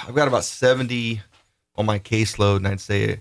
I've 0.06 0.14
got 0.14 0.28
about 0.28 0.44
70 0.44 1.22
on 1.76 1.86
my 1.86 1.98
caseload, 1.98 2.56
and 2.56 2.68
I'd 2.68 2.80
say, 2.80 3.20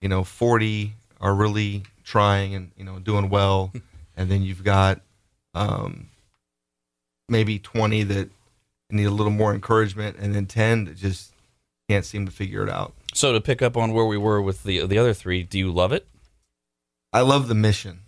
you 0.00 0.08
know, 0.08 0.24
40 0.24 0.94
are 1.20 1.34
really 1.34 1.84
trying 2.04 2.54
and, 2.54 2.70
you 2.76 2.84
know, 2.84 2.98
doing 2.98 3.28
well. 3.28 3.72
and 4.16 4.30
then 4.30 4.42
you've 4.42 4.64
got 4.64 5.00
um, 5.54 6.08
maybe 7.28 7.58
20 7.58 8.02
that 8.04 8.30
need 8.90 9.04
a 9.04 9.10
little 9.10 9.32
more 9.32 9.52
encouragement, 9.54 10.16
and 10.18 10.34
then 10.34 10.46
10 10.46 10.84
that 10.86 10.96
just 10.96 11.32
can't 11.88 12.04
seem 12.04 12.26
to 12.26 12.32
figure 12.32 12.62
it 12.62 12.70
out. 12.70 12.94
So 13.14 13.32
to 13.32 13.40
pick 13.40 13.62
up 13.62 13.76
on 13.76 13.92
where 13.92 14.04
we 14.04 14.18
were 14.18 14.42
with 14.42 14.62
the 14.62 14.86
the 14.86 14.98
other 14.98 15.14
three, 15.14 15.42
do 15.42 15.58
you 15.58 15.72
love 15.72 15.92
it? 15.92 16.06
I 17.12 17.22
love 17.22 17.48
the 17.48 17.54
mission. 17.54 18.00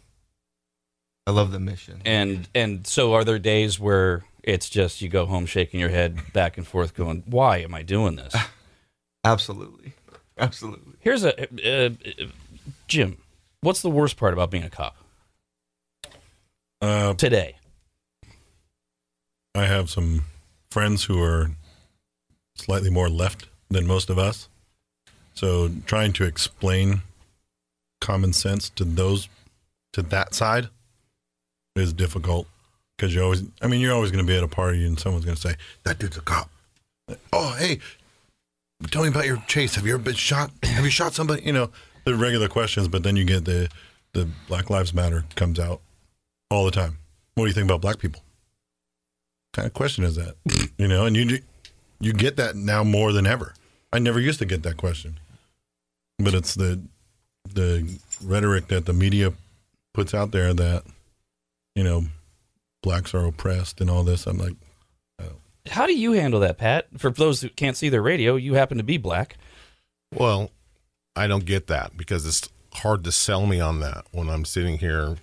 I 1.26 1.30
love 1.30 1.50
the 1.50 1.60
mission. 1.60 2.02
And 2.04 2.48
and 2.54 2.86
so 2.86 3.14
are 3.14 3.24
there 3.24 3.38
days 3.38 3.80
where 3.80 4.24
it's 4.42 4.68
just 4.68 5.00
you 5.00 5.08
go 5.08 5.26
home 5.26 5.46
shaking 5.46 5.80
your 5.80 5.88
head 5.88 6.32
back 6.32 6.58
and 6.58 6.66
forth, 6.66 6.94
going, 6.94 7.22
"Why 7.26 7.58
am 7.58 7.74
I 7.74 7.82
doing 7.82 8.16
this?" 8.16 8.34
Absolutely. 9.24 9.94
Absolutely. 10.42 10.94
Here's 11.00 11.24
a 11.24 11.42
uh, 11.42 11.90
uh, 11.90 12.24
Jim. 12.86 13.18
What's 13.60 13.82
the 13.82 13.90
worst 13.90 14.16
part 14.16 14.32
about 14.32 14.50
being 14.50 14.62
a 14.64 14.70
cop 14.70 14.96
Uh, 16.80 17.14
today? 17.14 17.56
I 19.54 19.64
have 19.66 19.90
some 19.90 20.24
friends 20.70 21.04
who 21.04 21.20
are 21.22 21.50
slightly 22.56 22.90
more 22.90 23.08
left 23.08 23.48
than 23.70 23.86
most 23.86 24.10
of 24.10 24.18
us. 24.18 24.48
So 25.34 25.70
trying 25.86 26.12
to 26.14 26.24
explain 26.24 27.02
common 28.00 28.32
sense 28.32 28.68
to 28.70 28.84
those 28.84 29.28
to 29.92 30.02
that 30.02 30.34
side 30.34 30.68
is 31.74 31.92
difficult 31.92 32.46
because 32.96 33.14
you 33.14 33.22
always 33.22 33.42
I 33.60 33.66
mean 33.66 33.80
you're 33.80 33.94
always 33.94 34.10
going 34.12 34.24
to 34.24 34.30
be 34.30 34.36
at 34.36 34.44
a 34.44 34.48
party 34.48 34.86
and 34.86 34.98
someone's 34.98 35.24
going 35.24 35.34
to 35.36 35.40
say 35.40 35.56
that 35.84 35.98
dude's 35.98 36.16
a 36.16 36.20
cop. 36.20 36.50
Oh, 37.32 37.54
hey, 37.58 37.80
tell 38.90 39.02
me 39.02 39.08
about 39.08 39.26
your 39.26 39.42
chase. 39.46 39.74
Have 39.74 39.86
you 39.86 39.94
ever 39.94 40.02
been 40.02 40.14
shot? 40.14 40.50
Have 40.62 40.84
you 40.84 40.90
shot 40.90 41.14
somebody? 41.14 41.42
You 41.42 41.52
know, 41.52 41.70
the 42.04 42.14
regular 42.14 42.48
questions, 42.48 42.88
but 42.88 43.02
then 43.02 43.16
you 43.16 43.24
get 43.24 43.44
the 43.44 43.68
the 44.12 44.28
Black 44.46 44.70
Lives 44.70 44.94
Matter 44.94 45.24
comes 45.34 45.58
out 45.58 45.80
all 46.50 46.64
the 46.64 46.70
time. 46.70 46.98
What 47.34 47.44
do 47.44 47.48
you 47.48 47.54
think 47.54 47.66
about 47.66 47.80
black 47.80 47.98
people? 47.98 48.22
kind 49.52 49.66
of 49.66 49.74
question 49.74 50.04
is 50.04 50.16
that? 50.16 50.36
You 50.78 50.86
know, 50.86 51.06
and 51.06 51.16
you 51.16 51.40
you 52.00 52.12
get 52.12 52.36
that 52.36 52.54
now 52.54 52.84
more 52.84 53.12
than 53.12 53.26
ever. 53.26 53.54
I 53.92 53.98
never 53.98 54.20
used 54.20 54.38
to 54.38 54.44
get 54.44 54.62
that 54.62 54.76
question, 54.76 55.18
but 56.18 56.34
it's 56.34 56.54
the 56.54 56.80
the 57.52 57.98
rhetoric 58.22 58.68
that 58.68 58.86
the 58.86 58.92
media 58.92 59.32
puts 59.94 60.14
out 60.14 60.30
there 60.30 60.54
that 60.54 60.84
you 61.74 61.82
know 61.82 62.04
blacks 62.82 63.14
are 63.14 63.26
oppressed 63.26 63.80
and 63.80 63.90
all 63.90 64.04
this. 64.04 64.26
I'm 64.26 64.38
like, 64.38 64.54
How 65.70 65.86
do 65.86 65.96
you 65.96 66.12
handle 66.12 66.40
that, 66.40 66.58
Pat? 66.58 66.86
For 66.96 67.10
those 67.10 67.40
who 67.42 67.48
can't 67.50 67.76
see 67.76 67.88
their 67.88 68.02
radio, 68.02 68.36
you 68.36 68.54
happen 68.54 68.78
to 68.78 68.84
be 68.84 68.96
black. 68.98 69.36
Well, 70.14 70.50
I 71.14 71.26
don't 71.26 71.44
get 71.44 71.66
that 71.66 71.96
because 71.96 72.26
it's 72.26 72.48
hard 72.74 73.04
to 73.04 73.12
sell 73.12 73.46
me 73.46 73.60
on 73.60 73.80
that 73.80 74.06
when 74.12 74.28
I'm 74.28 74.44
sitting 74.44 74.78
here, 74.78 75.16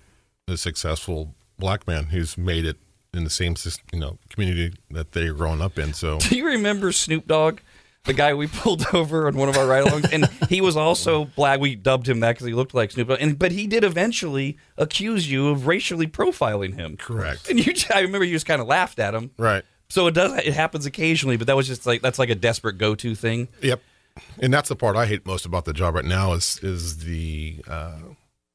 a 0.48 0.58
successful 0.58 1.34
black 1.58 1.88
man 1.88 2.06
who's 2.06 2.38
made 2.38 2.66
it 2.66 2.78
in 3.14 3.24
the 3.24 3.30
same 3.30 3.56
you 3.94 4.00
know 4.00 4.18
community 4.30 4.74
that 4.92 5.14
they're 5.14 5.34
growing 5.34 5.62
up 5.62 5.80
in. 5.80 5.94
So 5.94 6.18
Do 6.20 6.36
you 6.36 6.46
remember 6.46 6.92
Snoop 6.92 7.28
Dogg, 7.28 7.60
the 8.04 8.14
guy 8.14 8.34
we 8.34 8.48
pulled 8.54 8.86
over 8.94 9.28
on 9.28 9.38
one 9.38 9.50
of 9.50 9.58
our 9.58 9.66
ride-alongs, 9.66 10.12
and 10.12 10.26
he 10.50 10.62
was 10.62 10.76
also 10.76 11.26
black. 11.26 11.60
We 11.60 11.76
dubbed 11.76 12.08
him 12.08 12.20
that 12.20 12.34
because 12.34 12.48
he 12.48 12.54
looked 12.54 12.74
like 12.74 12.92
Snoop 12.92 13.10
and 13.20 13.40
but 13.40 13.52
he 13.52 13.68
did 13.68 13.84
eventually 13.84 14.58
accuse 14.78 15.32
you 15.32 15.50
of 15.50 15.66
racially 15.66 16.08
profiling 16.08 16.76
him. 16.76 16.98
correct, 16.98 17.50
And 17.50 17.66
you, 17.66 17.74
I 17.94 18.02
remember 18.02 18.26
you 18.26 18.34
just 18.34 18.46
kind 18.46 18.62
of 18.62 18.68
laughed 18.68 19.00
at 19.00 19.16
him. 19.16 19.32
right? 19.38 19.64
So 19.90 20.08
it 20.08 20.14
does. 20.14 20.34
It 20.40 20.54
happens 20.54 20.86
occasionally, 20.86 21.38
but 21.38 21.48
that 21.48 21.56
was 21.56 21.68
just 21.68 21.86
like 21.86 22.02
that's 22.02 22.20
like 22.20 22.30
a 22.30 22.36
desperate 22.36 22.78
go-to 22.78 23.16
thing. 23.16 23.48
Yep. 23.62 23.82
And 24.40 24.54
that's 24.54 24.70
the 24.70 24.76
part 24.76 24.96
I 24.96 25.06
hate 25.06 25.26
most 25.26 25.46
about 25.46 25.66
the 25.66 25.74
job 25.74 25.96
right 25.96 26.06
now 26.06 26.34
is 26.34 26.60
is 26.64 27.00
the 27.00 27.58
uh, 27.68 28.00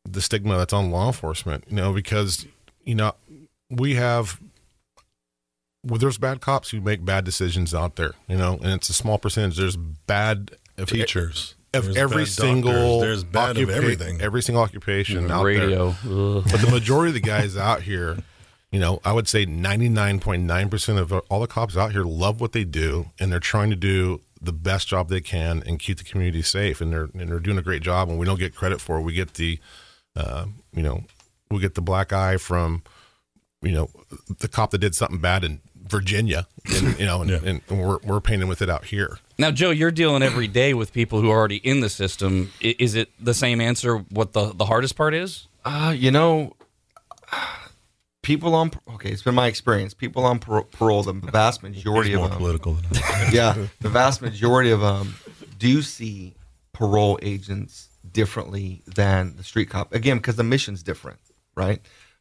the 0.08 0.20
stigma 0.20 0.56
that's 0.56 0.72
on 0.72 0.90
law 0.90 1.08
enforcement. 1.08 1.64
You 1.68 1.76
know, 1.76 1.92
because 1.92 2.46
you 2.84 2.94
know 2.94 3.14
we 3.70 3.94
have 3.94 4.40
well, 5.84 5.98
there's 5.98 6.18
bad 6.18 6.40
cops 6.40 6.70
who 6.70 6.80
make 6.80 7.04
bad 7.04 7.24
decisions 7.24 7.74
out 7.74 7.96
there. 7.96 8.14
You 8.28 8.36
know, 8.36 8.58
and 8.62 8.72
it's 8.72 8.88
a 8.88 8.94
small 8.94 9.18
percentage. 9.18 9.56
There's 9.56 9.76
bad 9.76 10.52
of 10.76 10.88
teachers 10.88 11.54
of 11.72 11.84
There's 11.84 11.96
every 11.96 12.24
bad 12.24 12.32
single 12.32 12.72
doctors, 12.72 13.00
there's 13.00 13.24
bad 13.24 13.58
of 13.58 13.70
everything. 13.70 14.20
every 14.20 14.42
single 14.42 14.62
occupation 14.62 15.30
out 15.30 15.44
there. 15.44 15.44
Radio. 15.44 15.88
Ugh. 15.90 16.44
But 16.50 16.60
the 16.60 16.70
majority 16.70 17.10
of 17.10 17.14
the 17.14 17.20
guys 17.20 17.56
out 17.56 17.82
here, 17.82 18.18
you 18.72 18.78
know, 18.80 19.00
I 19.04 19.12
would 19.12 19.26
say 19.28 19.46
99.9% 19.46 20.98
of 20.98 21.12
all 21.28 21.40
the 21.40 21.46
cops 21.46 21.76
out 21.76 21.92
here 21.92 22.04
love 22.04 22.40
what 22.40 22.52
they 22.52 22.64
do 22.64 23.10
and 23.18 23.32
they're 23.32 23.40
trying 23.40 23.70
to 23.70 23.76
do 23.76 24.20
the 24.40 24.52
best 24.52 24.88
job 24.88 25.08
they 25.08 25.20
can 25.20 25.62
and 25.66 25.78
keep 25.78 25.98
the 25.98 26.04
community 26.04 26.42
safe 26.42 26.80
and 26.80 26.92
they're 26.92 27.08
and 27.14 27.28
they're 27.30 27.40
doing 27.40 27.58
a 27.58 27.62
great 27.62 27.82
job 27.82 28.08
and 28.08 28.18
we 28.18 28.24
don't 28.24 28.38
get 28.38 28.54
credit 28.54 28.80
for 28.80 28.98
it. 28.98 29.02
We 29.02 29.12
get 29.12 29.34
the 29.34 29.58
uh, 30.16 30.46
you 30.74 30.82
know, 30.82 31.04
we 31.50 31.60
get 31.60 31.74
the 31.74 31.82
black 31.82 32.12
eye 32.12 32.36
from 32.36 32.82
you 33.62 33.72
know, 33.72 33.90
the 34.38 34.48
cop 34.48 34.70
that 34.70 34.78
did 34.78 34.94
something 34.94 35.18
bad 35.18 35.44
in 35.44 35.60
Virginia, 35.86 36.46
and 36.72 36.98
you 36.98 37.04
know, 37.04 37.20
and, 37.20 37.30
Yeah. 37.30 37.40
and 37.44 37.60
we're 37.68 37.98
we're 38.04 38.20
painting 38.20 38.48
with 38.48 38.62
it 38.62 38.70
out 38.70 38.86
here. 38.86 39.18
Now, 39.38 39.50
Joe, 39.50 39.70
you're 39.70 39.90
dealing 39.90 40.22
every 40.22 40.46
day 40.46 40.72
with 40.72 40.92
people 40.94 41.20
who 41.20 41.30
are 41.30 41.36
already 41.36 41.56
in 41.56 41.80
the 41.80 41.88
system. 41.90 42.52
Is 42.60 42.94
it 42.94 43.10
the 43.22 43.34
same 43.34 43.60
answer? 43.60 43.98
What 43.98 44.32
the 44.32 44.52
the 44.54 44.64
hardest 44.66 44.96
part 44.96 45.12
is? 45.14 45.48
Uh, 45.64 45.92
you 45.94 46.10
know, 46.10 46.54
people 48.30 48.54
on 48.54 48.70
okay, 48.94 49.10
it's 49.10 49.22
been 49.22 49.34
my 49.34 49.48
experience. 49.48 49.92
People 49.92 50.24
on 50.24 50.38
par- 50.38 50.62
parole, 50.62 51.02
the 51.02 51.12
vast 51.12 51.64
majority 51.64 52.12
of 52.12 52.20
more 52.20 52.28
them, 52.28 52.38
political 52.38 52.74
than 52.74 52.92
yeah, 53.32 53.66
the 53.80 53.88
vast 53.88 54.22
majority 54.22 54.70
of 54.70 54.80
them 54.80 55.16
do 55.58 55.82
see 55.82 56.34
parole 56.72 57.18
agents 57.22 57.88
differently 58.12 58.82
than 58.86 59.34
the 59.36 59.42
street 59.42 59.68
cop. 59.68 59.92
Again, 59.92 60.18
because 60.18 60.36
the 60.36 60.44
mission's 60.44 60.84
different, 60.84 61.18
right? 61.56 61.80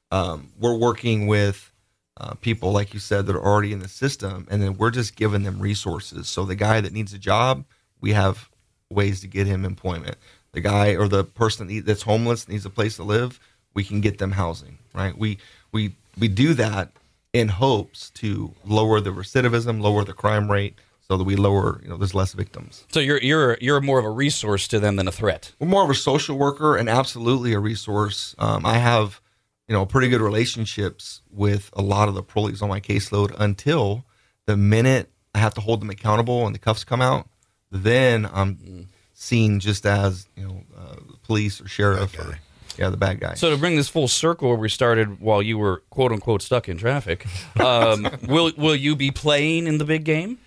Um, 0.10 0.52
we're 0.60 0.76
working 0.76 1.28
with 1.28 1.72
uh, 2.18 2.34
people, 2.42 2.72
like 2.72 2.92
you 2.96 3.00
said, 3.00 3.28
that 3.28 3.36
are 3.36 3.46
already 3.46 3.72
in 3.72 3.80
the 3.80 3.88
system, 3.88 4.48
and 4.50 4.64
then 4.64 4.78
we're 4.78 4.90
just 4.90 5.16
giving 5.16 5.44
them 5.44 5.60
resources. 5.60 6.28
So 6.28 6.44
the 6.44 6.56
guy 6.56 6.82
that 6.82 6.92
needs 6.92 7.14
a 7.14 7.20
job, 7.20 7.66
we 8.02 8.14
have 8.14 8.50
ways 8.90 9.22
to 9.22 9.28
get 9.28 9.46
him 9.46 9.64
employment. 9.64 10.18
The 10.54 10.62
guy 10.62 10.96
or 10.96 11.08
the 11.08 11.24
person 11.24 11.84
that's 11.86 12.02
homeless 12.02 12.48
needs 12.48 12.66
a 12.66 12.72
place 12.72 12.96
to 12.96 13.04
live, 13.04 13.40
we 13.76 13.84
can 13.84 14.02
get 14.02 14.18
them 14.18 14.32
housing, 14.32 14.80
right? 14.96 15.16
We 15.16 15.38
we 15.72 15.96
we 16.18 16.28
do 16.28 16.54
that 16.56 16.92
in 17.34 17.48
hopes 17.50 18.10
to 18.12 18.54
lower 18.66 19.00
the 19.00 19.12
recidivism, 19.12 19.82
lower 19.82 20.04
the 20.04 20.14
crime 20.14 20.52
rate, 20.52 20.76
so 21.08 21.18
that 21.18 21.24
we 21.24 21.36
lower, 21.36 21.80
you 21.84 21.90
know, 21.90 21.98
there's 21.98 22.14
less 22.14 22.34
victims. 22.34 22.86
So 22.92 23.00
you're 23.00 23.22
you're 23.22 23.58
you're 23.62 23.82
more 23.82 24.00
of 24.00 24.06
a 24.06 24.10
resource 24.10 24.68
to 24.70 24.80
them 24.80 24.96
than 24.96 25.08
a 25.08 25.12
threat. 25.12 25.54
We're 25.60 25.68
more 25.68 25.84
of 25.84 25.90
a 25.90 25.96
social 25.96 26.38
worker 26.38 26.76
and 26.76 26.90
absolutely 26.90 27.54
a 27.54 27.60
resource. 27.60 28.36
Um, 28.38 28.66
I 28.66 28.78
have, 28.78 29.22
you 29.68 29.74
know, 29.74 29.86
pretty 29.86 30.10
good 30.10 30.22
relationships 30.22 31.22
with 31.32 31.70
a 31.74 31.82
lot 31.82 32.10
of 32.10 32.16
the 32.16 32.24
parolees 32.24 32.62
on 32.62 32.70
my 32.70 32.80
caseload 32.80 33.34
until 33.40 34.06
the 34.46 34.58
minute 34.58 35.12
I 35.36 35.40
have 35.40 35.54
to 35.56 35.62
hold 35.62 35.82
them 35.82 35.90
accountable 35.90 36.46
and 36.46 36.56
the 36.56 36.60
cuffs 36.60 36.84
come 36.84 37.02
out, 37.02 37.30
then 37.72 38.28
I'm 38.32 38.88
seen 39.14 39.60
just 39.60 39.86
as, 39.86 40.28
you 40.36 40.48
know, 40.48 40.64
uh, 40.78 40.96
police 41.24 41.62
or 41.62 41.68
sheriff 41.68 42.18
or, 42.18 42.40
yeah, 42.80 42.90
the 42.90 42.98
bad 42.98 43.20
guy. 43.20 43.34
So 43.34 43.50
to 43.50 43.58
bring 43.58 43.76
this 43.76 43.90
full 43.90 44.08
circle, 44.08 44.48
where 44.48 44.58
we 44.58 44.70
started 44.70 45.20
while 45.20 45.42
you 45.42 45.58
were 45.58 45.84
quote 45.90 46.14
unquote 46.14 46.42
stuck 46.42 46.70
in 46.70 46.78
traffic, 46.78 47.26
um, 47.60 48.08
will 48.28 48.52
will 48.58 48.76
you 48.76 48.96
be 48.96 49.12
playing 49.12 49.68
in 49.68 49.78
the 49.78 49.86
big 49.86 50.06
game? 50.06 50.40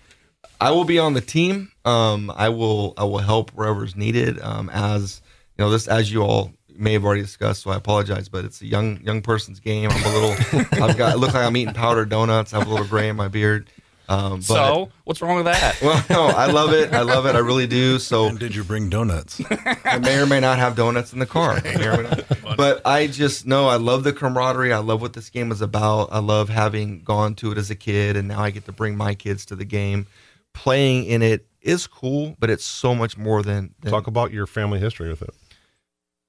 I 0.59 0.71
will 0.71 0.85
be 0.85 0.97
on 0.97 1.13
the 1.13 1.21
team. 1.21 1.71
Um, 1.85 2.31
I 2.35 2.49
will 2.49 2.95
I 2.97 3.03
will 3.03 3.19
help 3.19 3.51
wherever's 3.51 3.95
needed. 3.95 4.41
Um, 4.41 4.69
as 4.71 5.21
you 5.57 5.63
know, 5.63 5.69
this 5.69 5.87
as 5.87 6.11
you 6.11 6.23
all 6.23 6.51
may 6.75 6.93
have 6.93 7.05
already 7.05 7.21
discussed, 7.21 7.61
so 7.61 7.69
I 7.69 7.75
apologize, 7.75 8.29
but 8.29 8.45
it's 8.45 8.61
a 8.61 8.65
young 8.65 8.99
young 9.01 9.21
person's 9.21 9.59
game. 9.59 9.91
I'm 9.91 10.03
a 10.03 10.19
little. 10.19 10.63
I've 10.83 10.97
got. 10.97 11.11
I 11.11 11.15
look 11.15 11.35
like 11.35 11.45
I'm 11.45 11.55
eating 11.55 11.75
powdered 11.75 12.09
donuts. 12.09 12.51
I 12.53 12.59
have 12.59 12.67
a 12.67 12.71
little 12.71 12.87
gray 12.87 13.09
in 13.09 13.15
my 13.15 13.27
beard. 13.27 13.69
Um, 14.09 14.39
but, 14.39 14.43
so 14.43 14.91
what's 15.05 15.21
wrong 15.21 15.37
with 15.37 15.45
that? 15.45 15.79
well, 15.81 16.03
no, 16.09 16.25
I 16.25 16.47
love 16.47 16.73
it. 16.73 16.93
I 16.93 17.01
love 17.01 17.25
it. 17.25 17.35
I 17.35 17.39
really 17.39 17.67
do. 17.67 17.99
So 17.99 18.25
And 18.25 18.37
did 18.37 18.53
you 18.53 18.63
bring 18.63 18.89
donuts? 18.89 19.41
I 19.85 19.99
may 19.99 20.19
or 20.19 20.25
may 20.25 20.39
not 20.39 20.57
have 20.57 20.75
donuts 20.75 21.13
in 21.13 21.19
the 21.19 21.25
car. 21.25 21.53
I 21.53 21.61
may 21.61 21.87
or 21.87 22.03
may 22.03 22.09
not. 22.09 22.57
But 22.57 22.81
I 22.85 23.07
just 23.07 23.45
know 23.45 23.67
I 23.67 23.77
love 23.77 24.03
the 24.03 24.13
camaraderie. 24.13 24.73
I 24.73 24.79
love 24.79 25.01
what 25.01 25.13
this 25.13 25.29
game 25.29 25.51
is 25.51 25.61
about. 25.61 26.09
I 26.11 26.19
love 26.19 26.49
having 26.49 27.01
gone 27.03 27.35
to 27.35 27.51
it 27.51 27.57
as 27.57 27.69
a 27.69 27.75
kid, 27.75 28.17
and 28.17 28.27
now 28.27 28.41
I 28.41 28.51
get 28.51 28.65
to 28.65 28.71
bring 28.71 28.97
my 28.97 29.15
kids 29.15 29.45
to 29.47 29.55
the 29.55 29.65
game. 29.65 30.07
Playing 30.53 31.05
in 31.05 31.21
it 31.21 31.47
is 31.61 31.87
cool, 31.87 32.35
but 32.39 32.49
it's 32.49 32.65
so 32.65 32.93
much 32.93 33.17
more 33.17 33.41
than, 33.41 33.73
than 33.81 33.91
Talk 33.91 34.07
about 34.07 34.31
your 34.31 34.45
family 34.45 34.79
history 34.79 35.09
with 35.09 35.21
it. 35.21 35.33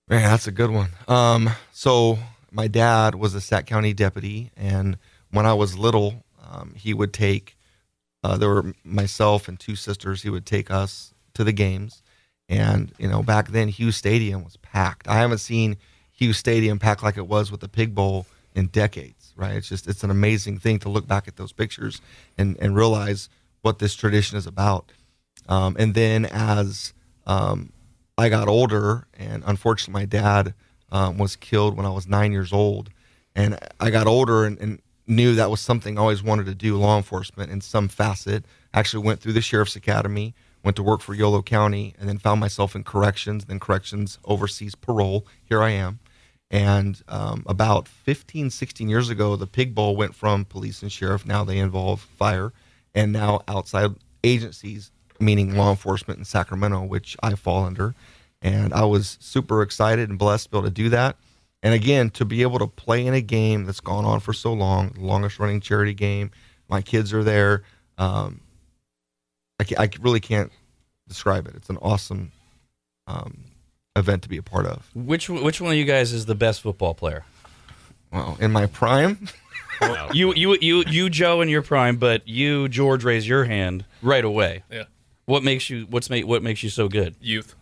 Man, 0.09 0.23
that's 0.23 0.47
a 0.47 0.53
good 0.53 0.71
one. 0.71 0.91
Um, 1.09 1.51
so 1.73 2.19
my 2.51 2.69
dad 2.69 3.15
was 3.17 3.35
a 3.35 3.41
Sac 3.41 3.67
County 3.67 3.93
deputy, 3.93 4.51
and 4.57 4.97
when 5.31 5.45
I 5.45 5.55
was 5.55 5.77
little, 5.77 6.25
um, 6.49 6.75
he 6.77 6.95
would 6.95 7.13
take. 7.13 7.57
Uh, 8.25 8.39
there 8.39 8.49
were 8.49 8.73
myself 8.85 9.49
and 9.49 9.61
two 9.61 9.77
sisters. 9.77 10.23
He 10.23 10.31
would 10.31 10.47
take 10.47 10.71
us 10.71 11.13
to 11.35 11.45
the 11.45 11.53
games, 11.53 12.03
and 12.49 12.91
you 12.99 13.07
know, 13.07 13.23
back 13.23 13.49
then 13.49 13.69
Hughes 13.69 13.97
Stadium 13.97 14.43
was 14.43 14.57
packed. 14.57 15.07
I 15.07 15.17
haven't 15.17 15.39
seen 15.39 15.77
Hughes 16.11 16.39
Stadium 16.39 16.79
packed 16.79 17.03
like 17.03 17.19
it 17.19 17.27
was 17.27 17.51
with 17.51 17.61
the 17.61 17.69
Pig 17.69 17.95
Bowl 17.95 18.27
in 18.55 18.69
decades. 18.69 19.35
Right? 19.37 19.55
It's 19.57 19.69
just 19.69 19.87
it's 19.87 20.03
an 20.03 20.11
amazing 20.11 20.59
thing 20.59 20.79
to 20.81 20.89
look 20.89 21.07
back 21.07 21.29
at 21.29 21.37
those 21.37 21.53
pictures 21.53 22.01
and 22.39 22.57
and 22.61 22.75
realize 22.75 23.29
what 23.61 23.79
this 23.79 23.95
tradition 23.95 24.39
is 24.39 24.47
about. 24.47 24.91
Um, 25.47 25.77
and 25.79 25.93
then 25.95 26.25
as 26.25 26.95
um, 27.27 27.73
I 28.17 28.31
got 28.31 28.49
older, 28.49 29.07
and 29.19 29.43
unfortunately, 29.47 30.01
my 30.01 30.07
dad 30.07 30.55
um, 30.91 31.19
was 31.19 31.37
killed 31.37 31.77
when 31.77 31.85
I 31.85 31.91
was 31.91 32.07
nine 32.07 32.33
years 32.33 32.53
old. 32.55 32.89
And 33.37 33.59
I 33.81 33.91
got 33.91 34.07
older 34.07 34.45
and, 34.45 34.59
and 34.61 34.81
knew 35.07 35.35
that 35.35 35.51
was 35.51 35.61
something 35.61 35.99
I 35.99 36.01
always 36.01 36.23
wanted 36.23 36.47
to 36.47 36.55
do 36.55 36.77
law 36.77 36.97
enforcement 36.97 37.51
in 37.51 37.61
some 37.61 37.89
facet. 37.89 38.45
Actually, 38.73 39.05
went 39.05 39.21
through 39.21 39.35
the 39.35 39.41
sheriff's 39.41 39.77
academy, 39.77 40.35
went 40.63 40.77
to 40.77 40.83
work 40.83 41.01
for 41.01 41.15
Yolo 41.15 41.43
County, 41.43 41.95
and 41.99 42.09
then 42.09 42.19
found 42.19 42.41
myself 42.41 42.75
in 42.75 42.85
corrections. 42.85 43.45
Then 43.45 43.61
corrections 43.61 44.19
overseas 44.25 44.75
parole. 44.75 45.27
Here 45.45 45.63
I 45.63 45.71
am. 45.71 46.01
And 46.51 47.03
um, 47.09 47.43
about 47.47 47.89
15, 47.89 48.51
16 48.51 48.89
years 48.89 49.11
ago, 49.11 49.37
the 49.37 49.47
Pig 49.47 49.75
Bowl 49.75 49.97
went 49.97 50.15
from 50.15 50.45
police 50.45 50.83
and 50.83 50.93
sheriff. 50.93 51.27
Now 51.27 51.45
they 51.45 51.59
involve 51.59 52.01
fire, 52.01 52.53
and 52.95 53.13
now 53.13 53.43
outside 53.49 53.91
agencies, 54.23 54.91
meaning 55.21 55.57
law 55.57 55.71
enforcement 55.71 56.19
in 56.19 56.25
Sacramento, 56.25 56.83
which 56.85 57.17
I 57.23 57.35
fall 57.35 57.65
under. 57.65 57.95
And 58.41 58.75
I 58.75 58.85
was 58.85 59.17
super 59.21 59.63
excited 59.63 60.11
and 60.11 60.19
blessed 60.19 60.47
to 60.47 60.51
be 60.51 60.59
able 60.59 60.69
to 60.69 60.75
do 60.75 60.89
that. 60.91 61.17
And 61.65 61.75
again, 61.75 62.11
to 62.11 62.25
be 62.25 62.43
able 62.43 62.61
to 62.61 62.67
play 62.69 63.05
in 63.07 63.15
a 63.15 63.21
game 63.21 63.65
that's 63.65 63.81
gone 63.81 64.05
on 64.05 64.21
for 64.21 64.33
so 64.33 64.53
long, 64.53 64.91
the 64.91 65.01
longest 65.01 65.39
running 65.41 65.61
charity 65.61 65.95
game, 65.95 66.31
my 66.69 66.83
kids 66.83 67.13
are 67.13 67.25
there. 67.25 67.65
Um, 67.99 68.43
I, 69.59 69.65
ca- 69.65 69.77
I 69.81 69.89
really 70.01 70.21
can't 70.21 70.53
describe 71.09 71.49
it. 71.49 71.55
It's 71.57 71.71
an 71.71 71.79
awesome 71.81 72.31
um, 73.07 73.45
event 73.97 74.23
to 74.25 74.29
be 74.29 74.37
a 74.37 74.43
part 74.43 74.67
of. 74.67 74.89
Which 74.95 75.29
which 75.29 75.61
one 75.61 75.73
of 75.73 75.79
you 75.79 75.85
guys 75.85 76.13
is 76.13 76.27
the 76.27 76.35
best 76.35 76.61
football 76.61 76.95
player? 76.95 77.25
Well, 78.13 78.37
In 78.41 78.53
my 78.53 78.67
prime, 78.67 79.29
You 80.13 80.33
you 80.35 80.57
you 80.61 80.85
you 80.87 81.11
Joe 81.11 81.41
in 81.41 81.49
your 81.49 81.63
prime, 81.63 81.97
but 81.97 82.27
you 82.29 82.69
George 82.69 83.05
raise 83.05 83.27
your 83.27 83.45
hand 83.45 83.85
right 84.03 84.25
away. 84.25 84.63
Yeah. 84.71 84.85
What 85.27 85.43
makes 85.43 85.69
you 85.69 85.87
what's 85.91 86.09
make 86.11 86.27
what 86.27 86.43
makes 86.43 86.63
you 86.63 86.71
so 86.71 86.89
good? 86.89 87.17
Youth. 87.21 87.55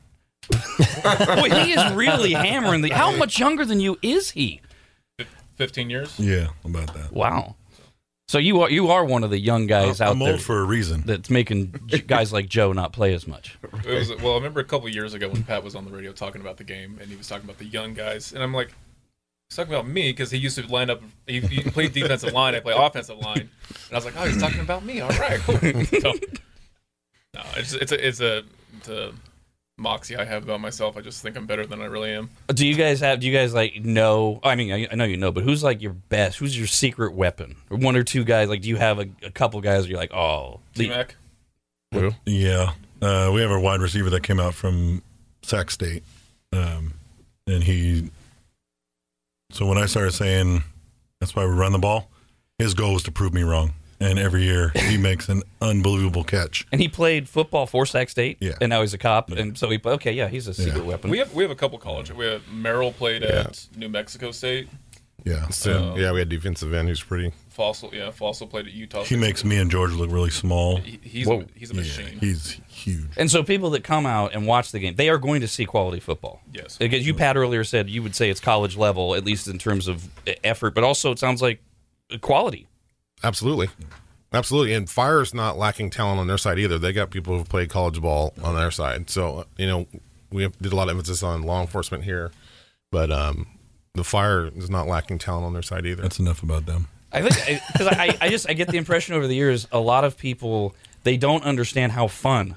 Well, 1.05 1.44
he 1.64 1.72
is 1.72 1.92
really 1.92 2.33
hammering 2.33 2.83
the. 2.83 2.90
How 2.90 3.14
much 3.16 3.38
younger 3.38 3.64
than 3.64 3.81
you 3.81 3.98
is 4.02 4.31
he? 4.31 4.61
15 5.57 5.90
years. 5.90 6.18
yeah, 6.18 6.48
about 6.64 6.92
that. 6.94 7.12
Wow. 7.12 7.57
So 8.28 8.38
you 8.38 8.62
are 8.62 8.70
you 8.70 8.88
are 8.90 9.05
one 9.05 9.24
of 9.24 9.31
the 9.31 9.38
young 9.38 9.66
guys 9.66 10.00
out 10.00 10.12
I'm 10.12 10.18
there 10.18 10.33
old 10.33 10.40
for 10.42 10.61
a 10.61 10.64
reason. 10.64 11.02
that's 11.05 11.28
making 11.28 11.72
guys 12.07 12.33
like 12.33 12.48
Joe 12.48 12.72
not 12.72 12.92
play 12.92 13.12
as 13.12 13.26
much. 13.28 13.59
It 13.87 13.92
was 13.94 14.09
well. 14.22 14.33
I 14.33 14.37
remember 14.37 14.61
a 14.61 14.64
couple 14.64 14.88
years 14.88 15.12
ago 15.12 15.28
when 15.28 15.44
Pat 15.44 15.62
was 15.62 15.74
on 15.74 15.85
the 15.85 15.90
radio 15.90 16.12
talking 16.12 16.40
about 16.40 16.57
the 16.57 16.64
game, 16.64 16.98
and 17.00 17.11
he 17.11 17.16
was 17.16 17.28
talking 17.28 17.44
about 17.44 17.59
the 17.59 17.66
young 17.66 17.92
guys, 17.92 18.33
and 18.33 18.42
I'm 18.42 18.55
like, 18.55 18.68
he's 19.50 19.57
talking 19.57 19.72
about 19.72 19.87
me 19.87 20.12
because 20.12 20.31
he 20.31 20.38
used 20.38 20.57
to 20.57 20.66
line 20.66 20.88
up. 20.88 21.02
He, 21.26 21.40
he 21.40 21.62
played 21.70 21.92
defensive 21.92 22.33
line. 22.33 22.55
I 22.55 22.61
play 22.61 22.74
offensive 22.74 23.18
line, 23.18 23.50
and 23.68 23.92
I 23.92 23.96
was 23.96 24.07
like, 24.07 24.14
oh, 24.16 24.24
he's 24.24 24.40
talking 24.40 24.61
about 24.61 24.83
me. 24.83 25.00
All 25.02 25.11
right, 25.11 25.38
cool. 25.40 25.57
So, 26.00 26.14
no, 27.35 27.42
it's 27.57 27.74
it's 27.74 27.92
a 27.92 28.07
it's 28.09 28.20
a, 28.20 28.44
it's 28.78 28.88
a 28.88 29.12
moxie 29.83 30.16
I 30.16 30.25
have 30.25 30.45
about 30.45 30.61
myself. 30.61 30.97
I 30.97 31.01
just 31.01 31.23
think 31.23 31.37
I'm 31.37 31.47
better 31.47 31.66
than 31.66 31.83
I 31.83 31.87
really 31.87 32.11
am. 32.12 32.31
Do 32.49 32.66
you 32.66 32.75
guys 32.75 33.01
have? 33.01 33.21
Do 33.21 33.27
you 33.27 33.33
guys 33.37 33.53
like 33.53 33.85
know? 33.85 34.40
I 34.42 34.55
mean, 34.55 34.73
I, 34.73 34.88
I 34.90 34.95
know 34.95 35.05
you 35.05 35.16
know, 35.16 35.33
but 35.33 35.42
who's 35.45 35.62
like 35.62 35.83
your 35.83 35.92
best? 35.92 36.38
Who's 36.38 36.57
your 36.57 36.66
secret 36.66 37.14
weapon? 37.14 37.57
Or 37.68 37.77
one 37.77 37.97
or 37.97 38.03
two 38.05 38.25
guys? 38.25 38.49
Like, 38.49 38.62
do 38.62 38.68
you 38.68 38.77
have 38.77 38.99
a, 38.99 39.07
a 39.23 39.31
couple 39.31 39.61
guys? 39.61 39.83
Where 39.83 39.90
you're 39.90 39.99
like, 40.01 40.14
oh, 40.14 40.61
T 40.75 40.85
the- 40.85 40.88
Mac. 40.88 41.16
Yeah, 42.25 42.73
uh, 43.03 43.31
we 43.35 43.42
have 43.42 43.51
a 43.51 43.61
wide 43.61 43.81
receiver 43.81 44.09
that 44.11 44.23
came 44.23 44.40
out 44.40 44.55
from 44.55 45.03
Sac 45.42 45.71
State, 45.71 46.03
um, 46.53 46.95
and 47.47 47.62
he. 47.62 48.11
So 49.51 49.66
when 49.66 49.77
I 49.77 49.85
started 49.85 50.12
saying 50.12 50.64
that's 51.21 51.37
why 51.37 51.45
we 51.45 51.51
run 51.53 51.73
the 51.73 51.79
ball, 51.79 52.09
his 52.59 52.73
goal 52.73 52.95
was 52.95 53.03
to 53.03 53.12
prove 53.12 53.35
me 53.35 53.42
wrong, 53.42 53.75
and 54.03 54.19
every 54.19 54.43
year 54.45 54.71
he 54.75 54.97
makes 54.97 55.29
an 55.29 55.43
unbelievable 55.61 56.25
catch. 56.25 56.67
and 56.73 56.81
he 56.81 56.88
played 56.88 57.29
football 57.29 57.67
for 57.67 57.87
Sac 57.87 58.09
State. 58.11 58.38
Yeah. 58.40 58.53
and 58.61 58.71
now 58.71 58.81
he's 58.81 58.94
a 58.94 58.98
cop, 58.98 59.31
and 59.31 59.57
so 59.57 59.69
he. 59.71 59.81
Okay, 59.85 60.13
yeah, 60.13 60.29
he's 60.29 60.46
a 60.48 60.55
secret 60.55 60.77
Yeah. 60.77 60.83
weapon. 60.83 61.11
We 61.11 61.19
have 61.19 61.33
we 61.35 61.42
have 61.44 61.50
a 61.50 61.57
couple 61.57 61.79
college. 61.79 62.11
We 62.13 62.27
have 62.27 62.42
Merrill 62.53 62.92
played 62.92 63.23
at 63.23 63.67
New 63.77 63.88
Mexico 63.88 64.31
State. 64.31 64.69
Yeah, 65.25 65.48
So 65.50 65.92
Uh, 65.92 65.96
yeah, 65.96 66.11
we 66.11 66.19
had 66.19 66.29
defensive 66.29 66.75
end 66.75 66.88
who's 66.88 67.00
pretty. 67.00 67.33
Fossil, 67.48 67.90
yeah, 67.94 68.11
Fossil 68.11 68.48
played 68.48 68.67
at 68.67 68.73
Utah. 68.73 69.05
he 69.05 69.15
makes 69.15 69.44
me 69.44 69.57
and 69.59 69.71
George 69.71 69.92
look 69.92 70.11
really 70.11 70.31
small. 70.31 70.79
He, 70.79 70.98
he's 71.00 71.29
Whoa. 71.29 71.42
a, 71.42 71.46
he's 71.55 71.71
a 71.71 71.75
Yeah, 71.75 71.81
machine. 71.81 72.19
he's 72.19 72.61
huge. 72.67 73.11
and 73.17 73.31
so 73.31 73.44
people 73.44 73.71
that 73.71 73.85
come 73.85 74.05
out 74.05 74.35
and 74.35 74.48
watch 74.48 74.73
the 74.73 74.81
game, 74.81 74.96
they 74.96 75.09
are 75.11 75.19
going 75.19 75.40
to 75.42 75.46
see 75.46 75.65
quality 75.65 76.00
football. 76.00 76.40
Yes. 76.53 76.77
Because 76.77 77.07
you, 77.07 77.15
Pat, 77.15 77.37
earlier 77.37 77.63
said 77.63 77.88
you 77.88 78.03
would 78.03 78.17
say 78.17 78.31
it's 78.31 78.40
college 78.40 78.77
level, 78.77 79.15
at 79.15 79.25
least 79.25 79.46
in 79.46 79.59
terms 79.59 79.87
of 79.87 80.09
effort, 80.42 80.75
but 80.75 80.83
also 80.83 81.13
it 81.13 81.21
sounds 81.21 81.40
like 81.40 81.61
quality. 82.21 82.67
Absolutely. 83.23 83.68
Absolutely. 84.33 84.73
And 84.73 84.88
Fire's 84.88 85.35
not 85.35 85.58
lacking 85.58 85.90
talent 85.90 86.18
on 86.18 86.27
their 86.27 86.38
side 86.38 86.58
either. 86.58 86.79
They 86.79 86.92
got 86.92 87.10
people 87.10 87.37
who've 87.37 87.48
played 87.48 87.68
college 87.68 88.00
ball 88.00 88.33
on 88.42 88.54
their 88.54 88.70
side. 88.70 89.10
So, 89.10 89.44
you 89.58 89.66
know, 89.66 89.87
we 90.31 90.42
have, 90.42 90.58
did 90.58 90.73
a 90.73 90.77
lot 90.77 90.88
of 90.88 90.96
emphasis 90.96 91.23
on 91.23 91.42
law 91.42 91.60
enforcement 91.60 92.04
here. 92.04 92.33
But 92.90 93.10
um, 93.10 93.46
the 93.94 94.04
fire 94.04 94.46
is 94.46 94.70
not 94.70 94.87
lacking 94.87 95.18
talent 95.18 95.46
on 95.46 95.52
their 95.52 95.62
side 95.62 95.87
either. 95.87 96.02
That's 96.02 96.18
enough 96.18 96.42
about 96.42 96.66
them. 96.66 96.88
I 97.12 97.29
think 97.29 97.60
because 97.73 97.88
I, 97.88 98.16
I 98.23 98.29
just 98.31 98.48
I 98.48 98.54
get 98.54 98.68
the 98.68 98.79
impression 98.79 99.14
over 99.14 99.27
the 99.27 99.35
years 99.35 99.68
a 99.70 99.79
lot 99.81 100.04
of 100.04 100.16
people 100.16 100.75
they 101.02 101.18
don't 101.18 101.44
understand 101.44 101.92
how 101.92 102.06
fun 102.06 102.56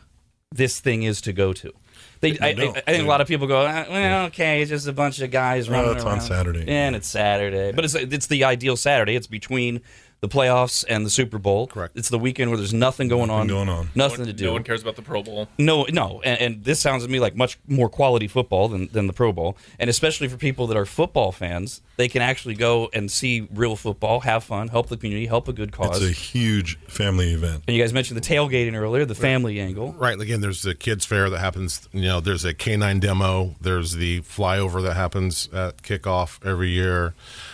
this 0.51 0.79
thing 0.79 1.03
is 1.03 1.19
to 1.21 1.33
go 1.33 1.51
to. 1.51 1.73
They, 2.21 2.39
I, 2.39 2.47
I, 2.47 2.53
don't. 2.53 2.77
I 2.77 2.91
think 2.93 3.03
a 3.03 3.07
lot 3.07 3.19
of 3.19 3.27
people 3.27 3.47
go, 3.47 3.65
"Ah, 3.65 3.85
well, 3.89 4.25
okay, 4.27 4.61
it's 4.61 4.69
just 4.69 4.87
a 4.87 4.93
bunch 4.93 5.19
of 5.19 5.29
guys 5.31 5.69
Well, 5.69 5.81
running 5.81 5.97
it's 5.97 6.05
on. 6.05 6.21
Saturday. 6.21 6.65
and 6.67 6.95
it's 6.95 7.07
Saturday, 7.07 7.73
but 7.73 7.83
it's 7.83 7.95
it's 7.95 8.27
the 8.27 8.45
ideal 8.45 8.77
Saturday. 8.77 9.15
It's 9.15 9.27
between 9.27 9.81
the 10.21 10.27
playoffs 10.27 10.83
and 10.87 11.05
the 11.05 11.09
Super 11.09 11.37
Bowl. 11.37 11.67
Correct. 11.67 11.95
It's 11.97 12.09
the 12.09 12.19
weekend 12.19 12.49
where 12.49 12.57
there's 12.57 12.73
nothing 12.73 13.07
going 13.07 13.29
on. 13.29 13.47
going 13.47 13.69
on. 13.69 13.89
Nothing 13.95 14.25
to 14.25 14.33
do. 14.33 14.45
No 14.45 14.53
one 14.53 14.63
cares 14.63 14.81
about 14.81 14.95
the 14.95 15.01
Pro 15.01 15.21
Bowl. 15.21 15.47
No, 15.57 15.85
no, 15.89 16.21
and, 16.23 16.39
and 16.39 16.63
this 16.63 16.79
sounds 16.79 17.03
to 17.03 17.09
me 17.09 17.19
like 17.19 17.35
much 17.35 17.59
more 17.67 17.89
quality 17.89 18.27
football 18.27 18.67
than, 18.67 18.87
than 18.91 19.07
the 19.07 19.13
Pro 19.13 19.31
Bowl, 19.31 19.57
and 19.79 19.89
especially 19.89 20.27
for 20.27 20.37
people 20.37 20.67
that 20.67 20.77
are 20.77 20.85
football 20.85 21.31
fans, 21.31 21.81
they 21.97 22.07
can 22.07 22.21
actually 22.21 22.55
go 22.55 22.89
and 22.93 23.11
see 23.11 23.47
real 23.53 23.75
football, 23.75 24.21
have 24.21 24.43
fun, 24.43 24.67
help 24.67 24.87
the 24.87 24.97
community, 24.97 25.27
help 25.27 25.47
a 25.47 25.53
good 25.53 25.71
cause. 25.71 26.01
It's 26.01 26.17
a 26.17 26.21
huge 26.21 26.77
family 26.87 27.33
event. 27.33 27.63
and 27.67 27.75
you 27.75 27.81
guys 27.81 27.93
mentioned 27.93 28.17
the 28.19 28.27
tailgating 28.27 28.73
earlier, 28.75 29.05
the 29.05 29.15
family 29.15 29.59
angle. 29.59 29.93
Right. 29.93 30.19
Again, 30.19 30.41
there's 30.41 30.61
the 30.61 30.75
kids 30.75 31.05
fair 31.05 31.29
that 31.29 31.39
happens. 31.39 31.87
You 31.93 32.03
know, 32.03 32.19
there's 32.19 32.45
a 32.45 32.53
canine 32.53 32.99
demo. 32.99 33.55
There's 33.61 33.93
the 33.93 34.21
flyover 34.21 34.81
that 34.83 34.95
happens 34.95 35.49
at 35.53 35.81
kickoff 35.83 36.43
every 36.45 36.69
year. 36.69 37.13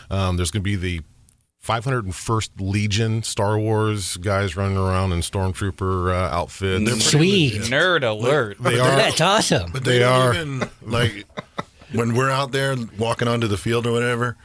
Um, 0.09 0.37
there's 0.37 0.51
going 0.51 0.61
to 0.61 0.63
be 0.63 0.75
the 0.75 1.01
501st 1.65 2.49
Legion 2.59 3.21
Star 3.23 3.57
Wars 3.59 4.17
guys 4.17 4.55
running 4.55 4.77
around 4.77 5.11
in 5.13 5.19
stormtrooper 5.19 6.11
uh, 6.11 6.35
outfits. 6.35 7.05
Sweet. 7.05 7.53
Nerd 7.63 8.03
alert. 8.03 8.57
They 8.59 8.79
are. 8.79 8.95
That's 8.95 9.21
awesome. 9.21 9.71
But 9.71 9.83
They 9.83 9.99
they, 9.99 10.03
are. 10.03 10.33
even 10.33 10.67
like 10.81 11.25
when 11.93 12.15
we're 12.15 12.31
out 12.31 12.51
there 12.51 12.75
walking 12.97 13.27
onto 13.27 13.47
the 13.47 13.57
field 13.57 13.85
or 13.85 13.91
whatever 13.91 14.37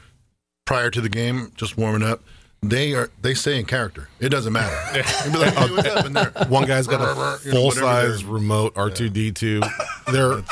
prior 0.66 0.90
to 0.90 1.00
the 1.00 1.08
game, 1.08 1.52
just 1.56 1.78
warming 1.78 2.06
up. 2.06 2.22
They 2.62 2.94
are 2.94 3.10
they 3.22 3.34
stay 3.34 3.58
in 3.60 3.64
character. 3.66 4.08
It 4.18 4.30
doesn't 4.30 4.52
matter. 4.52 4.76
Be 5.30 5.38
like, 5.38 5.54
hey, 5.54 5.70
what's 5.74 5.88
up 5.88 6.06
in 6.06 6.12
there? 6.14 6.32
One 6.48 6.66
guy's 6.66 6.86
got 6.86 7.00
a 7.00 7.38
You 7.46 7.52
know, 7.52 7.60
full 7.60 7.70
size 7.70 8.24
remote 8.24 8.72
R 8.76 8.90
two 8.90 9.08
D 9.08 9.30
two. 9.30 9.62
They're 10.10 10.42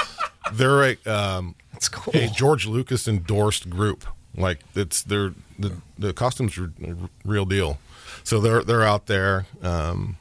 they're 0.53 0.83
a 0.85 0.97
um, 1.07 1.57
That's 1.73 1.89
cool. 1.89 2.15
a 2.15 2.29
George 2.29 2.67
Lucas 2.67 3.09
endorsed 3.09 3.69
group. 3.69 4.05
Like 4.37 4.61
it's 4.75 5.03
they're 5.03 5.33
the 5.59 5.77
the 5.99 6.13
costumes 6.13 6.59
are 6.59 6.73
a 6.83 6.97
real 7.25 7.45
deal. 7.45 7.79
So 8.23 8.41
they're 8.41 8.63
they're 8.63 8.85
out 8.85 9.07
there, 9.07 9.47
um, 9.63 10.17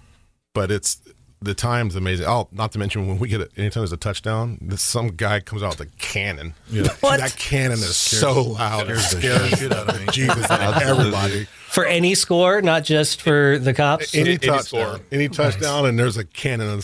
but 0.53 0.72
it's 0.72 1.01
the 1.43 1.53
time's 1.53 1.95
amazing. 1.95 2.26
Oh, 2.26 2.47
not 2.51 2.72
to 2.72 2.80
mention 2.80 3.07
when 3.07 3.20
we 3.20 3.28
get 3.28 3.41
it, 3.41 3.51
anytime 3.57 3.82
there's 3.82 3.91
a 3.91 3.97
touchdown, 3.97 4.57
this, 4.61 4.82
some 4.82 5.09
guy 5.09 5.41
comes 5.41 5.61
out 5.61 5.78
with 5.78 5.88
a 5.88 5.91
cannon. 5.97 6.53
Yeah. 6.70 6.88
What? 7.01 7.20
That 7.20 7.36
cannon 7.36 7.80
is 7.80 7.97
so 7.97 8.41
loud. 8.41 8.89
It 8.89 8.97
Scares 8.97 9.51
the 9.51 9.57
shit 9.57 9.74
out 9.74 9.89
of 9.89 9.99
me. 9.99 10.07
Jesus 10.11 10.45
everybody. 10.49 11.47
For 11.68 11.86
any 11.86 12.16
score, 12.16 12.61
not 12.61 12.86
just 12.86 13.22
for 13.22 13.59
the 13.59 13.74
cops. 13.74 14.16
Any, 14.16 14.32
any 14.32 14.38
touchdown, 14.38 14.64
score. 14.64 14.99
any 15.11 15.28
touchdown, 15.28 15.86
and 15.86 15.99
there's 15.99 16.16
a 16.16 16.24
cannon, 16.24 16.82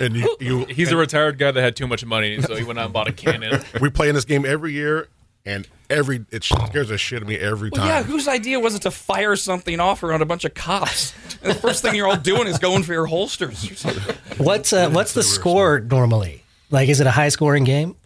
and 0.00 0.16
you, 0.16 0.36
you 0.40 0.64
He's 0.64 0.90
a 0.90 0.96
retired 0.96 1.38
guy 1.38 1.52
that 1.52 1.60
had 1.60 1.76
too 1.76 1.86
much 1.86 2.04
money, 2.04 2.40
so 2.42 2.56
he 2.56 2.64
went 2.64 2.80
out 2.80 2.86
and 2.86 2.92
bought 2.92 3.08
a 3.08 3.12
cannon. 3.12 3.62
we 3.80 3.90
play 3.90 4.08
in 4.08 4.16
this 4.16 4.24
game 4.24 4.44
every 4.44 4.72
year, 4.72 5.08
and 5.50 5.68
every 5.88 6.24
it 6.30 6.44
scares 6.44 6.88
the 6.88 6.98
shit 6.98 7.16
out 7.16 7.22
of 7.22 7.28
me 7.28 7.36
every 7.36 7.70
Well, 7.70 7.80
time. 7.80 7.88
yeah, 7.88 8.02
whose 8.02 8.28
idea 8.28 8.60
was 8.60 8.74
it 8.74 8.82
to 8.82 8.90
fire 8.90 9.34
something 9.36 9.80
off 9.80 10.02
around 10.02 10.22
a 10.22 10.26
bunch 10.26 10.44
of 10.44 10.54
cops? 10.54 11.12
And 11.42 11.50
the 11.50 11.54
first 11.58 11.82
thing 11.82 11.94
you're 11.94 12.06
all 12.08 12.16
doing 12.16 12.46
is 12.46 12.58
going 12.58 12.82
for 12.84 12.92
your 12.92 13.06
holsters. 13.06 13.82
What's 14.38 14.72
uh, 14.72 14.90
what's 14.90 15.12
the 15.14 15.22
score 15.22 15.80
normally? 15.80 16.44
Like, 16.70 16.88
is 16.88 17.00
it 17.00 17.06
a 17.06 17.10
high 17.10 17.28
scoring 17.30 17.64
game? 17.64 17.96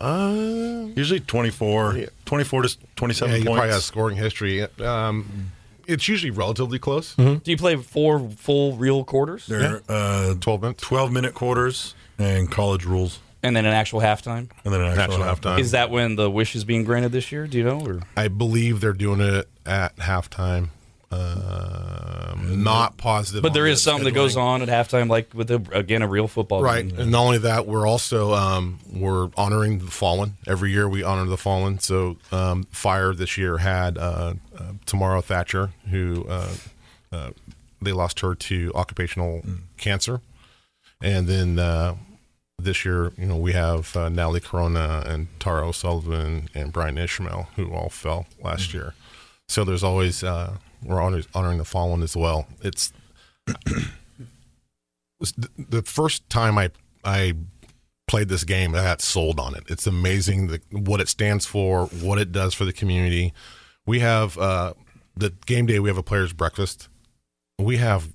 Uh, 0.00 0.86
Usually 0.96 1.20
24, 1.20 2.06
24 2.24 2.62
to 2.62 2.78
27 2.96 3.30
yeah, 3.30 3.38
you 3.38 3.44
points. 3.44 3.56
probably 3.56 3.72
have 3.72 3.82
scoring 3.82 4.16
history. 4.16 4.62
Um, 4.80 5.52
it's 5.86 6.08
usually 6.08 6.30
relatively 6.30 6.78
close. 6.78 7.14
Do 7.14 7.40
you 7.44 7.56
play 7.56 7.76
four 7.76 8.28
full 8.30 8.76
real 8.76 9.04
quarters 9.04 9.46
They're 9.46 9.82
uh, 9.88 10.34
12 10.40 10.62
minutes. 10.62 10.82
12 10.82 11.12
minute 11.12 11.34
quarters 11.34 11.94
and 12.18 12.50
college 12.50 12.84
rules, 12.84 13.18
and 13.44 13.54
then 13.54 13.64
an 13.66 13.72
actual 13.74 14.00
halftime? 14.00 14.48
and 14.64 14.72
then 14.74 14.80
an 14.80 14.98
actual, 14.98 15.02
Actual 15.02 15.18
halftime. 15.18 15.56
halftime. 15.56 15.60
Is 15.60 15.70
that 15.72 15.90
when 15.90 16.16
the 16.16 16.30
wish 16.30 16.56
is 16.56 16.64
being 16.64 16.82
granted 16.84 17.12
this 17.12 17.30
year? 17.30 17.46
Do 17.46 17.58
you 17.58 17.64
know? 17.64 17.80
Or 17.80 18.00
I 18.16 18.26
believe 18.28 18.80
they're 18.80 18.92
doing 18.92 19.20
it 19.20 19.48
at 19.66 19.94
halftime. 19.96 20.70
Um, 21.12 22.62
not 22.64 22.96
positive, 22.96 23.42
but 23.42 23.54
there 23.54 23.66
is 23.66 23.70
on 23.70 23.74
is 23.74 23.82
something 23.82 24.04
that 24.04 24.14
goes 24.14 24.36
on 24.36 24.62
at 24.62 24.68
halftime, 24.68 25.08
like 25.08 25.32
with 25.32 25.50
a, 25.50 25.62
again 25.72 26.02
a 26.02 26.08
real 26.08 26.26
football 26.26 26.62
Right, 26.62 26.88
game. 26.88 26.98
and 26.98 27.10
not 27.12 27.20
only 27.24 27.38
that, 27.38 27.66
we're 27.66 27.86
also 27.86 28.32
um, 28.34 28.78
we're 28.92 29.28
honoring 29.36 29.78
the 29.78 29.86
fallen. 29.90 30.36
Every 30.46 30.72
year 30.72 30.88
we 30.88 31.02
honor 31.04 31.24
the 31.26 31.36
fallen. 31.36 31.78
So 31.78 32.16
um, 32.32 32.64
Fire 32.72 33.14
this 33.14 33.38
year 33.38 33.58
had 33.58 33.96
uh, 33.96 34.34
uh, 34.58 34.62
Tamara 34.86 35.22
Thatcher, 35.22 35.70
who 35.90 36.26
uh, 36.28 36.52
uh, 37.12 37.30
they 37.80 37.92
lost 37.92 38.20
her 38.20 38.34
to 38.34 38.72
occupational 38.74 39.42
cancer, 39.76 40.20
and 41.00 41.26
then 41.28 41.58
uh, 41.60 41.94
this 42.58 42.84
year, 42.84 43.12
you 43.18 43.26
know, 43.26 43.36
we 43.36 43.52
have 43.52 43.96
uh, 43.96 44.08
Natalie 44.08 44.40
Corona 44.40 45.02
and 45.06 45.28
Tara 45.40 45.68
O'Sullivan 45.68 46.48
and 46.54 46.72
Brian 46.72 46.98
Ishmael, 46.98 47.48
who 47.56 47.72
all 47.72 47.88
fell 47.88 48.26
last 48.42 48.72
year. 48.72 48.94
So 49.48 49.64
there's 49.64 49.84
always 49.84 50.22
uh, 50.22 50.56
we're 50.82 51.00
honors, 51.00 51.28
honoring 51.34 51.58
the 51.58 51.64
fallen 51.64 52.02
as 52.02 52.16
well. 52.16 52.46
It's 52.62 52.92
the 55.20 55.82
first 55.84 56.28
time 56.30 56.58
I 56.58 56.70
I 57.04 57.34
played 58.06 58.28
this 58.28 58.44
game, 58.44 58.74
I 58.74 58.82
got 58.82 59.00
sold 59.00 59.40
on 59.40 59.54
it. 59.54 59.64
It's 59.68 59.86
amazing 59.86 60.48
the, 60.48 60.60
what 60.70 61.00
it 61.00 61.08
stands 61.08 61.46
for, 61.46 61.86
what 61.86 62.18
it 62.18 62.32
does 62.32 62.54
for 62.54 62.64
the 62.64 62.72
community. 62.72 63.32
We 63.86 64.00
have 64.00 64.38
uh, 64.38 64.74
the 65.16 65.30
game 65.46 65.66
day. 65.66 65.78
We 65.78 65.88
have 65.88 65.98
a 65.98 66.02
players' 66.02 66.32
breakfast. 66.32 66.88
We 67.58 67.76
have 67.78 68.12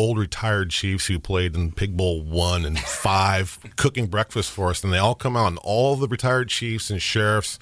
old 0.00 0.18
retired 0.18 0.70
chiefs 0.70 1.06
who 1.06 1.18
played 1.18 1.54
in 1.54 1.72
Pig 1.72 1.94
Bowl 1.96 2.22
one 2.22 2.64
and 2.64 2.78
five 2.80 3.58
cooking 3.76 4.06
breakfast 4.06 4.50
for 4.50 4.70
us, 4.70 4.82
and 4.82 4.92
they 4.92 4.98
all 4.98 5.14
come 5.14 5.36
out, 5.36 5.48
and 5.48 5.58
all 5.58 5.94
the 5.96 6.08
retired 6.08 6.48
chiefs 6.48 6.88
and 6.90 7.02
sheriffs 7.02 7.58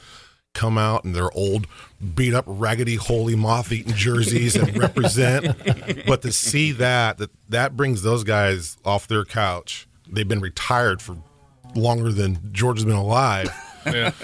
come 0.55 0.78
out 0.78 1.05
in 1.05 1.12
their 1.12 1.30
old 1.36 1.66
beat 2.14 2.34
up 2.34 2.45
raggedy 2.47 2.95
holy 2.95 3.34
moth 3.34 3.70
eaten 3.72 3.93
jerseys 3.93 4.57
and 4.57 4.76
represent. 4.78 5.57
But 6.07 6.22
to 6.22 6.32
see 6.32 6.72
that 6.72 7.18
that 7.18 7.30
that 7.49 7.76
brings 7.76 8.03
those 8.03 8.24
guys 8.24 8.76
off 8.84 9.09
their 9.09 9.24
couch. 9.24 9.89
They've 10.11 10.26
been 10.26 10.41
retired 10.41 11.03
for 11.03 11.18
longer 11.74 12.12
than 12.12 12.53
george 12.53 12.78
has 12.78 12.84
been 12.84 12.95
alive. 12.95 13.51
Yeah. 13.84 14.12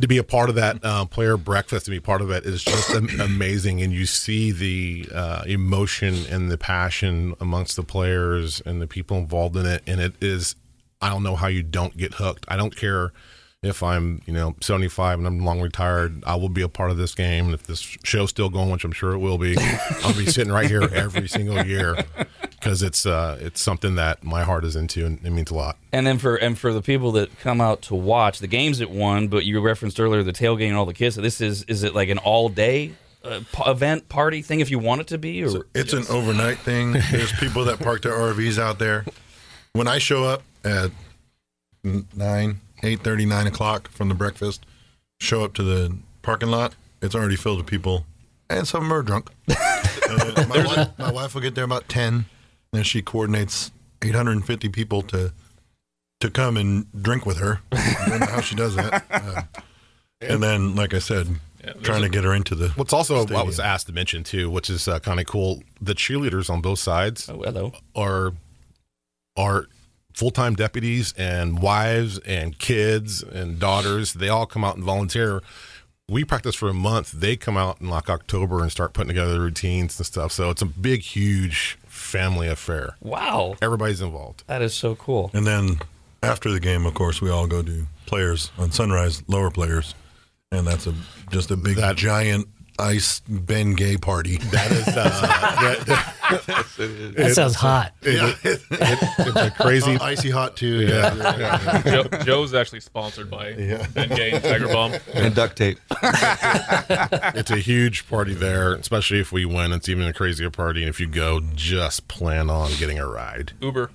to 0.00 0.08
be 0.08 0.18
a 0.18 0.24
part 0.24 0.48
of 0.48 0.54
that 0.56 0.78
uh, 0.82 1.04
player 1.04 1.36
breakfast 1.36 1.86
to 1.86 1.90
be 1.90 2.00
part 2.00 2.20
of 2.20 2.30
it 2.30 2.44
is 2.44 2.62
just 2.64 2.90
amazing. 3.20 3.82
And 3.82 3.92
you 3.92 4.06
see 4.06 4.50
the 4.50 5.08
uh, 5.14 5.44
emotion 5.46 6.26
and 6.30 6.50
the 6.50 6.58
passion 6.58 7.34
amongst 7.40 7.76
the 7.76 7.82
players 7.82 8.60
and 8.64 8.80
the 8.80 8.86
people 8.86 9.16
involved 9.18 9.56
in 9.56 9.66
it. 9.66 9.82
And 9.86 10.00
it 10.00 10.14
is 10.20 10.56
i 11.00 11.10
don't 11.10 11.22
know 11.22 11.36
how 11.36 11.48
you 11.48 11.62
don't 11.62 11.96
get 11.96 12.14
hooked. 12.14 12.44
I 12.48 12.56
don't 12.56 12.74
care 12.74 13.12
if 13.62 13.82
i'm 13.82 14.20
you 14.26 14.32
know 14.32 14.54
75 14.60 15.18
and 15.18 15.26
i'm 15.26 15.42
long 15.42 15.58
retired 15.58 16.22
i 16.26 16.34
will 16.34 16.50
be 16.50 16.60
a 16.60 16.68
part 16.68 16.90
of 16.90 16.96
this 16.96 17.14
game. 17.14 17.46
And 17.46 17.54
if 17.54 17.64
this 17.64 17.80
show's 17.80 18.30
still 18.30 18.50
going 18.50 18.70
which 18.70 18.84
i'm 18.84 18.92
sure 18.92 19.12
it 19.12 19.18
will 19.18 19.38
be 19.38 19.56
i'll 20.02 20.14
be 20.14 20.26
sitting 20.26 20.52
right 20.52 20.68
here 20.68 20.82
every 20.82 21.28
single 21.28 21.64
year 21.64 21.96
because 22.64 22.82
it's 22.82 23.04
uh 23.04 23.36
it's 23.40 23.60
something 23.60 23.94
that 23.96 24.24
my 24.24 24.42
heart 24.42 24.64
is 24.64 24.74
into 24.74 25.04
and 25.04 25.24
it 25.24 25.30
means 25.30 25.50
a 25.50 25.54
lot 25.54 25.76
And 25.92 26.06
then 26.06 26.18
for 26.18 26.36
and 26.36 26.58
for 26.58 26.72
the 26.72 26.80
people 26.80 27.12
that 27.12 27.38
come 27.38 27.60
out 27.60 27.82
to 27.82 27.94
watch 27.94 28.38
the 28.38 28.46
games 28.46 28.80
at 28.80 28.90
one, 28.90 29.28
but 29.28 29.44
you 29.44 29.60
referenced 29.60 30.00
earlier 30.00 30.22
the 30.22 30.32
tailgate 30.32 30.68
and 30.68 30.76
all 30.76 30.86
the 30.86 30.94
kids. 30.94 31.14
So 31.16 31.20
this 31.20 31.40
is 31.40 31.64
is 31.64 31.82
it 31.82 31.94
like 31.94 32.08
an 32.08 32.18
all 32.18 32.48
day 32.48 32.94
uh, 33.22 33.40
p- 33.52 33.70
event 33.70 34.08
party 34.08 34.42
thing 34.42 34.60
if 34.60 34.70
you 34.70 34.78
want 34.78 35.02
it 35.02 35.06
to 35.08 35.18
be, 35.18 35.44
or 35.44 35.66
It's 35.74 35.92
an 35.92 36.04
overnight 36.08 36.58
thing. 36.58 36.92
There's 37.10 37.32
people 37.32 37.64
that 37.66 37.78
park 37.78 38.02
their 38.02 38.12
RVs 38.12 38.58
out 38.58 38.78
there. 38.78 39.04
When 39.72 39.88
I 39.88 39.98
show 39.98 40.24
up 40.24 40.42
at 40.64 40.90
nine, 41.82 42.60
eight 42.82 43.00
thirty, 43.00 43.26
nine 43.26 43.46
o'clock 43.46 43.88
from 43.88 44.08
the 44.08 44.14
breakfast, 44.14 44.64
show 45.20 45.44
up 45.44 45.54
to 45.54 45.62
the 45.62 45.96
parking 46.22 46.50
lot, 46.50 46.74
it's 47.02 47.14
already 47.14 47.36
filled 47.36 47.58
with 47.58 47.66
people, 47.66 48.06
and 48.48 48.66
some 48.66 48.82
of 48.84 48.88
them 48.88 48.92
are 48.98 49.02
drunk. 49.02 49.30
Uh, 50.06 50.44
my, 50.48 50.64
wife, 50.64 50.98
my 50.98 51.10
wife 51.10 51.34
will 51.34 51.40
get 51.40 51.54
there 51.54 51.64
about 51.64 51.88
ten, 51.88 52.26
and 52.74 52.86
she 52.86 53.02
coordinates 53.02 53.70
850 54.02 54.68
people 54.68 55.02
to 55.02 55.32
to 56.20 56.30
come 56.30 56.56
and 56.56 56.86
drink 57.02 57.26
with 57.26 57.38
her. 57.38 57.60
I 57.72 58.06
don't 58.08 58.20
know 58.20 58.26
how 58.26 58.40
she 58.40 58.54
does 58.54 58.76
that. 58.76 59.04
Uh, 59.10 59.42
and 60.20 60.42
then, 60.42 60.74
like 60.74 60.94
I 60.94 60.98
said, 60.98 61.28
Yeah, 61.62 61.72
trying 61.82 62.02
to 62.02 62.08
get 62.08 62.24
her 62.24 62.34
into 62.34 62.54
the. 62.54 62.68
What's 62.70 62.92
also 62.92 63.26
I 63.26 63.42
was 63.42 63.60
asked 63.60 63.86
to 63.88 63.92
mention 63.92 64.24
too, 64.24 64.50
which 64.50 64.70
is 64.70 64.88
uh, 64.88 65.00
kind 65.00 65.20
of 65.20 65.26
cool. 65.26 65.62
The 65.80 65.94
cheerleaders 65.94 66.48
on 66.50 66.60
both 66.60 66.78
sides 66.78 67.28
oh, 67.28 67.42
hello. 67.42 67.72
are 67.94 68.32
are 69.36 69.66
full 70.14 70.30
time 70.30 70.54
deputies 70.54 71.12
and 71.16 71.60
wives 71.60 72.18
and 72.20 72.58
kids 72.58 73.22
and 73.22 73.58
daughters. 73.58 74.14
They 74.14 74.28
all 74.28 74.46
come 74.46 74.64
out 74.64 74.76
and 74.76 74.84
volunteer. 74.84 75.42
We 76.08 76.24
practice 76.24 76.54
for 76.54 76.68
a 76.68 76.74
month. 76.74 77.12
They 77.12 77.36
come 77.36 77.56
out 77.56 77.80
in 77.80 77.88
like 77.88 78.10
October 78.10 78.60
and 78.60 78.70
start 78.70 78.92
putting 78.92 79.08
together 79.08 79.40
routines 79.40 79.98
and 79.98 80.06
stuff. 80.06 80.32
So 80.32 80.50
it's 80.50 80.62
a 80.62 80.66
big, 80.66 81.00
huge 81.00 81.78
family 82.14 82.46
affair. 82.48 82.94
Wow, 83.00 83.56
Everybody's 83.60 84.00
involved. 84.00 84.44
that 84.46 84.62
is 84.62 84.72
so 84.72 84.94
cool. 84.94 85.30
And 85.34 85.44
then 85.46 85.80
after 86.22 86.50
the 86.52 86.60
game, 86.60 86.86
of 86.86 86.94
course, 86.94 87.20
we 87.20 87.28
all 87.28 87.46
go 87.48 87.60
to 87.62 87.86
players 88.06 88.52
on 88.56 88.70
Sunrise, 88.70 89.22
lower 89.26 89.50
players, 89.50 89.94
and 90.52 90.64
that's 90.66 90.86
a 90.86 90.94
just 91.32 91.50
a 91.50 91.56
big 91.56 91.76
That- 91.76 91.96
giant 91.96 92.46
ice 92.78 93.20
Ben 93.28 93.74
Gay 93.74 93.96
party. 93.96 94.38
That 94.50 94.70
is 94.70 94.88
uh, 94.88 95.84
that, 95.86 97.14
That 97.16 97.34
sounds 97.34 97.54
hot. 97.54 97.92
it- 98.02 98.36
it- 98.44 98.60
it's 98.70 99.36
a 99.36 99.50
crazy. 99.50 99.96
icy 99.98 100.30
hot 100.30 100.56
too. 100.56 100.80
Yeah. 100.86 101.14
yeah. 101.14 101.82
Joe, 101.84 102.04
Joe's 102.24 102.54
actually 102.54 102.80
sponsored 102.80 103.30
by 103.30 103.52
Ben 103.94 104.08
Gay 104.08 104.32
and 104.32 104.42
Tiger 104.42 104.68
Balm. 104.68 104.94
and 105.12 105.34
duct 105.34 105.56
tape. 105.56 105.78
It's 107.36 107.50
a 107.50 107.56
huge 107.58 108.08
party 108.08 108.34
there, 108.34 108.74
especially 108.74 109.18
if 109.20 109.32
we 109.32 109.44
win. 109.44 109.72
It's 109.72 109.88
even 109.88 110.06
a 110.06 110.12
crazier 110.12 110.50
party. 110.50 110.80
And 110.82 110.88
if 110.88 111.00
you 111.00 111.06
go, 111.06 111.40
just 111.54 112.08
plan 112.08 112.48
on 112.50 112.70
getting 112.78 112.98
a 112.98 113.06
ride. 113.06 113.52
Uber. 113.60 113.90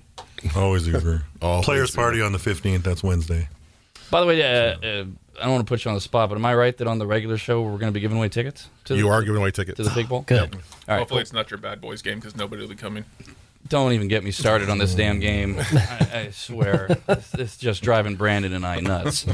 Always 0.55 0.87
Uber. 0.87 1.23
Always 1.41 1.65
Players 1.65 1.91
Uber. 1.91 2.01
party 2.01 2.21
on 2.21 2.31
the 2.31 2.39
fifteenth. 2.39 2.83
That's 2.83 3.03
Wednesday. 3.03 3.49
By 4.11 4.21
the 4.21 4.27
way, 4.27 4.41
uh, 4.41 4.77
uh, 4.85 5.05
I 5.39 5.43
don't 5.43 5.53
want 5.53 5.65
to 5.67 5.69
put 5.69 5.85
you 5.85 5.89
on 5.89 5.95
the 5.95 6.01
spot, 6.01 6.29
but 6.29 6.35
am 6.35 6.45
I 6.45 6.53
right 6.55 6.75
that 6.77 6.87
on 6.87 6.99
the 6.99 7.07
regular 7.07 7.37
show 7.37 7.61
we're 7.61 7.71
going 7.77 7.91
to 7.91 7.91
be 7.91 7.99
giving 7.99 8.17
away 8.17 8.29
tickets 8.29 8.67
to 8.85 8.95
You 8.95 9.03
the, 9.03 9.09
are 9.09 9.21
giving 9.23 9.41
away 9.41 9.51
tickets. 9.51 9.77
to 9.77 9.83
the 9.83 9.89
Pig 9.91 10.07
Bowl? 10.09 10.21
Good. 10.21 10.39
All 10.55 10.61
right, 10.87 10.99
Hopefully, 10.99 11.21
it's 11.21 11.33
not 11.33 11.49
your 11.51 11.57
bad 11.57 11.81
boys 11.81 12.01
game 12.01 12.19
because 12.19 12.35
nobody 12.35 12.61
will 12.61 12.69
be 12.69 12.75
coming. 12.75 13.05
Don't 13.67 13.91
even 13.91 14.07
get 14.07 14.23
me 14.23 14.31
started 14.31 14.69
on 14.69 14.77
this 14.77 14.95
damn 14.95 15.19
game. 15.19 15.57
I, 15.59 16.09
I 16.13 16.29
swear, 16.31 16.87
it's, 17.09 17.33
it's 17.35 17.57
just 17.57 17.83
driving 17.83 18.15
Brandon 18.15 18.53
and 18.53 18.65
I 18.65 18.79
nuts. 18.79 19.27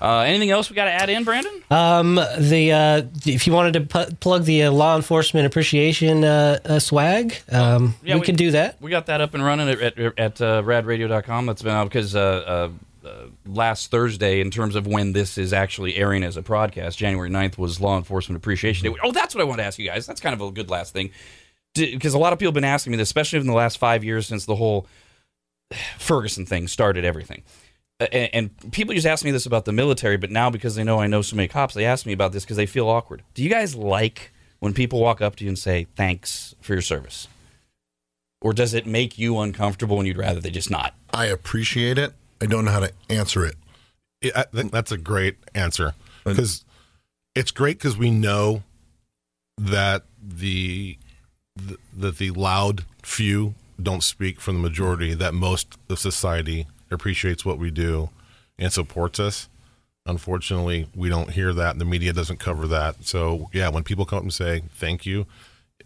Uh, 0.00 0.18
anything 0.18 0.50
else 0.50 0.68
we 0.68 0.74
got 0.74 0.86
to 0.86 0.90
add 0.90 1.08
in, 1.08 1.22
Brandon? 1.22 1.62
Um, 1.70 2.16
the 2.16 2.72
uh, 2.72 3.02
if 3.24 3.46
you 3.46 3.52
wanted 3.52 3.74
to 3.74 3.80
pu- 3.82 4.14
plug 4.16 4.44
the 4.44 4.64
uh, 4.64 4.72
law 4.72 4.96
enforcement 4.96 5.46
appreciation 5.46 6.24
uh, 6.24 6.58
uh, 6.64 6.78
swag, 6.80 7.36
um, 7.52 7.94
Yeah, 8.02 8.14
we, 8.16 8.20
we- 8.20 8.26
can 8.26 8.34
do 8.34 8.50
that. 8.50 8.82
We 8.82 8.90
got 8.90 9.06
that 9.06 9.20
up 9.20 9.32
and 9.32 9.44
running 9.44 9.68
at, 9.68 9.80
at, 9.80 9.98
at 10.18 10.40
uh, 10.40 10.62
radradio.com. 10.64 11.46
That's 11.46 11.62
been 11.62 11.72
out 11.72 11.84
because 11.84 12.16
uh, 12.16 12.20
uh, 12.20 12.50
uh, 12.50 12.68
last 13.46 13.90
Thursday, 13.90 14.40
in 14.40 14.50
terms 14.50 14.74
of 14.74 14.86
when 14.86 15.12
this 15.12 15.38
is 15.38 15.52
actually 15.52 15.96
airing 15.96 16.22
as 16.22 16.36
a 16.36 16.42
broadcast, 16.42 16.98
January 16.98 17.30
9th 17.30 17.58
was 17.58 17.80
Law 17.80 17.96
Enforcement 17.96 18.36
Appreciation 18.36 18.84
Day. 18.84 18.90
Mm-hmm. 18.90 19.06
Oh, 19.06 19.12
that's 19.12 19.34
what 19.34 19.40
I 19.40 19.44
want 19.44 19.60
to 19.60 19.64
ask 19.64 19.78
you 19.78 19.88
guys. 19.88 20.06
That's 20.06 20.20
kind 20.20 20.34
of 20.34 20.40
a 20.40 20.50
good 20.50 20.70
last 20.70 20.92
thing. 20.92 21.10
Because 21.74 22.14
a 22.14 22.18
lot 22.18 22.32
of 22.32 22.38
people 22.38 22.50
have 22.50 22.54
been 22.54 22.64
asking 22.64 22.90
me 22.90 22.98
this, 22.98 23.08
especially 23.08 23.40
in 23.40 23.46
the 23.46 23.52
last 23.52 23.78
five 23.78 24.04
years 24.04 24.26
since 24.26 24.44
the 24.44 24.56
whole 24.56 24.86
Ferguson 25.98 26.44
thing 26.46 26.68
started 26.68 27.04
everything. 27.04 27.42
And, 28.00 28.30
and 28.32 28.72
people 28.72 28.94
just 28.94 29.06
ask 29.06 29.24
me 29.24 29.30
this 29.30 29.46
about 29.46 29.64
the 29.64 29.72
military, 29.72 30.16
but 30.16 30.30
now 30.30 30.50
because 30.50 30.74
they 30.74 30.84
know 30.84 31.00
I 31.00 31.06
know 31.06 31.22
so 31.22 31.36
many 31.36 31.48
cops, 31.48 31.74
they 31.74 31.84
ask 31.84 32.04
me 32.04 32.12
about 32.12 32.32
this 32.32 32.44
because 32.44 32.56
they 32.56 32.66
feel 32.66 32.88
awkward. 32.88 33.22
Do 33.34 33.42
you 33.42 33.48
guys 33.48 33.74
like 33.74 34.32
when 34.58 34.74
people 34.74 35.00
walk 35.00 35.20
up 35.20 35.36
to 35.36 35.44
you 35.44 35.48
and 35.48 35.58
say, 35.58 35.86
thanks 35.96 36.54
for 36.60 36.74
your 36.74 36.82
service? 36.82 37.28
Or 38.40 38.52
does 38.52 38.74
it 38.74 38.86
make 38.86 39.18
you 39.18 39.38
uncomfortable 39.38 39.98
and 39.98 40.06
you'd 40.06 40.18
rather 40.18 40.40
they 40.40 40.50
just 40.50 40.70
not? 40.70 40.94
I 41.14 41.26
appreciate 41.26 41.96
it. 41.96 42.12
I 42.42 42.46
don't 42.46 42.64
know 42.64 42.72
how 42.72 42.80
to 42.80 42.92
answer 43.08 43.46
it. 43.46 43.54
Yeah, 44.20 44.32
I 44.34 44.42
think 44.42 44.72
that's 44.72 44.90
a 44.90 44.98
great 44.98 45.36
answer 45.54 45.94
because 46.24 46.64
it's 47.36 47.52
great 47.52 47.78
because 47.78 47.96
we 47.96 48.10
know 48.10 48.64
that 49.56 50.02
the, 50.20 50.98
the 51.54 51.76
that 51.96 52.18
the 52.18 52.30
loud 52.32 52.84
few 53.04 53.54
don't 53.80 54.02
speak 54.02 54.40
for 54.40 54.50
the 54.50 54.58
majority. 54.58 55.14
That 55.14 55.34
most 55.34 55.78
of 55.88 56.00
society 56.00 56.66
appreciates 56.90 57.44
what 57.44 57.58
we 57.58 57.70
do 57.70 58.10
and 58.58 58.72
supports 58.72 59.20
us. 59.20 59.48
Unfortunately, 60.04 60.88
we 60.96 61.08
don't 61.08 61.30
hear 61.30 61.52
that. 61.54 61.78
The 61.78 61.84
media 61.84 62.12
doesn't 62.12 62.40
cover 62.40 62.66
that. 62.66 63.04
So 63.04 63.50
yeah, 63.52 63.68
when 63.68 63.84
people 63.84 64.04
come 64.04 64.18
up 64.18 64.22
and 64.24 64.34
say 64.34 64.64
thank 64.74 65.06
you, 65.06 65.26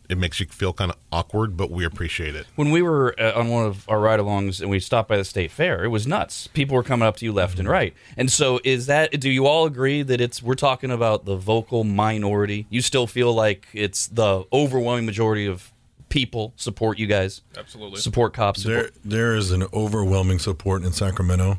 it 0.09 0.19
makes 0.19 0.41
you 0.41 0.47
feel 0.47 0.73
kind 0.73 0.91
of 0.91 0.97
awkward, 1.13 1.57
but 1.57 1.71
we 1.71 1.85
appreciate 1.85 2.35
it. 2.35 2.47
When 2.57 2.71
we 2.71 2.83
were 2.83 3.15
uh, 3.19 3.39
on 3.39 3.49
one 3.49 3.67
of 3.67 3.89
our 3.89 4.01
ride 4.01 4.21
alongs 4.21 4.61
and 4.61 4.71
we 4.71 4.81
stopped 4.81 5.09
by 5.09 5.17
the 5.17 5.25
state 5.25 5.51
fair, 5.51 5.85
it 5.85 5.89
was 5.89 6.07
nuts. 6.07 6.47
People 6.49 6.77
were 6.77 6.83
coming 6.83 7.07
up 7.07 7.17
to 7.17 7.25
you 7.25 7.33
left 7.33 7.59
and 7.59 7.69
right. 7.69 7.95
And 8.17 8.31
so 8.31 8.61
is 8.65 8.87
that 8.87 9.19
do 9.21 9.31
you 9.31 9.47
all 9.47 9.67
agree 9.67 10.03
that 10.03 10.21
it's 10.21 10.43
we're 10.43 10.55
talking 10.55 10.91
about 10.91 11.25
the 11.25 11.37
vocal 11.37 11.85
minority? 11.85 12.67
You 12.71 12.83
still 12.83 13.07
feel 13.07 13.33
like 13.33 13.67
it's 13.73 14.07
the 14.07 14.45
overwhelming 14.53 15.07
majority 15.07 15.47
of 15.47 15.73
people 16.09 16.53
support 16.57 16.99
you 16.99 17.07
guys? 17.07 17.43
Absolutely. 17.57 18.01
Support 18.01 18.33
cops. 18.33 18.63
There, 18.63 18.91
there 19.05 19.35
is 19.35 19.51
an 19.51 19.65
overwhelming 19.73 20.39
support 20.39 20.83
in 20.85 20.93
Sacramento 20.93 21.59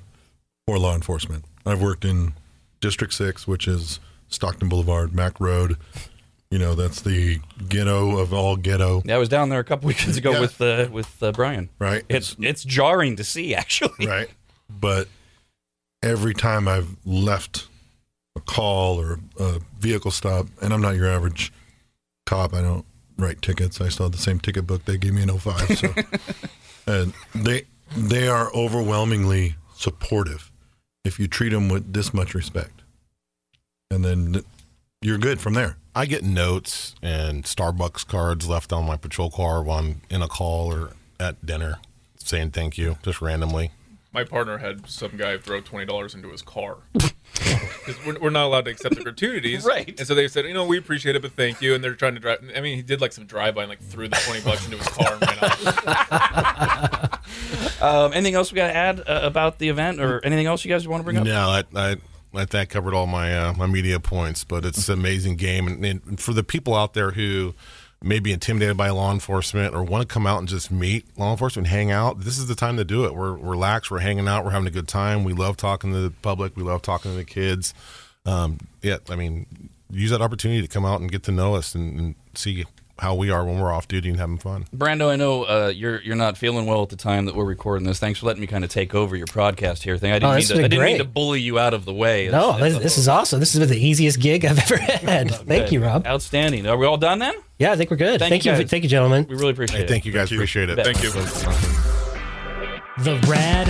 for 0.65 0.79
law 0.79 0.95
enforcement. 0.95 1.45
I've 1.65 1.81
worked 1.81 2.05
in 2.05 2.33
District 2.79 3.13
Six, 3.13 3.47
which 3.47 3.67
is 3.67 3.99
Stockton 4.29 4.69
Boulevard, 4.69 5.13
Mack 5.13 5.39
Road. 5.39 5.77
You 6.49 6.59
know, 6.59 6.75
that's 6.75 7.01
the 7.01 7.39
ghetto 7.67 8.17
of 8.19 8.33
all 8.33 8.55
ghetto, 8.55 9.01
Yeah, 9.03 9.15
I 9.15 9.17
was 9.17 9.27
down 9.27 9.49
there 9.49 9.59
a 9.59 9.63
couple 9.65 9.87
weekends 9.87 10.15
ago 10.15 10.31
Yeah. 10.31 10.39
with 10.39 10.61
uh, 10.61 10.87
with 10.91 11.21
uh, 11.21 11.31
Brian. 11.33 11.69
right? 11.77 12.03
It's 12.07 12.35
it's 12.39 12.63
jarring 12.63 13.17
to 13.17 13.23
see 13.23 13.53
actually. 13.55 14.07
right. 14.07 14.29
But 14.69 15.07
every 16.01 16.33
time 16.33 16.67
I've 16.67 16.95
left 17.05 17.67
a 18.35 18.39
call 18.39 18.99
or 19.01 19.19
a 19.39 19.59
vehicle 19.79 20.11
stop, 20.11 20.47
and 20.61 20.73
I'm 20.73 20.81
not 20.81 20.95
your 20.95 21.07
average 21.07 21.51
cop, 22.25 22.53
I 22.53 22.61
don't 22.61 22.85
write 23.17 23.41
tickets. 23.41 23.81
I 23.81 23.89
still 23.89 24.05
have 24.05 24.13
the 24.13 24.17
same 24.17 24.39
ticket 24.39 24.65
book 24.67 24.85
they 24.85 24.97
gave 24.97 25.13
me 25.13 25.23
in 25.23 25.37
05. 25.37 25.77
So, 25.77 25.93
and 26.87 27.13
they 27.35 27.63
they 27.95 28.27
are 28.29 28.53
overwhelmingly 28.53 29.55
supportive 29.75 30.49
if 31.03 31.19
you 31.19 31.27
treat 31.27 31.49
them 31.49 31.67
with 31.67 31.91
this 31.93 32.13
much 32.13 32.33
respect, 32.33 32.83
and 33.91 34.05
then 34.05 34.43
you're 35.01 35.17
good 35.17 35.41
from 35.41 35.53
there. 35.55 35.75
I 35.97 36.05
get 36.05 36.23
notes 36.23 36.93
and 37.01 37.43
Starbucks 37.43 38.05
cards 38.07 38.47
left 38.47 38.71
on 38.71 38.85
my 38.85 38.97
patrol 38.97 39.31
car 39.31 39.63
while 39.63 39.79
I'm 39.79 40.01
in 40.11 40.21
a 40.21 40.27
call 40.27 40.71
or 40.71 40.91
at 41.19 41.43
dinner 41.43 41.79
saying 42.17 42.51
thank 42.51 42.77
you 42.77 42.99
just 43.01 43.19
randomly. 43.19 43.71
My 44.13 44.23
partner 44.23 44.59
had 44.59 44.87
some 44.87 45.17
guy 45.17 45.39
throw 45.39 45.59
twenty 45.59 45.87
dollars 45.87 46.13
into 46.13 46.29
his 46.29 46.43
car 46.43 46.77
because 46.93 47.95
we're, 48.05 48.19
we're 48.19 48.29
not 48.29 48.45
allowed 48.45 48.65
to 48.65 48.71
accept 48.71 48.93
the 48.93 49.01
gratuities, 49.01 49.65
Right. 49.67 49.97
And 49.97 50.07
so 50.07 50.13
they 50.13 50.27
said, 50.27 50.45
you 50.45 50.53
know, 50.53 50.65
we 50.65 50.77
appreciate 50.77 51.15
it, 51.15 51.23
but 51.23 51.31
thank 51.31 51.63
you. 51.63 51.73
And 51.73 51.83
they're 51.83 51.95
trying 51.95 52.13
to 52.13 52.19
drive. 52.19 52.47
I 52.55 52.61
mean, 52.61 52.75
he 52.75 52.83
did 52.83 53.01
like 53.01 53.11
some 53.11 53.25
drive 53.25 53.55
by 53.55 53.63
and 53.63 53.69
like 53.69 53.81
threw 53.81 54.07
the 54.07 54.21
twenty 54.23 54.41
bucks 54.41 54.65
into 54.65 54.77
his 54.77 54.87
car 54.89 55.13
and 55.13 55.21
ran 55.21 55.39
off. 55.39 57.13
Um, 57.79 58.11
anything 58.13 58.33
else 58.33 58.51
we 58.51 58.55
got 58.55 58.67
to 58.67 58.75
add 58.75 58.99
uh, 59.01 59.19
about 59.23 59.59
the 59.59 59.69
event 59.69 59.99
or 59.99 60.23
anything 60.25 60.47
else 60.47 60.65
you 60.65 60.69
guys 60.69 60.87
want 60.87 61.01
to 61.01 61.03
bring 61.03 61.17
up? 61.17 61.25
No, 61.25 61.49
I, 61.49 61.63
I, 61.75 61.97
Think 62.33 62.55
I 62.55 62.65
covered 62.65 62.93
all 62.93 63.07
my 63.07 63.35
uh, 63.35 63.53
my 63.53 63.65
media 63.65 63.99
points, 63.99 64.43
but 64.43 64.65
it's 64.65 64.89
an 64.89 64.99
amazing 64.99 65.37
game, 65.37 65.67
and, 65.67 65.83
and 65.83 66.19
for 66.19 66.33
the 66.33 66.43
people 66.43 66.75
out 66.75 66.93
there 66.93 67.11
who 67.11 67.55
may 68.01 68.19
be 68.19 68.31
intimidated 68.31 68.77
by 68.77 68.89
law 68.89 69.11
enforcement 69.11 69.73
or 69.73 69.83
want 69.83 70.07
to 70.07 70.13
come 70.13 70.27
out 70.27 70.37
and 70.37 70.47
just 70.47 70.69
meet 70.69 71.05
law 71.17 71.31
enforcement, 71.31 71.67
hang 71.67 71.89
out. 71.89 72.19
This 72.19 72.37
is 72.37 72.47
the 72.47 72.53
time 72.55 72.77
to 72.77 72.85
do 72.85 73.05
it. 73.05 73.15
We're, 73.15 73.33
we're 73.33 73.49
relaxed, 73.49 73.89
we're 73.89 73.99
hanging 73.99 74.27
out, 74.27 74.45
we're 74.45 74.51
having 74.51 74.67
a 74.67 74.71
good 74.71 74.87
time. 74.87 75.23
We 75.23 75.33
love 75.33 75.57
talking 75.57 75.91
to 75.93 76.01
the 76.01 76.11
public, 76.11 76.55
we 76.55 76.63
love 76.63 76.83
talking 76.83 77.11
to 77.11 77.17
the 77.17 77.25
kids. 77.25 77.73
Um, 78.25 78.59
yeah, 78.83 78.97
I 79.09 79.15
mean, 79.15 79.69
use 79.89 80.11
that 80.11 80.21
opportunity 80.21 80.61
to 80.61 80.67
come 80.67 80.85
out 80.85 81.01
and 81.01 81.11
get 81.11 81.23
to 81.23 81.31
know 81.31 81.55
us 81.55 81.73
and, 81.73 81.99
and 81.99 82.15
see 82.35 82.65
how 82.99 83.15
we 83.15 83.29
are 83.29 83.45
when 83.45 83.59
we're 83.59 83.71
off 83.71 83.87
duty 83.87 84.09
and 84.09 84.17
having 84.19 84.37
fun. 84.37 84.65
Brando, 84.75 85.09
I 85.09 85.15
know 85.15 85.43
uh, 85.43 85.71
you're 85.73 86.01
you're 86.01 86.15
not 86.15 86.37
feeling 86.37 86.65
well 86.65 86.83
at 86.83 86.89
the 86.89 86.95
time 86.95 87.25
that 87.25 87.35
we're 87.35 87.45
recording 87.45 87.85
this. 87.87 87.99
Thanks 87.99 88.19
for 88.19 88.25
letting 88.25 88.41
me 88.41 88.47
kind 88.47 88.63
of 88.63 88.69
take 88.71 88.95
over 88.95 89.15
your 89.15 89.27
broadcast 89.27 89.83
here 89.83 89.97
thing. 89.97 90.11
I 90.11 90.15
didn't, 90.19 90.31
Oh, 90.31 90.35
mean, 90.35 90.43
to, 90.45 90.53
I 90.53 90.57
didn't 90.57 90.71
mean 90.71 90.79
great. 90.79 90.97
to 90.97 91.03
bully 91.05 91.41
you 91.41 91.59
out 91.59 91.73
of 91.73 91.85
the 91.85 91.93
way. 91.93 92.29
No, 92.29 92.53
That's- 92.53 92.73
this, 92.73 92.83
this 92.83 92.97
is 92.97 93.07
awesome. 93.07 93.39
This 93.39 93.53
has 93.53 93.59
been 93.59 93.69
the 93.69 93.83
easiest 93.85 94.19
gig 94.19 94.45
I've 94.45 94.59
ever 94.59 94.77
had. 94.81 95.29
Thank 95.31 95.47
Good. 95.65 95.71
you, 95.71 95.83
Rob. 95.83 96.05
Outstanding. 96.07 96.65
Are 96.67 96.77
we 96.77 96.85
all 96.85 96.97
done 96.97 97.19
then? 97.19 97.35
Yeah, 97.59 97.71
I 97.71 97.75
think 97.75 97.89
we're 97.91 97.97
good. 97.97 98.19
Thank 98.19 98.29
Thank, 98.31 98.45
you, 98.45 98.53
you, 98.53 98.65
thank 98.67 98.83
you, 98.83 98.89
gentlemen. 98.89 99.25
We 99.29 99.35
really 99.35 99.51
appreciate 99.51 99.77
Hey, 99.79 99.83
it. 99.85 99.89
thank 99.89 100.05
you 100.05 100.11
guys, 100.11 100.29
you. 100.31 100.37
appreciate 100.37 100.69
it. 100.69 100.75
Thank 100.83 101.01
you. 101.03 101.11
The 103.03 103.19
Rad 103.27 103.67